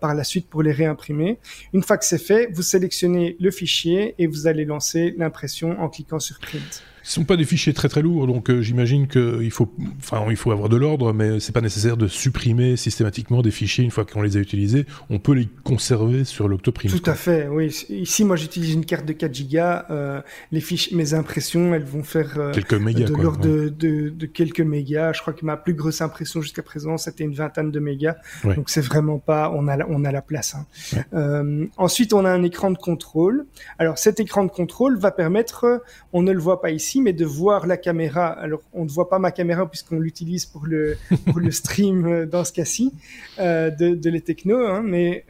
par 0.00 0.14
la 0.14 0.24
suite 0.24 0.48
pour 0.48 0.62
les 0.62 0.72
réimprimer. 0.72 1.38
Une 1.72 1.82
fois 1.82 1.96
que 1.96 2.04
c'est 2.04 2.18
fait, 2.18 2.50
vous 2.52 2.62
sélectionnez 2.62 3.36
le 3.40 3.50
fichier 3.50 4.14
et 4.18 4.26
vous 4.26 4.46
allez 4.46 4.66
lancer 4.66 5.14
l'impression 5.16 5.80
en 5.80 5.88
cliquant 5.88 6.18
sur 6.18 6.38
Print. 6.38 6.82
Ce 7.02 7.14
sont 7.14 7.24
pas 7.24 7.36
des 7.36 7.44
fichiers 7.44 7.72
très 7.72 7.88
très 7.88 8.02
lourds, 8.02 8.26
donc 8.26 8.50
j'imagine 8.60 9.08
qu'il 9.08 9.50
faut, 9.50 9.72
enfin, 9.98 10.24
il 10.28 10.36
faut 10.36 10.52
avoir 10.52 10.68
de 10.68 10.76
l'ordre, 10.76 11.12
mais 11.12 11.40
c'est 11.40 11.52
pas 11.52 11.60
nécessaire 11.60 11.96
de 11.96 12.08
supprimer 12.08 12.76
systématiquement 12.76 13.42
des 13.42 13.50
fichiers 13.50 13.84
une 13.84 13.90
fois 13.90 14.04
qu'on 14.04 14.22
les 14.22 14.36
a 14.36 14.40
utilisés. 14.40 14.86
On 15.08 15.18
peut 15.18 15.32
les 15.32 15.48
conserver 15.64 16.24
sur 16.24 16.48
l'Octoprint. 16.48 16.90
Tout 16.90 17.10
à 17.10 17.14
fait, 17.14 17.48
oui. 17.48 17.68
Ici, 17.88 18.24
moi, 18.24 18.36
j'utilise 18.36 18.74
une 18.74 18.84
carte 18.84 19.06
de 19.06 19.12
4 19.12 19.34
gigas. 19.34 19.86
Euh, 19.90 20.20
les 20.52 20.60
fiches, 20.60 20.92
mes 20.92 21.14
impressions, 21.14 21.74
elles 21.74 21.84
vont 21.84 22.02
faire 22.02 22.38
euh, 22.38 22.52
quelques 22.52 22.74
mégas, 22.74 23.06
de 23.06 23.14
l'ordre 23.14 23.70
de, 23.70 24.26
quelques 24.26 24.60
mégas. 24.60 25.12
Je 25.12 25.20
crois 25.20 25.32
que 25.32 25.44
ma 25.44 25.56
plus 25.56 25.74
grosse 25.74 26.00
impression 26.00 26.40
jusqu'à 26.40 26.62
présent, 26.62 26.96
c'était 26.96 27.24
une 27.24 27.34
vingtaine 27.34 27.70
de 27.70 27.80
mégas. 27.80 28.16
Donc, 28.44 28.70
c'est 28.70 28.80
vraiment 28.80 29.18
pas, 29.18 29.52
on 29.54 29.68
a, 29.68 29.78
on 29.88 30.04
a 30.04 30.12
la 30.12 30.22
place. 30.22 30.54
Hein. 30.54 30.66
Euh, 31.14 31.66
ensuite, 31.76 32.12
on 32.12 32.24
a 32.24 32.30
un 32.30 32.42
écran 32.42 32.70
de 32.70 32.78
contrôle. 32.78 33.46
Alors, 33.78 33.98
cet 33.98 34.20
écran 34.20 34.44
de 34.44 34.50
contrôle 34.50 34.98
va 34.98 35.10
permettre, 35.10 35.82
on 36.12 36.22
ne 36.22 36.32
le 36.32 36.40
voit 36.40 36.60
pas 36.60 36.70
ici, 36.70 36.89
mais 36.98 37.12
de 37.12 37.24
voir 37.24 37.66
la 37.66 37.76
caméra. 37.76 38.26
Alors, 38.28 38.62
on 38.72 38.84
ne 38.84 38.88
voit 38.88 39.08
pas 39.08 39.18
ma 39.18 39.30
caméra 39.30 39.70
puisqu'on 39.70 40.00
l'utilise 40.00 40.46
pour 40.46 40.66
le, 40.66 40.96
pour 41.26 41.38
le 41.38 41.50
stream 41.60 42.24
dans 42.24 42.42
ce 42.42 42.52
cas-ci 42.52 42.94
de, 43.38 43.94
de 43.94 44.10
les 44.10 44.22
technos, 44.22 44.66
hein, 44.66 44.82
mais 44.82 45.24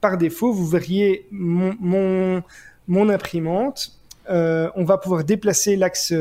par 0.00 0.18
défaut, 0.18 0.52
vous 0.52 0.66
verriez 0.66 1.26
mon, 1.30 2.42
mon, 2.86 3.08
imprimante. 3.08 3.98
Euh, 4.30 4.70
on 4.76 4.84
va 4.84 4.98
pouvoir 4.98 5.24
déplacer 5.24 5.76
l'axe 5.76 6.12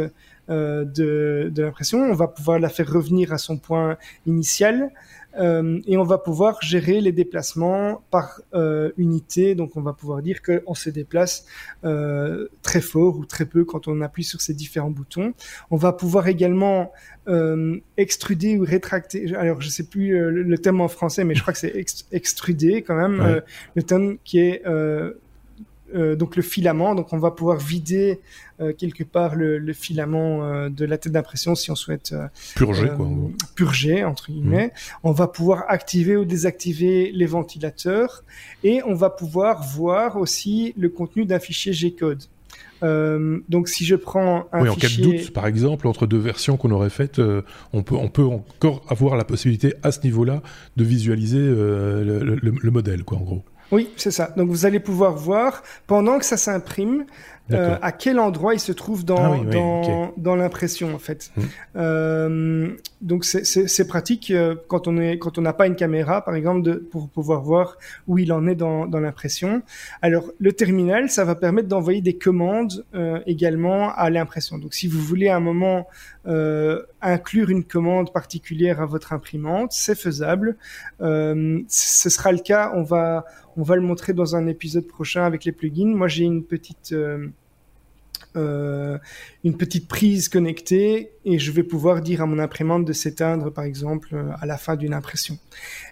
euh, 0.50 0.86
de, 0.86 1.52
l'impression, 1.56 2.00
on 2.00 2.14
va 2.14 2.28
pouvoir 2.28 2.60
la 2.60 2.70
faire 2.70 2.92
revenir 2.92 3.34
à 3.34 3.38
son 3.38 3.58
point 3.58 3.98
initial. 4.26 4.92
Euh, 5.38 5.80
et 5.88 5.98
on 5.98 6.04
va 6.04 6.18
pouvoir 6.18 6.62
gérer 6.62 7.02
les 7.02 7.12
déplacements 7.12 8.02
par 8.12 8.42
unité. 8.98 9.56
Donc 9.56 9.76
on 9.76 9.82
va 9.82 9.94
pouvoir 9.94 10.22
dire 10.22 10.42
qu'on 10.42 10.74
se 10.74 10.90
déplace 10.90 11.46
très 11.82 12.82
fort 12.82 13.18
ou 13.18 13.26
très 13.26 13.46
peu 13.46 13.66
quand 13.66 13.88
on 13.88 14.02
appuie 14.02 14.24
sur 14.24 14.42
ces 14.42 14.54
différents 14.54 14.92
boutons. 14.92 15.34
On 15.72 15.78
va 15.78 15.94
pouvoir 15.94 16.28
également 16.28 16.92
euh, 17.28 17.82
extruder 17.98 18.58
ou 18.58 18.64
rétracter. 18.64 19.36
Alors, 19.36 19.60
je 19.60 19.68
sais 19.68 19.84
plus 19.84 20.16
euh, 20.16 20.30
le 20.32 20.58
terme 20.58 20.80
en 20.80 20.88
français, 20.88 21.26
mais 21.26 21.36
je 21.36 21.42
crois 21.42 21.52
que 21.52 21.60
c'est 21.60 21.74
extruder 22.14 22.84
quand 22.84 22.96
même. 22.96 23.20
Euh, 23.20 23.42
le 23.76 23.84
terme 23.84 24.18
qui 24.24 24.40
est 24.40 24.64
euh, 25.96 26.16
donc 26.16 26.36
le 26.36 26.42
filament. 26.42 26.96
Donc, 26.96 27.14
on 27.14 27.18
va 27.18 27.32
pouvoir 27.32 27.58
vider 27.58 28.20
quelque 28.80 29.04
part 29.04 29.36
le, 29.36 29.72
filament 29.72 30.68
de 30.70 30.86
la 30.86 30.98
tête 30.98 31.12
d'impression 31.12 31.54
si 31.54 31.70
on 31.70 31.76
souhaite 31.76 32.16
purger, 32.56 32.90
quoi, 32.98 33.08
purger 33.54 34.04
entre 34.04 34.32
guillemets. 34.32 34.74
On 35.04 35.12
va 35.12 35.28
pouvoir 35.28 35.66
activer 35.68 36.18
ou 36.18 36.26
désactiver 36.26 37.12
les 37.14 37.28
ventilateurs 37.28 38.24
et 38.64 38.82
on 38.84 38.96
va 38.96 39.12
pouvoir 39.12 39.62
voir 39.62 40.18
aussi 40.18 40.74
le 40.76 40.90
contenu 40.90 41.26
d'un 41.26 41.38
fichier 41.38 41.72
G-code. 41.72 42.24
Euh, 42.84 43.40
donc 43.50 43.70
si 43.70 43.86
je 43.86 43.96
prends 43.96 44.48
un 44.52 44.62
oui, 44.62 44.70
en 44.70 44.76
cas 44.76 44.88
de 44.88 45.02
doute, 45.02 45.32
par 45.32 45.48
exemple, 45.48 45.88
entre 45.88 46.06
deux 46.06 46.18
versions 46.18 46.58
qu'on 46.58 46.72
aurait 46.72 46.90
faites, 46.90 47.20
euh, 47.20 47.42
on, 47.74 47.84
peut, 47.84 47.96
on 47.96 48.10
peut 48.10 48.24
encore 48.24 48.84
avoir 48.90 49.16
la 49.16 49.26
possibilité 49.26 49.74
à 49.84 49.92
ce 49.92 50.02
niveau-là 50.02 50.42
de 50.76 50.84
visualiser 50.84 51.40
euh, 51.42 52.22
le, 52.24 52.52
le, 52.52 52.72
modèle, 52.72 53.04
quoi, 53.04 53.18
en 53.18 53.22
gros. 53.22 53.44
Oui, 53.72 53.90
c'est 53.98 54.12
ça. 54.12 54.32
Donc 54.38 54.50
vous 54.50 54.66
allez 54.66 54.80
pouvoir 54.80 55.14
voir 55.16 55.62
pendant 55.88 56.20
que 56.20 56.26
ça 56.26 56.38
s'imprime 56.38 57.06
euh, 57.52 57.78
à 57.82 57.92
quel 57.92 58.20
endroit 58.20 58.54
il 58.54 58.60
se 58.60 58.72
trouve 58.72 59.06
dans 59.06 59.34
ah 59.34 59.52
dans, 59.52 60.14
dans 60.18 60.36
l'impression 60.36 60.94
en 60.94 61.00
fait. 61.00 61.32
Mmh. 61.36 61.42
Euh, 61.76 62.70
donc 63.02 63.26
c'est 63.26 63.88
pratique 63.88 64.32
euh, 64.32 64.56
quand 64.68 64.88
on 64.88 64.98
est 64.98 65.18
quand 65.18 65.38
on 65.38 65.42
n'a 65.42 65.54
pas 65.54 65.68
une 65.68 65.76
caméra 65.76 66.24
par 66.24 66.36
exemple 66.36 66.62
de, 66.62 66.74
pour 66.74 67.10
pouvoir 67.10 67.42
voir 67.42 67.78
où 68.08 68.18
il 68.18 68.34
en 68.34 68.48
est 68.48 68.56
dans, 68.56 68.86
dans 68.86 69.00
l'impression. 69.00 69.62
Alors 70.02 70.32
le 70.40 70.52
terminal 70.54 71.10
ça 71.10 71.24
va 71.24 71.36
permettre 71.36 71.68
d'envoyer 71.68 72.02
des 72.02 72.18
commandes 72.18 72.86
euh, 72.96 73.20
également 73.26 73.94
à 73.94 74.10
l'impression. 74.10 74.58
Donc 74.58 74.74
si 74.74 74.88
vous 74.88 75.00
voulez 75.00 75.28
à 75.28 75.36
un 75.36 75.42
moment 75.42 75.88
euh, 76.28 76.82
inclure 77.02 77.50
une 77.50 77.64
commande 77.64 78.12
particulière 78.12 78.82
à 78.82 78.86
votre 78.86 79.14
imprimante, 79.14 79.72
c'est 79.72 79.98
faisable. 79.98 80.58
Euh, 81.02 81.62
ce 81.70 82.10
sera 82.10 82.32
le 82.32 82.40
cas. 82.40 82.72
On 82.76 82.84
va 82.84 83.26
on 83.58 83.64
va 83.64 83.76
le 83.76 83.82
montrer 83.82 84.14
dans 84.14 84.36
un 84.36 84.46
épisode 84.46 84.86
prochain 84.88 85.24
avec 85.24 85.44
les 85.44 85.52
plugins. 85.52 85.96
Moi, 85.96 86.08
j'ai 86.08 86.24
une 86.24 86.44
petite 86.44 86.92
euh, 86.92 87.28
euh, 88.36 88.98
une 89.44 89.58
petite 89.58 89.88
prise 89.88 90.30
connectée 90.30 91.12
et 91.26 91.40
je 91.40 91.52
vais 91.52 91.64
pouvoir 91.64 92.02
dire 92.02 92.22
à 92.22 92.26
mon 92.26 92.40
imprimante 92.40 92.86
de 92.86 92.94
s'éteindre 92.94 93.52
par 93.52 93.64
exemple 93.64 94.10
euh, 94.14 94.32
à 94.40 94.46
la 94.46 94.58
fin 94.58 94.76
d'une 94.76 94.94
impression. 94.94 95.38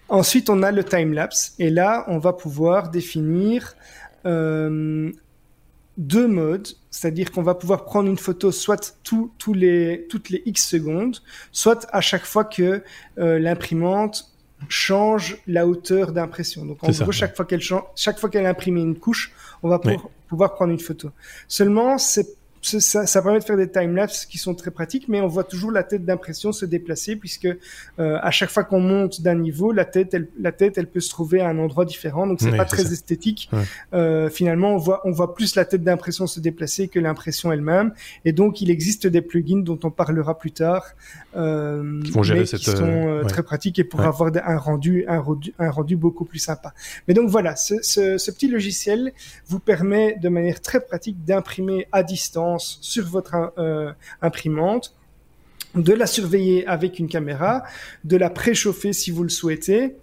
Ensuite, 0.09 0.49
on 0.49 0.61
a 0.61 0.71
le 0.71 0.83
time-lapse 0.83 1.55
et 1.59 1.69
là, 1.69 2.05
on 2.07 2.19
va 2.19 2.33
pouvoir 2.33 2.89
définir 2.89 3.75
euh, 4.25 5.11
deux 5.97 6.27
modes, 6.27 6.67
c'est-à-dire 6.91 7.31
qu'on 7.31 7.43
va 7.43 7.55
pouvoir 7.55 7.85
prendre 7.85 8.09
une 8.09 8.17
photo 8.17 8.51
soit 8.51 8.97
tous 9.03 9.53
les, 9.53 10.05
toutes 10.09 10.29
les 10.29 10.43
X 10.45 10.67
secondes, 10.67 11.17
soit 11.51 11.87
à 11.91 12.01
chaque 12.01 12.25
fois 12.25 12.43
que 12.43 12.83
l'imprimante 13.17 14.35
change 14.67 15.37
la 15.47 15.67
hauteur 15.67 16.11
d'impression. 16.11 16.65
Donc 16.65 16.83
en 16.83 16.91
gros, 16.91 17.11
chaque 17.11 17.35
fois 17.35 17.45
qu'elle 17.45 17.61
chaque 17.95 18.19
fois 18.19 18.29
qu'elle 18.29 18.45
imprime 18.45 18.77
une 18.77 18.97
couche, 18.97 19.31
on 19.63 19.69
va 19.69 19.79
pouvoir, 19.79 20.09
pouvoir 20.27 20.55
prendre 20.55 20.71
une 20.71 20.79
photo. 20.79 21.11
Seulement, 21.47 21.97
c'est 21.97 22.27
ça, 22.65 23.05
ça, 23.05 23.21
permet 23.21 23.39
de 23.39 23.43
faire 23.43 23.57
des 23.57 23.69
timelapses 23.69 24.25
qui 24.25 24.37
sont 24.37 24.55
très 24.55 24.71
pratiques, 24.71 25.07
mais 25.07 25.21
on 25.21 25.27
voit 25.27 25.43
toujours 25.43 25.71
la 25.71 25.83
tête 25.83 26.03
d'impression 26.03 26.51
se 26.51 26.65
déplacer 26.65 27.15
puisque 27.15 27.45
euh, 27.45 28.17
à 28.21 28.31
chaque 28.31 28.49
fois 28.49 28.63
qu'on 28.63 28.79
monte 28.79 29.21
d'un 29.21 29.35
niveau, 29.35 29.71
la 29.71 29.85
tête, 29.85 30.13
elle, 30.13 30.27
la 30.39 30.51
tête, 30.51 30.77
elle 30.77 30.87
peut 30.87 30.99
se 30.99 31.09
trouver 31.09 31.41
à 31.41 31.49
un 31.49 31.59
endroit 31.59 31.85
différent, 31.85 32.25
donc 32.25 32.39
c'est 32.41 32.55
pas 32.55 32.65
très 32.65 32.91
esthétique. 32.91 33.49
Euh, 33.93 34.29
finalement, 34.29 34.73
on 34.73 34.77
voit, 34.77 35.01
on 35.05 35.11
voit 35.11 35.35
plus 35.35 35.55
la 35.55 35.65
tête 35.65 35.83
d'impression 35.83 36.25
se 36.27 36.39
déplacer 36.39 36.87
que 36.87 36.99
l'impression 36.99 37.51
elle-même, 37.51 37.93
et 38.23 38.31
donc 38.31 38.61
il 38.61 38.71
existe 38.71 39.05
des 39.05 39.21
plugins 39.21 39.61
dont 39.61 39.79
on 39.83 39.91
parlera 39.91 40.37
plus 40.37 40.51
tard, 40.51 40.85
euh, 41.35 42.01
qui, 42.01 42.31
mais 42.31 42.43
qui 42.45 42.57
sont 42.57 42.83
euh, 42.83 43.23
très 43.23 43.43
pratiques 43.43 43.79
et 43.79 43.83
pour 43.83 44.01
avoir 44.01 44.31
un 44.43 44.57
rendu, 44.57 45.05
un 45.07 45.19
rendu, 45.19 45.53
un 45.59 45.69
rendu 45.69 45.95
beaucoup 45.95 46.25
plus 46.25 46.39
sympa. 46.39 46.73
Mais 47.07 47.13
donc 47.13 47.29
voilà, 47.29 47.55
ce, 47.55 47.75
ce, 47.81 48.17
ce 48.17 48.31
petit 48.31 48.47
logiciel 48.47 49.13
vous 49.47 49.59
permet 49.59 50.17
de 50.21 50.29
manière 50.29 50.61
très 50.61 50.79
pratique 50.79 51.23
d'imprimer 51.25 51.87
à 51.91 52.01
distance 52.01 52.54
sur 52.59 53.05
votre 53.05 53.53
euh, 53.57 53.91
imprimante, 54.21 54.95
de 55.75 55.93
la 55.93 56.07
surveiller 56.07 56.65
avec 56.67 56.99
une 56.99 57.07
caméra, 57.07 57.63
de 58.03 58.17
la 58.17 58.29
préchauffer 58.29 58.93
si 58.93 59.11
vous 59.11 59.23
le 59.23 59.29
souhaitez. 59.29 59.95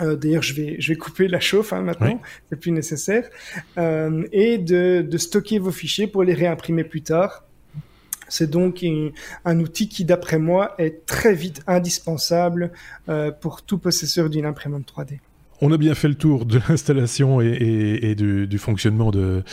Euh, 0.00 0.16
d'ailleurs, 0.16 0.42
je 0.42 0.54
vais, 0.54 0.76
je 0.78 0.92
vais 0.92 0.98
couper 0.98 1.28
la 1.28 1.40
chauffe 1.40 1.72
hein, 1.72 1.82
maintenant, 1.82 2.20
c'est 2.48 2.56
plus 2.56 2.70
nécessaire, 2.70 3.28
euh, 3.76 4.26
et 4.32 4.58
de, 4.58 5.16
stocker 5.16 5.58
vos 5.58 5.70
fichiers 5.70 6.06
pour 6.06 6.22
les 6.22 6.34
réimprimer 6.34 6.84
plus 6.84 7.02
tard. 7.02 7.44
C'est 8.28 8.48
donc 8.48 8.82
un, 9.44 9.60
outil 9.60 9.88
qui, 9.90 10.06
d'après 10.06 10.38
moi, 10.38 10.74
est 10.78 11.04
très 11.04 11.34
vite 11.34 11.62
indispensable 11.66 12.72
pour 13.42 13.60
tout 13.60 13.76
possesseur 13.76 14.30
d'une 14.30 14.46
imprimante 14.46 14.90
3D. 14.90 15.18
On 15.64 15.70
a 15.70 15.76
bien 15.76 15.94
fait 15.94 16.08
le 16.08 16.16
tour 16.16 16.44
de 16.44 16.60
l'installation 16.68 17.40
et, 17.40 18.14
du, 18.16 18.58
fonctionnement 18.58 19.12
de, 19.12 19.44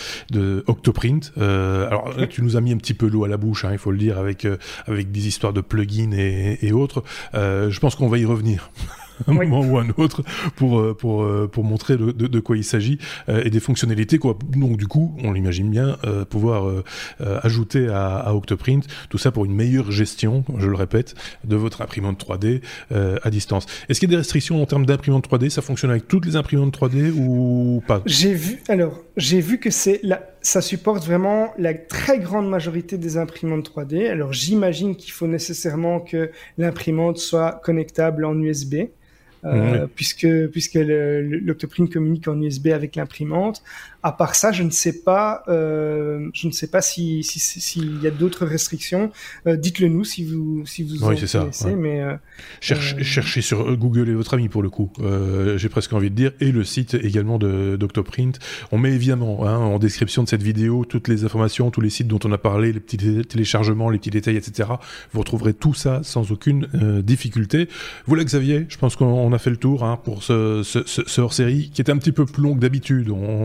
Octoprint. 0.66 1.32
Euh, 1.38 1.86
alors 1.88 2.16
tu 2.28 2.42
nous 2.42 2.58
as 2.58 2.62
mis 2.62 2.74
un 2.74 2.78
petit 2.78 2.96
peu 2.96 3.08
l'eau 3.08 3.26
à 3.26 3.28
la 3.28 3.38
bouche, 3.38 3.64
hein, 3.64 3.70
il 3.72 3.78
faut 3.78 3.92
le 3.92 4.00
dire, 4.00 4.18
avec, 4.18 4.46
euh, 4.46 4.58
avec 4.88 5.12
des 5.12 5.28
histoires 5.28 5.54
de 5.54 5.62
plugins 5.62 6.12
et, 6.12 6.72
autres. 6.72 7.04
Euh, 7.36 7.70
je 7.70 7.80
pense 7.80 7.96
qu'on 7.96 8.10
va 8.10 8.18
y 8.18 8.26
revenir. 8.26 8.72
un 9.28 9.34
moment 9.34 9.62
ou 9.62 9.78
un 9.78 9.90
autre 9.98 10.24
pour 10.56 10.80
euh, 10.80 10.94
pour 10.94 11.24
euh, 11.24 11.50
pour 11.52 11.64
montrer 11.64 11.98
de, 11.98 12.12
de, 12.12 12.40
quoi 12.40 12.58
il 12.58 12.64
s'agit 12.64 12.98
euh, 13.28 13.44
et 13.44 13.50
des 13.50 13.60
fonctionnalités 13.60 14.18
quoi. 14.18 14.38
Donc 14.56 14.78
du 14.78 14.88
coup, 14.88 15.16
on 15.24 15.32
l'imagine 15.32 15.70
bien 15.70 15.98
pouvoir 16.30 16.84
ajouter 17.20 17.88
à, 17.88 18.18
à, 18.18 18.34
Octoprint 18.34 18.86
tout 19.10 19.18
ça 19.18 19.32
pour 19.32 19.46
une 19.46 19.54
meilleure 19.54 19.92
gestion, 19.92 20.44
je 20.58 20.68
le 20.68 20.76
répète, 20.76 21.16
de 21.44 21.56
votre 21.56 21.82
imprimante 21.82 22.24
3D 22.24 22.62
à 22.92 23.30
distance. 23.30 23.66
Est-ce 23.88 24.00
qu'il 24.00 24.10
y 24.10 24.12
a 24.12 24.16
des 24.16 24.18
restrictions 24.18 24.62
en 24.62 24.66
termes 24.66 24.86
d'imprimante 24.86 25.30
3D 25.30 25.50
Ça 25.50 25.62
fonctionne 25.62 25.92
avec 25.92 26.08
toutes 26.08 26.26
les 26.26 26.36
imprimantes 26.36 26.78
3D 26.78 27.12
ou 27.12 27.84
pas? 27.88 28.02
J'ai 28.06 28.34
vu 28.34 28.60
alors 28.68 29.04
j'ai 29.18 29.42
vu 29.42 29.60
que 29.60 29.70
c'est 29.70 30.00
la 30.04 30.22
ça 30.42 30.62
supporte 30.62 31.06
vraiment 31.06 31.54
la 31.58 31.74
très 31.74 32.20
grande 32.20 32.50
majorité 32.50 32.98
des 32.98 33.18
imprimantes 33.18 33.70
3D. 33.70 34.10
Alors 34.10 34.34
j'imagine 34.34 34.96
qu'il 34.96 35.12
faut 35.12 35.28
nécessairement 35.28 36.00
que 36.00 36.32
l'imprimante 36.58 37.18
soit 37.18 37.60
connectable 37.64 38.26
en 38.26 38.38
USB. 38.40 38.76
Euh, 39.46 39.88
puisque 39.96 40.28
puisque 40.52 40.76
l'Octoprint 40.76 41.92
communique 41.92 42.28
en 42.28 42.40
USB 42.42 42.68
avec 42.68 42.96
l'imprimante. 42.96 43.64
À 44.02 44.12
part 44.12 44.36
ça, 44.36 44.52
je 44.52 44.64
ne 44.64 44.70
sais 44.70 45.02
pas, 45.02 45.44
euh, 45.50 46.30
je 46.34 46.48
ne 46.48 46.52
sais 46.52 46.68
pas 46.68 46.82
si 46.82 47.24
s'il 47.24 48.02
y 48.02 48.08
a 48.08 48.12
d'autres 48.12 48.46
restrictions. 48.46 49.12
Euh, 49.48 49.56
dites-le 49.56 49.88
nous 49.88 50.04
si 50.04 50.24
vous 50.24 50.66
si 50.66 50.84
vous 50.84 51.06
oui, 51.06 51.18
c'est 51.18 51.28
ça, 51.28 51.48
mais 51.78 52.02
cherchez 52.60 53.42
sur 53.42 53.76
Google 53.78 54.10
et 54.10 54.14
votre 54.14 54.34
ami 54.34 54.50
pour 54.50 54.62
le 54.62 54.70
coup. 54.70 54.92
J'ai 55.56 55.70
presque 55.70 55.94
envie 55.94 56.10
de 56.10 56.16
dire 56.16 56.32
et 56.42 56.52
le 56.52 56.64
site 56.64 56.96
également 56.96 57.38
de 57.38 57.78
d'Octoprint. 57.78 58.40
On 58.72 58.78
met 58.78 58.92
évidemment 58.92 59.46
hein, 59.48 59.58
en 59.58 59.80
description 59.80 60.24
de 60.24 60.30
cette 60.30 60.44
vidéo 60.44 60.86
toutes 60.86 61.08
les 61.08 61.24
informations, 61.24 61.72
tous 61.72 61.82
les 61.82 61.90
sites 61.90 62.08
dont 62.08 62.20
on 62.26 62.32
a 62.32 62.38
parlé, 62.38 62.74
les 62.74 62.80
petits 62.80 63.24
téléchargements, 63.26 63.90
les 63.90 64.00
petits 64.00 64.10
détails, 64.10 64.38
etc. 64.38 64.70
Vous 65.14 65.20
retrouverez 65.20 65.54
tout 65.54 65.74
ça 65.74 66.02
sans 66.04 66.32
aucune 66.32 66.68
difficulté. 67.04 67.70
Voilà 68.06 68.24
Xavier, 68.24 68.66
je 68.68 68.78
pense 68.78 68.96
qu'on 68.96 69.29
a 69.34 69.38
fait 69.38 69.50
le 69.50 69.58
tour 69.58 69.84
hein, 69.84 70.00
pour 70.04 70.24
ce, 70.24 71.20
hors-série 71.22 71.72
qui 71.74 71.82
est 71.82 71.90
un 71.90 71.98
petit 71.98 72.12
peu 72.12 72.26
plus 72.26 72.44
long 72.44 72.56
que 72.56 72.60
d'habitude. 72.60 73.10
on 73.10 73.40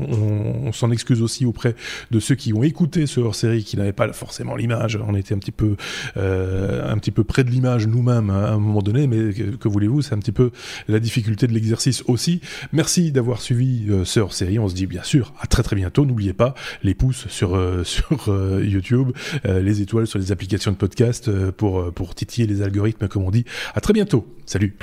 on, 0.65 0.73
s'en 0.73 0.91
excuse 0.91 1.23
aussi 1.23 1.47
auprès 1.47 1.75
de 2.11 2.21
ceux 2.21 2.35
qui 2.35 2.53
ont 2.53 2.63
écouté 2.63 3.07
ce 3.07 3.21
hors-série, 3.21 3.65
qui 3.65 3.77
n'avaient 3.77 3.93
pas 3.93 4.13
forcément 4.13 4.57
l'image. 4.57 4.99
On 5.07 5.15
était 5.15 5.35
un 5.35 5.39
petit 5.39 5.53
peu, 5.53 5.77
euh, 6.17 6.91
un 6.91 6.99
petit 6.99 7.11
peu 7.11 7.25
près 7.25 7.45
de 7.45 7.51
l'image 7.51 7.87
nous-mêmes 7.87 8.31
à 8.31 8.53
un 8.53 8.59
moment 8.59 8.83
donné, 8.83 9.07
mais 9.07 9.33
que, 9.33 9.69
voulez-vous, 9.69 10.03
c'est 10.03 10.15
un 10.15 10.19
petit 10.19 10.33
peu 10.33 10.51
la 10.89 11.01
difficulté 11.01 11.47
de 11.47 11.53
l'exercice 11.53 12.03
aussi. 12.07 12.41
Merci 12.73 13.13
d'avoir 13.13 13.41
suivi 13.41 13.87
euh, 13.89 14.05
ce 14.05 14.21
hors-série. 14.21 14.59
On 14.59 14.69
se 14.69 14.75
dit 14.75 14.87
bien 14.87 15.03
sûr 15.03 15.33
à 15.41 15.47
très 15.47 15.63
très 15.63 15.77
bientôt. 15.77 16.05
N'oubliez 16.05 16.33
pas 16.33 16.55
les 16.83 16.95
pouces 16.95 17.27
sur 17.29 17.55
euh, 17.55 17.85
sur 17.85 18.29
YouTube, 18.63 19.11
les 19.45 19.81
étoiles 19.81 20.07
sur 20.07 20.19
les 20.19 20.33
applications 20.33 20.73
de 20.73 20.77
podcast 20.77 21.31
pour 21.53 21.93
pour 21.93 22.15
titiller 22.15 22.47
les 22.47 22.63
algorithmes, 22.63 23.09
comme 23.09 23.23
on 23.23 23.31
dit. 23.31 23.45
À 23.75 23.81
très 23.81 23.93
bientôt. 23.93 24.27
Salut. 24.47 24.77